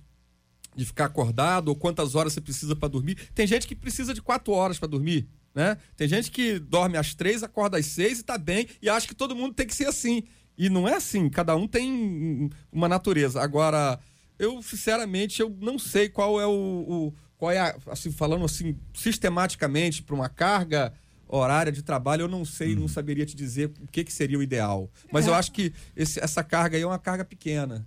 de 0.74 0.84
ficar 0.84 1.06
acordado 1.06 1.68
ou 1.68 1.76
quantas 1.76 2.14
horas 2.14 2.32
você 2.32 2.40
precisa 2.40 2.74
para 2.74 2.88
dormir. 2.88 3.16
Tem 3.34 3.46
gente 3.46 3.66
que 3.66 3.74
precisa 3.74 4.14
de 4.14 4.22
quatro 4.22 4.52
horas 4.52 4.78
para 4.78 4.88
dormir. 4.88 5.28
Né? 5.54 5.76
Tem 5.96 6.08
gente 6.08 6.30
que 6.30 6.58
dorme 6.58 6.96
às 6.96 7.14
três, 7.14 7.42
acorda 7.42 7.76
às 7.76 7.86
seis 7.86 8.18
e 8.18 8.20
está 8.22 8.38
bem 8.38 8.66
e 8.80 8.88
acha 8.88 9.06
que 9.06 9.14
todo 9.14 9.36
mundo 9.36 9.54
tem 9.54 9.66
que 9.66 9.74
ser 9.74 9.86
assim. 9.86 10.22
E 10.56 10.70
não 10.70 10.88
é 10.88 10.94
assim, 10.94 11.28
cada 11.28 11.56
um 11.56 11.66
tem 11.66 12.50
uma 12.70 12.88
natureza. 12.88 13.42
Agora, 13.42 13.98
eu 14.38 14.62
sinceramente 14.62 15.40
eu 15.40 15.54
não 15.60 15.78
sei 15.78 16.08
qual 16.08 16.40
é 16.40 16.46
o, 16.46 16.50
o 16.52 17.14
qual 17.40 17.50
é 17.50 17.58
a, 17.58 17.74
assim, 17.86 18.12
falando 18.12 18.44
assim, 18.44 18.76
sistematicamente 18.92 20.02
para 20.02 20.14
uma 20.14 20.28
carga 20.28 20.92
horária 21.26 21.72
de 21.72 21.82
trabalho, 21.82 22.22
eu 22.22 22.28
não 22.28 22.44
sei, 22.44 22.76
não 22.76 22.86
saberia 22.86 23.24
te 23.24 23.34
dizer 23.34 23.72
o 23.80 23.86
que, 23.86 24.04
que 24.04 24.12
seria 24.12 24.38
o 24.38 24.42
ideal. 24.42 24.90
Mas 25.10 25.26
eu 25.26 25.32
acho 25.34 25.50
que 25.52 25.72
esse- 25.96 26.20
essa 26.20 26.44
carga 26.44 26.76
aí 26.76 26.82
é 26.82 26.86
uma 26.86 26.98
carga 26.98 27.24
pequena. 27.24 27.86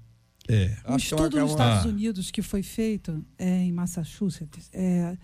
É. 0.49 0.75
Um 0.87 0.95
Acho 0.95 1.07
que 1.09 1.13
é 1.13 1.17
uma- 1.17 1.25
estudo 1.27 1.37
é 1.37 1.41
nos 1.41 1.51
uma- 1.51 1.63
Estados. 1.65 1.85
Unidos 1.91 2.31
que 2.31 2.41
foi 2.41 2.63
feito 2.63 3.23
é, 3.37 3.57
em 3.63 3.71
Massachusetts 3.71 4.69
é, 4.73 5.15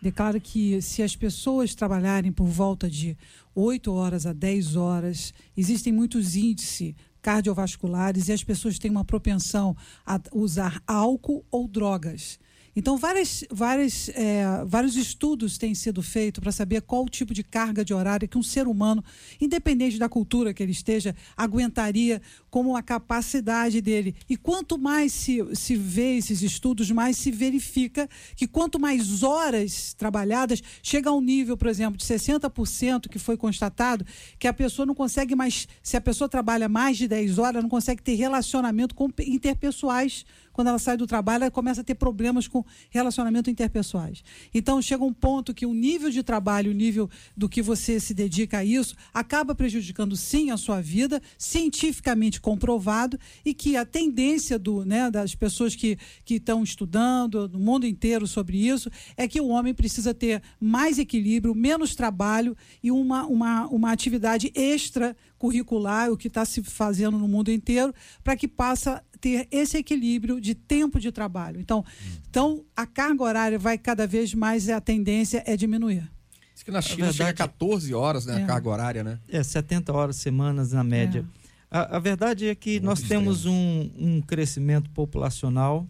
declara 0.00 0.38
que 0.38 0.80
se 0.80 1.02
as 1.02 1.16
pessoas 1.16 1.74
trabalharem 1.74 2.30
por 2.30 2.46
volta 2.46 2.88
de 2.88 3.16
8 3.54 3.92
horas 3.92 4.26
a 4.26 4.32
10 4.32 4.76
horas, 4.76 5.34
existem 5.56 5.92
muitos 5.92 6.36
índices 6.36 6.94
cardiovasculares 7.20 8.28
e 8.28 8.32
as 8.32 8.44
pessoas 8.44 8.78
têm 8.78 8.90
uma 8.90 9.04
propensão 9.04 9.76
a 10.06 10.20
usar 10.32 10.80
álcool 10.86 11.44
ou 11.50 11.66
drogas. 11.68 12.38
Então, 12.74 12.96
várias, 12.96 13.44
várias, 13.50 14.08
é, 14.10 14.64
vários 14.66 14.96
estudos 14.96 15.58
têm 15.58 15.74
sido 15.74 16.02
feitos 16.02 16.40
para 16.40 16.50
saber 16.50 16.80
qual 16.82 17.04
o 17.04 17.08
tipo 17.08 17.34
de 17.34 17.44
carga 17.44 17.84
de 17.84 17.92
horário 17.92 18.26
que 18.26 18.38
um 18.38 18.42
ser 18.42 18.66
humano, 18.66 19.04
independente 19.38 19.98
da 19.98 20.08
cultura 20.08 20.54
que 20.54 20.62
ele 20.62 20.72
esteja, 20.72 21.14
aguentaria 21.36 22.22
como 22.50 22.74
a 22.74 22.82
capacidade 22.82 23.80
dele. 23.82 24.14
E 24.28 24.36
quanto 24.36 24.78
mais 24.78 25.12
se, 25.12 25.38
se 25.54 25.76
vê 25.76 26.16
esses 26.16 26.42
estudos, 26.42 26.90
mais 26.90 27.18
se 27.18 27.30
verifica 27.30 28.08
que 28.34 28.46
quanto 28.46 28.80
mais 28.80 29.22
horas 29.22 29.92
trabalhadas, 29.92 30.62
chega 30.82 31.10
a 31.10 31.12
um 31.12 31.20
nível, 31.20 31.56
por 31.56 31.68
exemplo, 31.68 31.98
de 31.98 32.04
60% 32.04 33.08
que 33.08 33.18
foi 33.18 33.36
constatado, 33.36 34.06
que 34.38 34.48
a 34.48 34.52
pessoa 34.52 34.86
não 34.86 34.94
consegue 34.94 35.34
mais, 35.34 35.68
se 35.82 35.96
a 35.96 36.00
pessoa 36.00 36.28
trabalha 36.28 36.68
mais 36.70 36.96
de 36.96 37.06
10 37.06 37.38
horas, 37.38 37.62
não 37.62 37.68
consegue 37.68 38.02
ter 38.02 38.14
relacionamento 38.14 38.94
com 38.94 39.10
interpessoais 39.20 40.24
quando 40.52 40.68
ela 40.68 40.78
sai 40.78 40.96
do 40.96 41.06
trabalho, 41.06 41.44
ela 41.44 41.50
começa 41.50 41.80
a 41.80 41.84
ter 41.84 41.94
problemas 41.94 42.46
com 42.46 42.64
relacionamento 42.90 43.50
interpessoais. 43.50 44.22
Então, 44.52 44.80
chega 44.82 45.04
um 45.04 45.12
ponto 45.12 45.54
que 45.54 45.66
o 45.66 45.74
nível 45.74 46.10
de 46.10 46.22
trabalho, 46.22 46.70
o 46.70 46.74
nível 46.74 47.08
do 47.36 47.48
que 47.48 47.62
você 47.62 47.98
se 47.98 48.14
dedica 48.14 48.58
a 48.58 48.64
isso, 48.64 48.94
acaba 49.12 49.54
prejudicando 49.54 50.16
sim 50.16 50.50
a 50.50 50.56
sua 50.56 50.80
vida, 50.80 51.20
cientificamente 51.38 52.40
comprovado, 52.40 53.18
e 53.44 53.54
que 53.54 53.76
a 53.76 53.84
tendência 53.84 54.58
do, 54.58 54.84
né, 54.84 55.10
das 55.10 55.34
pessoas 55.34 55.74
que 55.74 55.98
estão 56.28 56.62
estudando 56.62 57.48
no 57.48 57.58
mundo 57.58 57.86
inteiro 57.86 58.26
sobre 58.26 58.58
isso 58.58 58.90
é 59.16 59.28
que 59.28 59.40
o 59.40 59.48
homem 59.48 59.74
precisa 59.74 60.14
ter 60.14 60.42
mais 60.60 60.98
equilíbrio, 60.98 61.54
menos 61.54 61.94
trabalho 61.94 62.56
e 62.82 62.90
uma, 62.90 63.24
uma, 63.26 63.66
uma 63.68 63.92
atividade 63.92 64.50
extra 64.54 65.16
curricular, 65.42 66.08
o 66.08 66.16
que 66.16 66.28
está 66.28 66.44
se 66.44 66.62
fazendo 66.62 67.18
no 67.18 67.26
mundo 67.26 67.50
inteiro, 67.50 67.92
para 68.22 68.36
que 68.36 68.46
possa 68.46 69.02
ter 69.20 69.48
esse 69.50 69.76
equilíbrio 69.76 70.40
de 70.40 70.54
tempo 70.54 71.00
de 71.00 71.10
trabalho. 71.10 71.60
Então, 71.60 71.84
então 72.30 72.64
a 72.76 72.86
carga 72.86 73.24
horária 73.24 73.58
vai 73.58 73.76
cada 73.76 74.06
vez 74.06 74.32
mais, 74.34 74.68
a 74.68 74.80
tendência 74.80 75.42
é 75.44 75.56
diminuir. 75.56 76.08
Diz 76.54 76.62
que 76.62 76.70
na 76.70 76.80
China 76.80 77.06
verdade- 77.06 77.16
chega 77.16 77.30
a 77.30 77.34
14 77.34 77.92
horas, 77.92 78.24
né? 78.24 78.40
É. 78.40 78.44
A 78.44 78.46
carga 78.46 78.68
horária, 78.68 79.02
né? 79.02 79.18
É, 79.28 79.42
70 79.42 79.92
horas 79.92 80.14
semanas 80.14 80.70
na 80.70 80.84
média. 80.84 81.26
A, 81.68 81.96
a 81.96 81.98
verdade 81.98 82.46
é 82.46 82.54
que 82.54 82.78
nós 82.78 83.02
temos 83.02 83.44
um, 83.44 83.90
um 83.98 84.20
crescimento 84.20 84.90
populacional, 84.90 85.88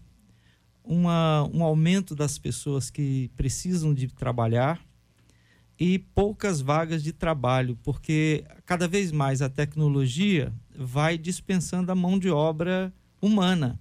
uma, 0.82 1.46
um 1.52 1.62
aumento 1.62 2.14
das 2.14 2.38
pessoas 2.38 2.88
que 2.88 3.30
precisam 3.36 3.92
de 3.92 4.08
trabalhar 4.08 4.80
e 5.84 5.98
poucas 5.98 6.60
vagas 6.60 7.02
de 7.02 7.12
trabalho, 7.12 7.76
porque 7.82 8.44
cada 8.64 8.86
vez 8.86 9.10
mais 9.10 9.42
a 9.42 9.48
tecnologia 9.48 10.52
vai 10.78 11.18
dispensando 11.18 11.90
a 11.90 11.94
mão 11.96 12.20
de 12.20 12.30
obra 12.30 12.94
humana. 13.20 13.80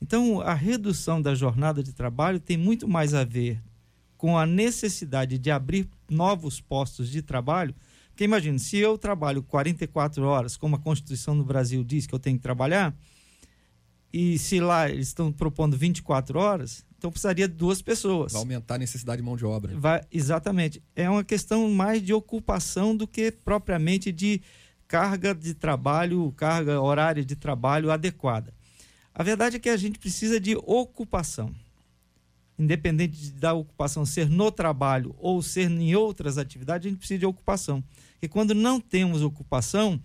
Então, 0.00 0.40
a 0.40 0.54
redução 0.54 1.20
da 1.20 1.34
jornada 1.34 1.82
de 1.82 1.92
trabalho 1.92 2.38
tem 2.38 2.56
muito 2.56 2.86
mais 2.86 3.12
a 3.12 3.24
ver 3.24 3.60
com 4.16 4.38
a 4.38 4.46
necessidade 4.46 5.36
de 5.36 5.50
abrir 5.50 5.88
novos 6.08 6.60
postos 6.60 7.10
de 7.10 7.22
trabalho. 7.22 7.74
Porque 8.10 8.22
imagine, 8.22 8.60
se 8.60 8.76
eu 8.76 8.96
trabalho 8.96 9.42
44 9.42 10.22
horas, 10.24 10.56
como 10.56 10.76
a 10.76 10.78
Constituição 10.78 11.36
do 11.36 11.44
Brasil 11.44 11.82
diz 11.82 12.06
que 12.06 12.14
eu 12.14 12.20
tenho 12.20 12.36
que 12.36 12.42
trabalhar, 12.44 12.94
e 14.12 14.38
se 14.38 14.60
lá 14.60 14.88
eles 14.90 15.08
estão 15.08 15.32
propondo 15.32 15.76
24 15.76 16.38
horas, 16.38 16.84
então 16.98 17.10
precisaria 17.10 17.48
de 17.48 17.54
duas 17.54 17.80
pessoas. 17.82 18.32
Vai 18.32 18.42
aumentar 18.42 18.74
a 18.74 18.78
necessidade 18.78 19.20
de 19.20 19.24
mão 19.26 19.36
de 19.36 19.44
obra. 19.44 19.74
Vai- 19.78 20.02
exatamente. 20.12 20.82
É 20.94 21.08
uma 21.08 21.24
questão 21.24 21.70
mais 21.70 22.02
de 22.02 22.12
ocupação 22.12 22.96
do 22.96 23.06
que 23.06 23.30
propriamente 23.32 24.12
de 24.12 24.40
carga 24.86 25.34
de 25.34 25.54
trabalho, 25.54 26.32
carga 26.36 26.80
horária 26.80 27.24
de 27.24 27.34
trabalho 27.34 27.90
adequada. 27.90 28.52
A 29.14 29.22
verdade 29.22 29.56
é 29.56 29.58
que 29.58 29.68
a 29.70 29.76
gente 29.76 29.98
precisa 29.98 30.38
de 30.38 30.54
ocupação. 30.56 31.54
Independente 32.58 33.16
de- 33.16 33.32
da 33.32 33.54
ocupação 33.54 34.04
ser 34.04 34.28
no 34.28 34.52
trabalho 34.52 35.14
ou 35.18 35.42
ser 35.42 35.70
em 35.70 35.94
outras 35.96 36.36
atividades, 36.38 36.86
a 36.86 36.88
gente 36.90 36.98
precisa 36.98 37.18
de 37.18 37.26
ocupação. 37.26 37.82
E 38.20 38.28
quando 38.28 38.54
não 38.54 38.78
temos 38.80 39.22
ocupação, 39.22 39.98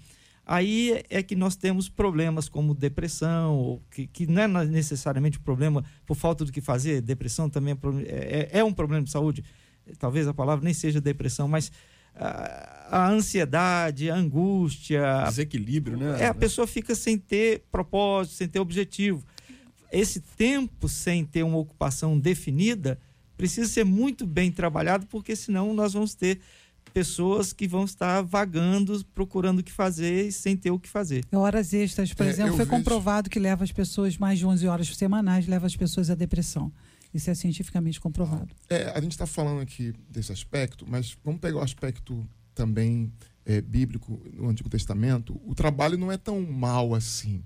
aí 0.47 1.03
é 1.09 1.21
que 1.21 1.35
nós 1.35 1.55
temos 1.55 1.89
problemas 1.89 2.47
como 2.47 2.73
depressão, 2.73 3.55
ou 3.55 3.83
que, 3.91 4.07
que 4.07 4.25
não 4.25 4.41
é 4.41 4.65
necessariamente 4.65 5.37
um 5.37 5.41
problema 5.41 5.83
por 6.05 6.15
falta 6.15 6.45
do 6.45 6.51
que 6.51 6.61
fazer, 6.61 7.01
depressão 7.01 7.49
também 7.49 7.73
é, 7.73 7.75
pro- 7.75 7.99
é- 7.99 8.49
é 8.51 8.63
um 8.63 8.71
problema 8.73 9.03
de 9.03 9.11
saúde. 9.11 9.43
Talvez 9.99 10.27
a 10.27 10.33
palavra 10.33 10.63
nem 10.63 10.73
seja 10.73 10.99
depressão, 11.01 11.47
mas 11.47 11.71
a, 12.15 12.87
a 12.89 13.09
ansiedade, 13.09 14.09
a 14.09 14.15
angústia, 14.15 15.23
Desequilíbrio, 15.27 15.97
né? 15.97 16.21
é, 16.23 16.27
a 16.27 16.33
pessoa 16.33 16.65
fica 16.65 16.95
sem 16.95 17.17
ter 17.17 17.63
propósito, 17.71 18.35
sem 18.35 18.47
ter 18.47 18.59
objetivo. 18.59 19.23
Esse 19.91 20.19
tempo 20.19 20.87
sem 20.89 21.23
ter 21.23 21.43
uma 21.43 21.57
ocupação 21.57 22.17
definida 22.19 22.99
precisa 23.37 23.67
ser 23.69 23.85
muito 23.85 24.25
bem 24.25 24.51
trabalhado, 24.51 25.05
porque 25.07 25.35
senão 25.35 25.73
nós 25.73 25.93
vamos 25.93 26.15
ter 26.15 26.39
pessoas 27.01 27.53
que 27.53 27.67
vão 27.67 27.83
estar 27.85 28.21
vagando, 28.23 29.03
procurando 29.13 29.59
o 29.59 29.63
que 29.63 29.71
fazer 29.71 30.27
e 30.27 30.31
sem 30.31 30.57
ter 30.57 30.71
o 30.71 30.79
que 30.79 30.89
fazer. 30.89 31.23
Horas 31.31 31.71
extras, 31.73 32.11
por 32.13 32.25
É, 32.25 32.29
exemplo, 32.29 32.55
foi 32.55 32.65
vejo- 32.65 32.71
comprovado 32.77 33.29
que 33.29 33.39
leva 33.39 33.63
as 33.63 33.71
pessoas 33.71 34.17
mais 34.17 34.39
de 34.39 34.45
11 34.47 34.67
horas 34.67 34.87
semanais, 34.95 35.45
leva 35.47 35.67
as 35.67 35.75
pessoas 35.75 36.09
à 36.09 36.15
depressão. 36.15 36.71
Isso 37.13 37.29
é 37.29 37.35
cientificamente 37.35 37.99
comprovado. 38.01 38.47
É, 38.69 38.91
a 38.95 38.99
gente 38.99 39.11
está 39.11 39.27
falando 39.27 39.61
aqui 39.61 39.93
desse 40.09 40.31
aspecto, 40.31 40.85
mas 40.87 41.15
vamos 41.23 41.39
pegar 41.39 41.57
o 41.59 41.63
aspecto 41.63 42.27
também 42.55 43.13
é, 43.45 43.61
bíblico 43.61 44.19
no 44.33 44.49
Antigo 44.49 44.67
Testamento. 44.69 45.39
O 45.45 45.53
trabalho 45.53 45.97
não 45.97 46.11
é 46.11 46.17
tão 46.17 46.41
mal 46.41 46.95
assim. 46.95 47.43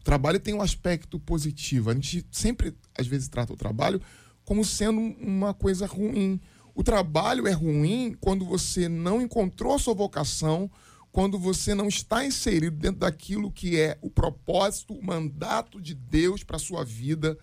O 0.00 0.04
trabalho 0.04 0.40
tem 0.40 0.52
um 0.52 0.60
aspecto 0.62 1.18
positivo. 1.20 1.90
A 1.90 1.94
gente 1.94 2.26
sempre, 2.32 2.74
às 2.98 3.06
vezes, 3.06 3.28
trata 3.28 3.52
o 3.52 3.56
trabalho 3.56 4.00
como 4.44 4.64
sendo 4.64 5.00
uma 5.00 5.54
coisa 5.54 5.86
ruim. 5.86 6.40
O 6.80 6.82
trabalho 6.82 7.46
é 7.46 7.52
ruim 7.52 8.16
quando 8.18 8.42
você 8.42 8.88
não 8.88 9.20
encontrou 9.20 9.74
a 9.74 9.78
sua 9.78 9.92
vocação, 9.92 10.70
quando 11.12 11.38
você 11.38 11.74
não 11.74 11.86
está 11.88 12.24
inserido 12.24 12.74
dentro 12.74 13.00
daquilo 13.00 13.52
que 13.52 13.78
é 13.78 13.98
o 14.00 14.08
propósito, 14.08 14.94
o 14.94 15.04
mandato 15.04 15.78
de 15.78 15.94
Deus 15.94 16.42
para 16.42 16.56
a 16.56 16.58
sua 16.58 16.82
vida. 16.82 17.36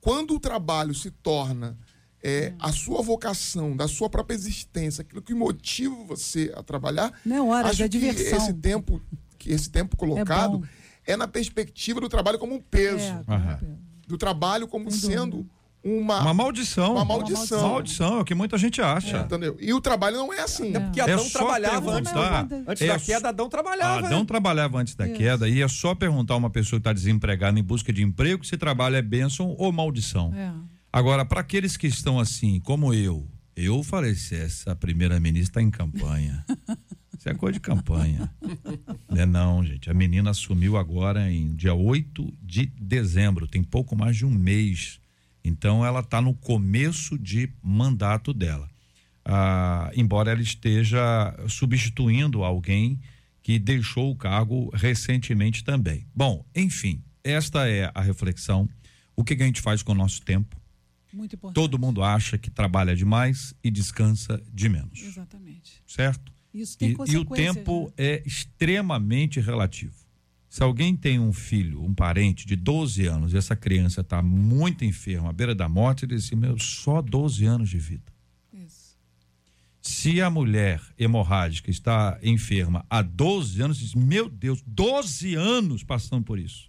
Quando 0.00 0.34
o 0.34 0.40
trabalho 0.40 0.94
se 0.94 1.10
torna 1.10 1.76
é, 2.22 2.54
a 2.58 2.72
sua 2.72 3.02
vocação, 3.02 3.76
da 3.76 3.86
sua 3.86 4.08
própria 4.08 4.34
existência, 4.34 5.02
aquilo 5.02 5.20
que 5.20 5.34
motiva 5.34 5.94
você 6.04 6.50
a 6.56 6.62
trabalhar, 6.62 7.12
Não 7.26 7.36
é 7.36 7.42
horas, 7.42 7.72
acho 7.72 7.82
é 7.82 7.88
que 7.90 7.98
diversão. 7.98 8.38
esse 8.38 8.54
tempo, 8.54 9.02
que 9.38 9.50
esse 9.50 9.68
tempo 9.68 9.98
colocado 9.98 10.60
bom. 10.60 10.66
é, 11.06 11.14
na 11.14 11.28
perspectiva 11.28 12.00
do 12.00 12.08
trabalho 12.08 12.38
como 12.38 12.54
um 12.54 12.60
peso, 12.60 13.04
É, 13.04 13.58
do 14.06 14.16
trabalho 14.16 14.66
como 14.66 14.90
Sem 14.90 15.10
sendo 15.10 15.46
uma, 15.82 16.20
Uma 16.20 16.34
maldição. 16.34 16.92
Uma 16.92 17.04
maldição. 17.04 17.62
Maldição, 17.62 18.18
é 18.18 18.20
o 18.20 18.24
que 18.24 18.34
muita 18.34 18.58
gente 18.58 18.80
acha. 18.82 19.18
entendeu? 19.20 19.56
E 19.60 19.72
o 19.72 19.80
trabalho 19.80 20.16
não 20.16 20.32
é 20.32 20.40
assim. 20.40 20.74
É. 20.76 20.80
Porque 20.80 21.00
É 21.00 21.04
Adão 21.04 21.18
só 21.20 21.38
trabalhava 21.38 21.92
antes, 21.92 22.12
da- 22.12 22.48
antes 22.66 22.82
É 22.82 22.86
da 22.88 22.98
queda, 22.98 23.28
Adão 23.28 23.48
trabalhava. 23.48 24.06
Adão 24.06 24.24
trabalhava 24.24 24.78
antes 24.80 24.94
da 24.94 25.06
Isso. 25.06 25.16
queda 25.16 25.48
e 25.48 25.62
é 25.62 25.68
só 25.68 25.94
perguntar 25.94 26.34
a 26.34 26.36
uma 26.36 26.50
pessoa 26.50 26.78
que 26.78 26.82
está 26.82 26.92
desempregada 26.92 27.58
em 27.58 27.62
busca 27.62 27.92
de 27.92 28.02
emprego 28.02 28.44
se 28.44 28.56
trabalho 28.56 28.96
é 28.96 29.02
bênção 29.02 29.54
ou 29.58 29.70
maldição. 29.72 30.34
É. 30.34 30.52
Agora, 30.92 31.24
para 31.24 31.40
aqueles 31.40 31.76
que 31.76 31.86
estão 31.86 32.18
assim, 32.18 32.58
como 32.60 32.92
eu, 32.92 33.26
eu 33.54 33.82
falei, 33.82 34.14
se 34.14 34.34
essa 34.34 34.74
primeira-ministra 34.74 35.60
está 35.60 35.62
em 35.62 35.70
campanha. 35.70 36.44
Isso 37.18 37.28
é 37.28 37.34
coisa 37.34 37.54
de 37.54 37.60
campanha. 37.60 38.30
Não 39.10 39.20
é 39.20 39.26
não, 39.26 39.64
gente. 39.64 39.90
A 39.90 39.94
menina 39.94 40.30
assumiu 40.30 40.76
agora 40.76 41.28
em 41.32 41.52
dia 41.54 41.74
8 41.74 42.32
de 42.40 42.66
dezembro, 42.80 43.48
tem 43.48 43.60
pouco 43.62 43.96
mais 43.96 44.16
de 44.16 44.24
um 44.24 44.30
mês. 44.30 45.00
Então 45.48 45.84
ela 45.84 46.00
está 46.00 46.20
no 46.20 46.34
começo 46.34 47.18
de 47.18 47.50
mandato 47.62 48.32
dela. 48.32 48.68
Ah, 49.24 49.90
embora 49.94 50.30
ela 50.30 50.42
esteja 50.42 51.34
substituindo 51.48 52.44
alguém 52.44 53.00
que 53.42 53.58
deixou 53.58 54.10
o 54.10 54.16
cargo 54.16 54.70
recentemente 54.74 55.64
também. 55.64 56.06
Bom, 56.14 56.44
enfim, 56.54 57.02
esta 57.24 57.68
é 57.68 57.90
a 57.94 58.00
reflexão. 58.00 58.68
O 59.16 59.24
que, 59.24 59.34
que 59.34 59.42
a 59.42 59.46
gente 59.46 59.60
faz 59.60 59.82
com 59.82 59.92
o 59.92 59.94
nosso 59.94 60.22
tempo? 60.22 60.56
Muito 61.12 61.34
importante. 61.34 61.54
Todo 61.54 61.78
mundo 61.78 62.02
acha 62.02 62.36
que 62.36 62.50
trabalha 62.50 62.94
demais 62.94 63.54
e 63.64 63.70
descansa 63.70 64.42
de 64.52 64.68
menos, 64.68 65.02
Exatamente. 65.02 65.82
certo? 65.86 66.32
Isso 66.52 66.76
tem 66.76 66.90
E, 66.90 67.12
e 67.12 67.16
o 67.16 67.24
tempo 67.24 67.86
né? 67.86 67.92
é 67.96 68.22
extremamente 68.26 69.40
relativo. 69.40 69.94
Se 70.58 70.64
alguém 70.64 70.96
tem 70.96 71.20
um 71.20 71.32
filho, 71.32 71.84
um 71.84 71.94
parente 71.94 72.44
de 72.44 72.56
12 72.56 73.06
anos 73.06 73.32
e 73.32 73.36
essa 73.36 73.54
criança 73.54 74.00
está 74.00 74.20
muito 74.20 74.84
enferma, 74.84 75.30
à 75.30 75.32
beira 75.32 75.54
da 75.54 75.68
morte, 75.68 76.04
ele 76.04 76.16
diz 76.16 76.24
assim, 76.26 76.34
meu, 76.34 76.58
só 76.58 77.00
12 77.00 77.44
anos 77.44 77.70
de 77.70 77.78
vida. 77.78 78.12
Isso. 78.52 78.98
Se 79.80 80.20
a 80.20 80.28
mulher 80.28 80.82
hemorrágica 80.98 81.70
está 81.70 82.18
enferma 82.24 82.84
há 82.90 83.02
12 83.02 83.62
anos, 83.62 83.78
diz: 83.78 83.94
Meu 83.94 84.28
Deus, 84.28 84.60
12 84.66 85.36
anos 85.36 85.84
passando 85.84 86.24
por 86.24 86.40
isso. 86.40 86.68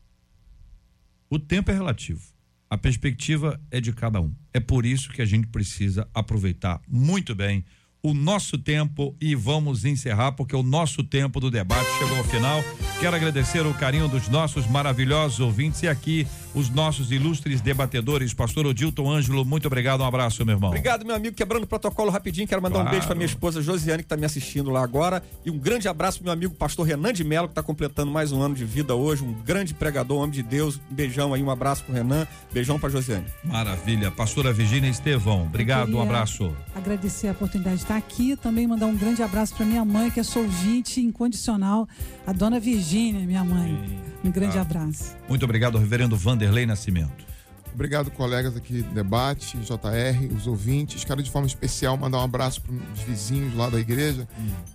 O 1.27 1.39
tempo 1.39 1.71
é 1.71 1.73
relativo. 1.73 2.21
A 2.69 2.77
perspectiva 2.77 3.59
é 3.71 3.81
de 3.81 3.91
cada 3.91 4.21
um. 4.21 4.35
É 4.53 4.59
por 4.59 4.85
isso 4.85 5.09
que 5.09 5.23
a 5.23 5.25
gente 5.25 5.47
precisa 5.47 6.07
aproveitar 6.13 6.79
muito 6.87 7.33
bem 7.33 7.65
o 8.01 8.13
nosso 8.13 8.57
tempo 8.57 9.15
e 9.19 9.35
vamos 9.35 9.85
encerrar 9.85 10.31
porque 10.33 10.55
o 10.55 10.63
nosso 10.63 11.03
tempo 11.03 11.39
do 11.39 11.51
debate 11.51 11.89
chegou 11.97 12.17
ao 12.17 12.23
final. 12.23 12.63
Quero 12.99 13.15
agradecer 13.15 13.65
o 13.65 13.73
carinho 13.73 14.07
dos 14.07 14.27
nossos 14.27 14.67
maravilhosos 14.67 15.39
ouvintes 15.39 15.83
e 15.83 15.87
aqui 15.87 16.27
os 16.53 16.69
nossos 16.69 17.11
ilustres 17.11 17.61
debatedores, 17.61 18.33
pastor 18.33 18.65
Odilton 18.65 19.09
Ângelo, 19.11 19.45
muito 19.45 19.67
obrigado, 19.67 20.01
um 20.01 20.05
abraço, 20.05 20.43
meu 20.45 20.55
irmão. 20.55 20.69
Obrigado, 20.69 21.05
meu 21.05 21.15
amigo, 21.15 21.35
quebrando 21.35 21.63
o 21.63 21.67
protocolo 21.67 22.09
rapidinho, 22.09 22.47
quero 22.47 22.61
mandar 22.61 22.75
Claro. 22.75 22.87
um 22.87 22.91
beijo 22.91 23.05
pra 23.07 23.15
minha 23.15 23.25
esposa 23.25 23.61
Josiane, 23.61 24.03
que 24.03 24.09
tá 24.09 24.17
me 24.17 24.25
assistindo 24.25 24.69
lá 24.69 24.83
agora, 24.83 25.21
e 25.45 25.51
um 25.51 25.57
grande 25.57 25.87
abraço 25.87 26.17
pro 26.17 26.25
meu 26.25 26.33
amigo 26.33 26.53
pastor 26.55 26.85
Renan 26.87 27.13
de 27.13 27.23
Mello, 27.23 27.47
que 27.47 27.53
tá 27.53 27.61
completando 27.63 28.11
mais 28.11 28.31
um 28.31 28.41
ano 28.41 28.55
de 28.55 28.65
vida 28.65 28.95
hoje, 28.95 29.23
um 29.23 29.33
grande 29.33 29.73
pregador, 29.73 30.17
homem 30.19 30.31
de 30.31 30.43
Deus, 30.43 30.79
um 30.91 30.95
beijão 30.95 31.33
aí, 31.33 31.43
um 31.43 31.51
abraço 31.51 31.83
pro 31.83 31.93
Renan, 31.93 32.27
beijão 32.53 32.79
pra 32.79 32.89
Josiane. 32.89 33.25
Maravilha. 33.43 34.09
Pastora 34.11 34.51
Virgínia 34.51 34.89
Estevão, 34.89 35.43
obrigado, 35.43 35.95
um 35.95 36.01
abraço. 36.01 36.51
Agradecer 36.75 37.27
a 37.27 37.31
oportunidade 37.31 37.77
de 37.77 37.83
estar 37.83 37.97
aqui. 37.97 38.35
Também 38.35 38.65
mandar 38.67 38.85
um 38.87 38.95
grande 38.95 39.21
abraço 39.21 39.53
para 39.55 39.65
minha 39.65 39.83
mãe, 39.85 40.09
que 40.09 40.19
é 40.19 40.23
sua 40.23 40.41
ouvinte 40.41 40.99
incondicional, 41.01 41.87
a 42.25 42.31
dona 42.33 42.59
Virgínia, 42.59 43.25
minha 43.25 43.43
mãe. 43.43 43.99
Um 44.23 44.31
grande 44.31 44.57
Ah. 44.57 44.61
abraço. 44.61 45.15
Muito 45.27 45.43
obrigado, 45.45 45.77
reverendo 45.77 46.15
Vanderlei 46.39 46.65
Nascimento. 46.65 47.27
Obrigado, 47.73 48.09
colegas 48.11 48.55
aqui 48.55 48.81
do 48.81 48.93
debate, 48.93 49.57
JR, 49.57 50.33
os 50.35 50.47
ouvintes. 50.47 51.03
Quero 51.03 51.21
de 51.21 51.29
forma 51.29 51.45
especial 51.47 51.97
mandar 51.97 52.19
um 52.19 52.23
abraço 52.23 52.61
para 52.61 52.71
os 52.73 53.01
vizinhos 53.01 53.53
lá 53.55 53.69
da 53.69 53.77
igreja 53.79 54.25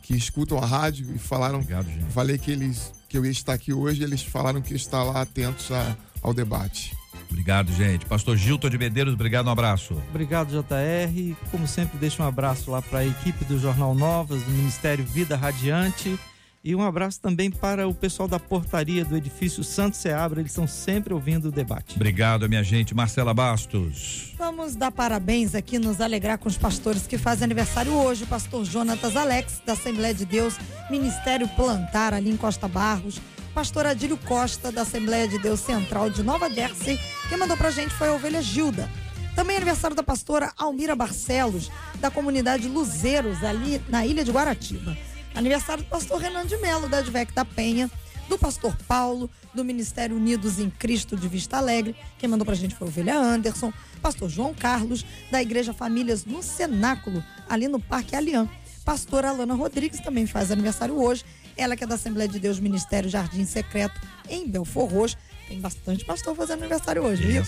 que 0.03 0.15
escutam 0.15 0.59
a 0.59 0.67
rádio 0.67 1.11
e 1.15 1.19
falaram. 1.19 1.57
Obrigado, 1.61 1.87
gente. 1.87 2.13
Falei 2.13 2.37
que 2.39 2.51
eles 2.51 2.93
que 3.09 3.17
eu 3.17 3.25
ia 3.25 3.31
estar 3.31 3.53
aqui 3.55 3.73
hoje, 3.73 4.03
eles 4.03 4.23
falaram 4.23 4.61
que 4.61 4.73
ia 4.73 4.77
estar 4.77 5.03
lá 5.05 5.23
atentos 5.23 5.71
a- 5.73 5.97
ao 6.21 6.35
debate. 6.35 6.93
Obrigado, 7.31 7.73
gente. 7.73 8.05
Pastor 8.07 8.37
Gilton 8.37 8.69
de 8.69 8.77
Medeiros, 8.77 9.15
obrigado, 9.15 9.47
um 9.47 9.51
abraço. 9.51 9.95
Obrigado, 10.11 10.51
JR. 10.51 11.35
Como 11.51 11.67
sempre, 11.67 11.97
deixo 11.99 12.23
um 12.23 12.27
abraço 12.27 12.71
lá 12.71 12.83
para 12.83 12.99
a 13.01 13.07
equipe 13.07 13.45
do 13.47 13.59
Jornal 13.59 13.95
Novas, 13.95 14.43
do 14.43 14.51
Ministério 14.51 15.05
Vida 15.05 15.35
Radiante. 15.37 16.19
E 16.65 16.75
um 16.75 16.81
abraço 16.81 17.21
também 17.21 17.51
para 17.51 17.87
o 17.87 17.95
pessoal 17.95 18.27
da 18.27 18.41
portaria 18.41 19.05
do 19.05 19.15
edifício 19.15 19.63
Santo 19.63 19.99
Seabra. 19.99 20.41
Eles 20.41 20.51
estão 20.51 20.67
sempre 20.67 21.13
ouvindo 21.13 21.49
o 21.49 21.53
debate. 21.53 21.97
Obrigado, 21.97 22.49
minha 22.49 22.65
gente. 22.65 22.95
Marcela 22.95 23.35
Bastos. 23.35 24.33
Vamos 24.39 24.75
dar 24.75 24.91
parabéns 24.91 25.55
aqui, 25.55 25.79
nos 25.79 26.01
alegrar 26.01 26.39
com 26.39 26.49
os 26.49 26.57
pastores 26.57 27.07
que 27.07 27.19
fazem 27.19 27.45
aniversário 27.45 27.93
hoje. 27.93 28.25
O 28.25 28.27
pastor 28.27 28.65
Jonatas 28.65 29.15
Alex, 29.15 29.61
da 29.67 29.75
Assembleia 29.75 30.15
de 30.15 30.25
Deus, 30.25 30.57
Ministério 30.91 31.47
Plantar, 31.49 32.15
ali 32.15 32.31
em 32.31 32.37
Costa 32.37 32.67
Barros. 32.67 33.21
Pastor 33.53 33.85
Adílio 33.85 34.17
Costa, 34.17 34.73
da 34.73 34.83
Assembleia 34.83 35.29
de 35.29 35.39
Deus 35.39 35.61
Central 35.61 36.09
de 36.09 36.23
Nova 36.23 36.49
Jersey. 36.49 36.99
Quem 37.29 37.37
mandou 37.37 37.59
pra 37.59 37.71
gente 37.71 37.93
foi 37.93 38.09
a 38.09 38.15
ovelha 38.15 38.41
Gilda. 38.41 38.89
Também 39.37 39.57
aniversário 39.57 39.95
da 39.95 40.03
pastora 40.03 40.51
Almira 40.57 40.97
Barcelos, 40.97 41.71
da 42.01 42.11
comunidade 42.11 42.69
Luzeiros, 42.69 43.45
ali 43.45 43.83
na 43.89 44.07
ilha 44.07 44.25
de 44.25 44.33
Guaratiba. 44.33 44.97
Aniversário 45.35 45.83
do 45.83 45.89
pastor 45.91 46.21
Renan 46.21 46.47
de 46.47 46.57
Melo, 46.59 46.89
da 46.89 46.99
Advec 46.99 47.33
da 47.33 47.45
Penha. 47.45 47.91
Do 48.29 48.39
pastor 48.39 48.75
Paulo, 48.89 49.29
do 49.53 49.63
Ministério 49.63 50.17
Unidos 50.17 50.59
em 50.59 50.71
Cristo 50.71 51.15
de 51.15 51.29
Vista 51.29 51.59
Alegre. 51.59 51.95
Quem 52.19 52.27
mandou 52.27 52.47
pra 52.47 52.55
gente 52.55 52.75
foi 52.75 52.87
a 52.87 52.91
ovelha 52.91 53.19
Anderson. 53.19 53.71
Pastor 54.01 54.31
João 54.31 54.55
Carlos, 54.55 55.05
da 55.31 55.43
Igreja 55.43 55.75
Famílias 55.75 56.25
no 56.25 56.43
Cenáculo, 56.43 57.23
ali 57.49 57.69
no 57.69 57.79
Parque 57.79 58.17
Alian. 58.17 58.49
Pastora 58.83 59.29
Alana 59.29 59.55
Rodrigues 59.55 60.01
também 60.01 60.27
faz 60.27 60.51
aniversário 60.51 60.99
hoje. 60.99 61.25
Ela 61.57 61.77
que 61.77 61.85
é 61.85 61.87
da 61.87 61.95
Assembleia 61.97 62.29
de 62.29 62.39
Deus 62.39 62.59
Ministério 62.59 63.11
Jardim 63.11 63.45
Secreto, 63.45 64.01
em 64.29 64.49
Belfor 64.49 64.91
Roxo. 64.91 65.17
Tem 65.47 65.61
bastante 65.61 66.05
pastor 66.05 66.35
fazendo 66.35 66.61
aniversário 66.61 67.03
hoje, 67.03 67.27
viu? 67.27 67.43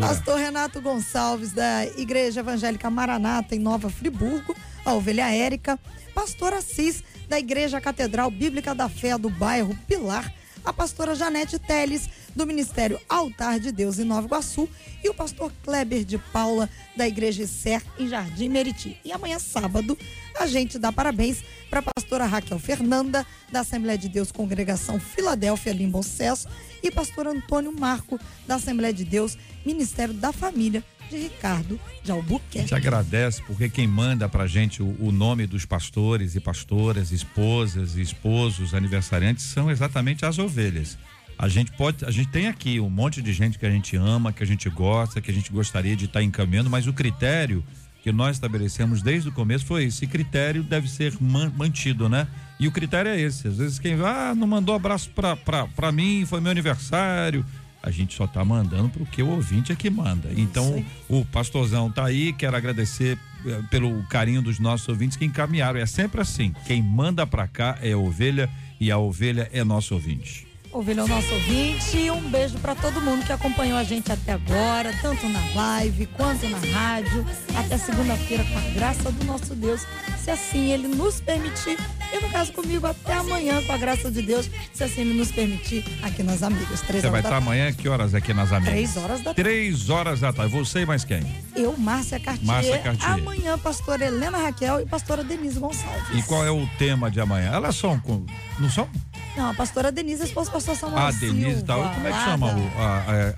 Pastor 0.00 0.38
Renato 0.38 0.80
Gonçalves, 0.80 1.52
da 1.52 1.84
Igreja 1.84 2.40
Evangélica 2.40 2.88
Maranata, 2.88 3.56
em 3.56 3.58
Nova 3.58 3.90
Friburgo. 3.90 4.54
A 4.84 4.94
ovelha 4.94 5.32
Érica. 5.32 5.78
Pastor 6.14 6.52
Assis, 6.52 7.02
da 7.32 7.38
Igreja 7.38 7.80
Catedral 7.80 8.30
Bíblica 8.30 8.74
da 8.74 8.90
Fé 8.90 9.16
do 9.16 9.30
bairro 9.30 9.74
Pilar. 9.88 10.30
A 10.62 10.70
pastora 10.70 11.14
Janete 11.14 11.58
Teles, 11.58 12.06
do 12.36 12.46
Ministério 12.46 13.00
Altar 13.08 13.58
de 13.58 13.72
Deus 13.72 13.98
em 13.98 14.04
Nova 14.04 14.26
Iguaçu. 14.26 14.68
E 15.02 15.08
o 15.08 15.14
pastor 15.14 15.50
Kleber 15.64 16.04
de 16.04 16.18
Paula, 16.18 16.68
da 16.94 17.08
Igreja 17.08 17.46
Ser, 17.46 17.82
em 17.98 18.06
Jardim 18.06 18.50
Meriti. 18.50 19.00
E 19.02 19.10
amanhã, 19.10 19.38
sábado, 19.38 19.96
a 20.38 20.46
gente 20.46 20.78
dá 20.78 20.92
parabéns 20.92 21.42
para 21.70 21.80
a 21.80 21.82
pastora 21.82 22.26
Raquel 22.26 22.58
Fernanda, 22.58 23.26
da 23.50 23.60
Assembleia 23.60 23.96
de 23.96 24.10
Deus 24.10 24.30
Congregação 24.30 25.00
Filadélfia, 25.00 25.72
ali 25.72 25.84
em. 25.84 26.46
E 26.82 26.90
pastor 26.90 27.26
Antônio 27.26 27.72
Marco, 27.72 28.20
da 28.46 28.56
Assembleia 28.56 28.92
de 28.92 29.06
Deus 29.06 29.38
Ministério 29.64 30.12
da 30.12 30.32
Família, 30.32 30.84
de 31.12 31.22
Ricardo 31.22 31.78
de 32.02 32.10
Albuquerque. 32.10 32.68
Te 32.68 32.74
agradece 32.74 33.42
porque 33.46 33.68
quem 33.68 33.86
manda 33.86 34.28
pra 34.28 34.46
gente 34.46 34.82
o, 34.82 34.96
o 34.98 35.12
nome 35.12 35.46
dos 35.46 35.64
pastores 35.66 36.34
e 36.34 36.40
pastoras, 36.40 37.12
esposas 37.12 37.96
e 37.96 38.00
esposos 38.00 38.74
aniversariantes 38.74 39.44
são 39.44 39.70
exatamente 39.70 40.24
as 40.24 40.38
ovelhas. 40.38 40.96
A 41.38 41.48
gente 41.48 41.72
pode, 41.72 42.04
a 42.04 42.10
gente 42.10 42.30
tem 42.30 42.46
aqui 42.46 42.78
um 42.80 42.88
monte 42.88 43.20
de 43.20 43.32
gente 43.32 43.58
que 43.58 43.66
a 43.66 43.70
gente 43.70 43.96
ama, 43.96 44.32
que 44.32 44.42
a 44.42 44.46
gente 44.46 44.70
gosta, 44.70 45.20
que 45.20 45.30
a 45.30 45.34
gente 45.34 45.52
gostaria 45.52 45.96
de 45.96 46.06
estar 46.06 46.22
encaminhando, 46.22 46.70
mas 46.70 46.86
o 46.86 46.92
critério 46.92 47.64
que 48.02 48.10
nós 48.10 48.36
estabelecemos 48.36 49.00
desde 49.02 49.28
o 49.28 49.32
começo 49.32 49.64
foi 49.64 49.84
esse 49.84 50.06
critério 50.06 50.62
deve 50.62 50.88
ser 50.88 51.14
man- 51.20 51.52
mantido, 51.56 52.08
né? 52.08 52.26
E 52.58 52.66
o 52.66 52.72
critério 52.72 53.10
é 53.10 53.20
esse. 53.20 53.48
Às 53.48 53.58
vezes 53.58 53.78
quem 53.78 53.94
ah, 53.94 54.34
não 54.36 54.46
mandou 54.46 54.74
abraço 54.74 55.10
pra 55.10 55.92
mim, 55.92 56.24
foi 56.26 56.40
meu 56.40 56.50
aniversário. 56.50 57.44
A 57.82 57.90
gente 57.90 58.14
só 58.14 58.26
tá 58.26 58.44
mandando 58.44 58.88
porque 58.90 59.22
o 59.22 59.30
ouvinte 59.30 59.72
é 59.72 59.74
que 59.74 59.90
manda. 59.90 60.28
Então, 60.36 60.84
o 61.08 61.24
pastorzão 61.24 61.90
tá 61.90 62.04
aí, 62.04 62.32
quero 62.32 62.56
agradecer 62.56 63.18
eh, 63.44 63.60
pelo 63.70 64.02
carinho 64.04 64.40
dos 64.40 64.58
nossos 64.60 64.88
ouvintes 64.88 65.16
que 65.16 65.24
encaminharam. 65.24 65.80
É 65.80 65.86
sempre 65.86 66.20
assim, 66.20 66.54
quem 66.66 66.82
manda 66.82 67.26
pra 67.26 67.48
cá 67.48 67.78
é 67.82 67.92
a 67.92 67.98
ovelha 67.98 68.48
e 68.78 68.90
a 68.90 68.98
ovelha 68.98 69.50
é 69.52 69.64
nosso 69.64 69.94
ouvinte. 69.94 70.51
Ovelha 70.72 71.02
é 71.02 71.04
o 71.04 71.08
nosso 71.08 71.34
ouvinte 71.34 71.98
e 71.98 72.10
um 72.10 72.30
beijo 72.30 72.58
para 72.58 72.74
todo 72.74 72.98
mundo 72.98 73.26
que 73.26 73.32
acompanhou 73.32 73.76
a 73.76 73.84
gente 73.84 74.10
até 74.10 74.32
agora, 74.32 74.90
tanto 75.02 75.28
na 75.28 75.40
live 75.54 76.06
quanto 76.06 76.48
na 76.48 76.56
rádio. 76.72 77.26
Até 77.54 77.76
segunda-feira, 77.76 78.42
com 78.44 78.56
a 78.58 78.62
graça 78.72 79.12
do 79.12 79.24
nosso 79.26 79.54
Deus, 79.54 79.86
se 80.18 80.30
assim 80.30 80.72
ele 80.72 80.88
nos 80.88 81.20
permitir. 81.20 81.76
E 82.10 82.20
no 82.22 82.30
caso 82.30 82.52
comigo, 82.54 82.86
até 82.86 83.12
amanhã, 83.12 83.62
com 83.62 83.72
a 83.72 83.76
graça 83.76 84.10
de 84.10 84.22
Deus, 84.22 84.48
se 84.72 84.82
assim 84.82 85.02
ele 85.02 85.12
nos 85.12 85.30
permitir, 85.30 85.84
aqui 86.02 86.22
nas 86.22 86.42
Amigas. 86.42 86.80
Três 86.80 87.02
Você 87.02 87.10
vai 87.10 87.20
estar 87.20 87.30
tarde. 87.32 87.46
amanhã, 87.46 87.70
que 87.72 87.86
horas 87.86 88.14
aqui 88.14 88.32
nas 88.32 88.50
amigas? 88.50 88.72
Três 88.72 88.96
horas 88.96 89.18
da 89.18 89.24
tarde. 89.34 89.42
Três 89.42 89.90
horas 89.90 90.20
da 90.20 90.32
tarde. 90.32 90.52
Você 90.54 90.80
e 90.80 90.86
mais 90.86 91.04
quem? 91.04 91.22
Eu, 91.54 91.76
Márcia 91.76 92.18
Cartier. 92.18 92.46
Márcia 92.46 92.78
Cartier. 92.78 93.10
Amanhã, 93.12 93.58
pastora 93.58 94.06
Helena 94.06 94.38
Raquel 94.38 94.80
e 94.80 94.86
pastora 94.86 95.22
Denise 95.22 95.60
Gonçalves. 95.60 96.18
E 96.18 96.22
qual 96.22 96.46
é 96.46 96.50
o 96.50 96.66
tema 96.78 97.10
de 97.10 97.20
amanhã? 97.20 97.50
Elas 97.52 97.76
são. 97.76 98.00
com- 98.00 98.24
Não 98.58 98.70
são? 98.70 98.88
Não, 99.36 99.50
a 99.50 99.54
pastora 99.54 99.90
Denise, 99.90 100.22
a 100.22 100.24
esposa 100.26 100.50
do 100.50 100.52
pastor 100.52 100.76
Samuel 100.76 101.06
A 101.06 101.10
Denise 101.10 101.62
tal. 101.64 101.82
Como 101.94 102.06
é 102.06 102.12
que 102.12 102.18
chama 102.24 102.46
o- 102.48 102.72
a, 102.78 102.82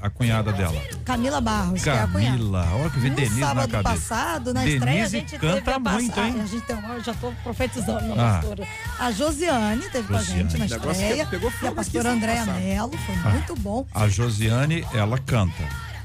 a- 0.03 0.07
a 0.07 0.11
cunhada 0.11 0.53
dela? 0.53 0.81
Camila 1.05 1.41
Barros, 1.41 1.83
que 1.83 1.89
é 1.89 1.93
a 2.01 2.09
cunhada. 2.09 2.37
Camila. 2.37 2.69
Olha 2.75 2.91
que 2.91 2.99
vê 2.99 3.11
No 3.11 3.15
Denise 3.17 3.41
na 3.41 3.47
sábado 3.47 3.71
cabeça. 3.71 3.95
passado, 3.95 4.53
na 4.55 4.61
Denise 4.61 4.77
estreia, 4.77 5.05
a 5.05 5.09
gente 5.09 5.39
canta 5.39 5.79
muito, 5.79 6.21
hein? 6.21 6.35
Ah, 6.39 6.43
a 6.43 6.47
gente 6.47 6.63
tem, 6.63 6.77
eu 6.77 7.05
já 7.05 7.15
tô 7.15 7.33
profetizando, 7.45 8.07
não, 8.09 8.15
Ah. 8.21 8.33
pastora. 8.41 8.67
A 8.99 9.13
Josiane 9.13 9.89
teve 9.91 10.09
com 10.09 10.15
a 10.15 10.19
Josiane. 10.19 10.43
gente 10.43 10.59
na 10.59 10.67
estreia. 10.67 11.27
pegou 11.27 11.53
E 11.63 11.67
a 11.69 11.73
pastora 11.73 12.11
Andréa. 12.11 12.45
Mello, 12.45 12.91
foi 13.07 13.15
Ah. 13.25 13.29
muito 13.31 13.55
bom. 13.57 13.87
A 13.95 14.09
Josiane, 14.09 14.85
ela 14.93 15.17
canta. 15.19 15.63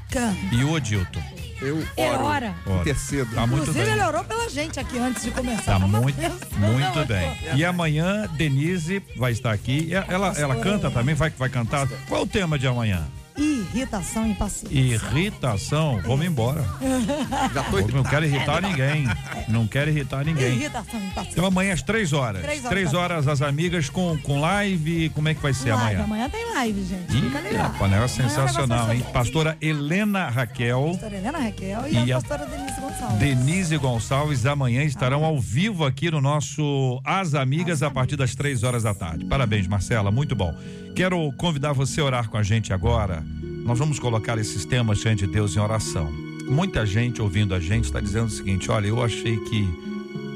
Canta. 0.08 0.54
E 0.54 0.62
o 0.64 0.70
Odilton? 0.72 1.20
Eu 1.60 1.82
É 1.96 2.10
oro, 2.10 2.24
hora. 2.24 2.54
Ora, 2.66 2.80
intercedo. 2.80 3.34
Tá 3.34 3.46
muito 3.46 3.62
Inclusive, 3.62 3.84
bem. 3.84 3.94
ele 3.94 4.02
orou 4.02 4.24
pela 4.24 4.48
gente 4.48 4.80
aqui 4.80 4.98
antes 4.98 5.22
de 5.22 5.30
começar. 5.30 5.62
Tá 5.62 5.72
Tava 5.72 5.86
muito, 5.86 6.16
pensando, 6.16 6.58
muito 6.58 7.06
bem. 7.06 7.38
E 7.54 7.64
amanhã, 7.64 8.26
Denise 8.32 9.02
vai 9.16 9.32
estar 9.32 9.52
aqui. 9.52 9.88
E 9.90 9.94
Ela, 9.94 10.32
ela 10.36 10.56
canta 10.56 10.90
também, 10.90 11.14
vai, 11.14 11.30
vai 11.30 11.48
cantar. 11.48 11.86
Qual 12.08 12.20
é 12.20 12.24
o 12.24 12.26
tema 12.26 12.58
de 12.58 12.66
amanhã? 12.66 13.06
Irritação 13.40 14.26
e 14.26 14.30
impaciência. 14.30 14.78
Irritação. 14.78 16.00
Vamos 16.06 16.26
embora. 16.26 16.62
Já 17.54 17.62
tô 17.64 17.80
não 17.94 18.02
quero 18.04 18.24
É, 18.24 18.28
irritar 18.28 18.60
ninguém. 18.62 19.04
Não 19.48 19.66
quero 19.66 19.90
irritar 19.90 20.24
ninguém. 20.24 20.52
Irritação 20.54 21.00
e 21.00 21.04
impaciência. 21.06 21.32
Então 21.32 21.46
amanhã 21.46 21.72
às 21.72 21.82
três 21.82 22.12
horas. 22.12 22.42
Três 22.42 22.58
horas 22.64 22.70
Três 22.70 22.94
horas 22.94 23.28
as 23.28 23.40
amigas 23.42 23.88
com, 23.88 24.16
com 24.18 24.40
live. 24.40 25.08
Como 25.10 25.28
é 25.28 25.34
que 25.34 25.40
vai 25.42 25.54
ser 25.54 25.70
Live, 25.72 25.82
amanhã? 25.84 26.04
amanhã 26.04 26.28
tem 26.30 26.44
live, 26.54 26.84
gente. 26.84 27.16
Ih, 27.16 27.20
Fica 27.22 27.40
ligado. 27.40 27.72
rapaz, 27.72 27.90
negócio 27.90 28.22
Amanhã 28.24 28.36
o 28.36 28.40
sensacional, 28.40 28.92
hein? 28.92 29.04
Pastora 29.12 29.56
Helena 29.60 30.28
Raquel. 30.28 30.88
Pastora 30.92 31.16
Helena 31.16 31.38
Raquel 31.38 31.82
e, 31.88 31.94
E 32.06 32.12
a 32.12 32.16
a- 32.16 32.20
pastora 32.20 32.46
Denise 32.46 32.69
Gonçalves. 32.90 33.18
Denise 33.18 33.76
Gonçalves 33.76 34.46
amanhã 34.46 34.82
estarão 34.82 35.24
ao 35.24 35.38
vivo 35.38 35.84
aqui 35.84 36.10
no 36.10 36.20
nosso 36.20 37.00
As 37.04 37.34
Amigas 37.34 37.82
a 37.82 37.90
partir 37.90 38.16
das 38.16 38.34
três 38.34 38.62
horas 38.62 38.82
da 38.82 38.92
tarde. 38.92 39.24
Parabéns, 39.26 39.66
Marcela, 39.66 40.10
muito 40.10 40.34
bom. 40.34 40.54
Quero 40.94 41.30
convidar 41.32 41.72
você 41.72 42.00
a 42.00 42.04
orar 42.04 42.28
com 42.28 42.36
a 42.36 42.42
gente 42.42 42.72
agora. 42.72 43.24
Nós 43.64 43.78
vamos 43.78 43.98
colocar 43.98 44.38
esses 44.38 44.64
temas 44.64 44.98
diante 44.98 45.26
de 45.26 45.32
Deus 45.32 45.54
em 45.54 45.60
oração. 45.60 46.10
Muita 46.48 46.84
gente 46.84 47.22
ouvindo 47.22 47.54
a 47.54 47.60
gente 47.60 47.84
está 47.84 48.00
dizendo 48.00 48.26
o 48.26 48.30
seguinte: 48.30 48.70
olha, 48.70 48.88
eu 48.88 49.02
achei 49.02 49.36
que 49.36 49.90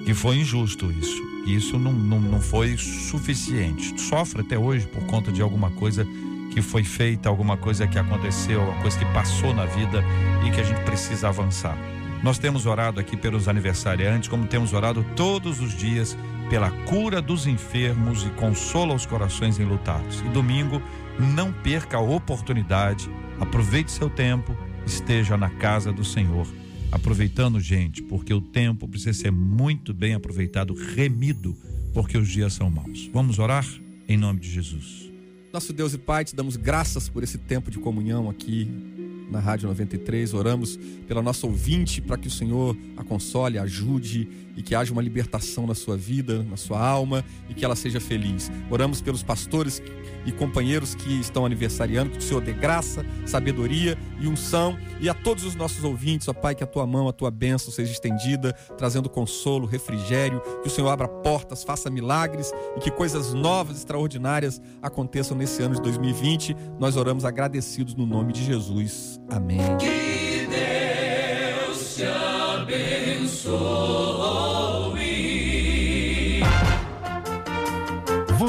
que 0.05 0.15
foi 0.15 0.37
injusto 0.37 0.93
isso. 0.93 1.23
Isso 1.47 1.79
não, 1.79 1.93
não, 1.93 2.21
não 2.21 2.41
foi 2.41 2.77
suficiente. 2.77 3.99
Sofre 4.01 4.43
até 4.43 4.59
hoje 4.59 4.87
por 4.87 5.05
conta 5.07 5.33
de 5.33 5.43
alguma 5.43 5.71
coisa 5.71 6.07
que 6.53 6.63
foi 6.63 6.85
feita, 6.85 7.29
alguma 7.29 7.57
coisa 7.57 7.87
que 7.87 7.99
aconteceu, 7.99 8.61
alguma 8.61 8.81
coisa 8.83 8.99
que 8.99 9.05
passou 9.07 9.55
na 9.55 9.65
vida 9.65 10.05
e 10.47 10.51
que 10.51 10.61
a 10.61 10.65
gente 10.65 10.81
precisa 10.83 11.29
avançar. 11.29 11.77
Nós 12.25 12.39
temos 12.39 12.65
orado 12.65 12.99
aqui 12.99 13.19
pelos 13.19 13.49
aniversariantes, 13.49 14.31
como 14.31 14.47
temos 14.47 14.73
orado 14.73 15.05
todos 15.15 15.61
os 15.61 15.77
dias 15.77 16.17
pela 16.49 16.71
cura 16.71 17.21
dos 17.21 17.47
enfermos 17.47 18.25
e 18.25 18.31
consola 18.31 18.95
os 18.95 19.05
corações 19.05 19.59
enlutados. 19.59 20.23
E 20.23 20.29
domingo, 20.31 20.81
não 21.21 21.53
perca 21.53 21.99
a 21.99 22.01
oportunidade, 22.01 23.11
aproveite 23.39 23.93
seu 23.93 24.09
tempo, 24.09 24.57
esteja 24.87 25.37
na 25.37 25.51
casa 25.51 25.93
do 25.93 26.03
Senhor. 26.03 26.47
Aproveitando, 26.91 27.61
gente, 27.61 28.03
porque 28.03 28.33
o 28.33 28.41
tempo 28.41 28.89
precisa 28.89 29.13
ser 29.13 29.31
muito 29.31 29.93
bem 29.93 30.15
aproveitado, 30.15 30.73
remido, 30.73 31.55
porque 31.93 32.17
os 32.17 32.27
dias 32.27 32.55
são 32.55 32.71
maus. 32.71 33.07
Vamos 33.13 33.39
orar 33.39 33.67
em 34.09 34.17
nome 34.17 34.41
de 34.41 34.49
Jesus. 34.49 35.13
Nosso 35.53 35.75
Deus 35.75 35.93
e 35.93 35.99
Pai, 35.99 36.25
te 36.25 36.35
damos 36.35 36.57
graças 36.57 37.07
por 37.07 37.23
esse 37.23 37.37
tempo 37.37 37.71
de 37.71 37.79
comunhão 37.79 38.31
aqui 38.31 38.94
na 39.35 39.41
Rádio 39.41 39.69
93. 39.69 40.33
Oramos 40.33 40.79
pela 41.07 41.21
nossa 41.21 41.47
ouvinte 41.47 42.01
para 42.01 42.17
que 42.17 42.29
o 42.29 42.31
Senhor 42.31 42.77
a 42.97 43.05
console, 43.05 43.59
ajude 43.59 44.44
e 44.57 44.63
que 44.63 44.75
haja 44.75 44.93
uma 44.93 45.03
libertação 45.03 45.67
na 45.67 45.75
sua 45.75 45.97
vida, 45.97 46.43
na 46.43 46.57
sua 46.57 46.81
alma 46.81 47.25
e 47.49 47.55
que 47.55 47.65
ela 47.65 47.77
seja 47.77 48.01
feliz. 48.01 48.51
Oramos 48.71 49.01
pelos 49.01 49.23
pastores 49.23 49.83
e 50.27 50.33
companheiros 50.33 50.95
que 50.95 51.21
estão 51.21 51.45
aniversariando, 51.45 52.11
que 52.11 52.19
o 52.19 52.23
Senhor 52.23 52.41
dê 52.41 52.53
graça, 52.53 53.05
sabedoria 53.27 53.97
e 54.21 54.27
unção. 54.27 54.77
E 55.01 55.09
a 55.09 55.15
todos 55.15 55.45
os 55.45 55.55
nossos 55.55 55.85
ouvintes, 55.85 56.29
ó 56.29 56.33
Pai, 56.33 56.55
que 56.55 56.65
a 56.65 56.67
tua 56.67 56.87
mão, 56.87 57.09
a 57.09 57.13
tua 57.13 57.31
bênção 57.31 57.73
seja 57.73 57.93
estendida, 57.93 58.53
trazendo 58.77 59.09
consolo, 59.09 59.67
refrigério, 59.67 60.41
que 60.63 60.69
o 60.69 60.71
Senhor 60.71 60.89
abra 60.89 61.09
portas, 61.09 61.63
faça 61.63 61.91
milagres 61.91 62.53
e 62.77 62.81
que 62.81 62.91
coisas 62.91 63.35
novas, 63.35 63.79
extraordinárias 63.79 64.61
aconteçam 64.81 65.37
nesse 65.37 65.63
ano 65.63 65.75
de 65.75 65.83
2020. 65.83 66.57
Nós 66.79 66.97
oramos 66.97 67.25
agradecidos 67.25 67.95
no 67.95 68.07
nome 68.07 68.33
de 68.33 68.45
Jesus. 68.45 69.21
Amém. 69.31 69.59
Que 69.79 70.47
Deus 70.47 71.97
te 71.97 72.05
abençoe. 72.05 74.14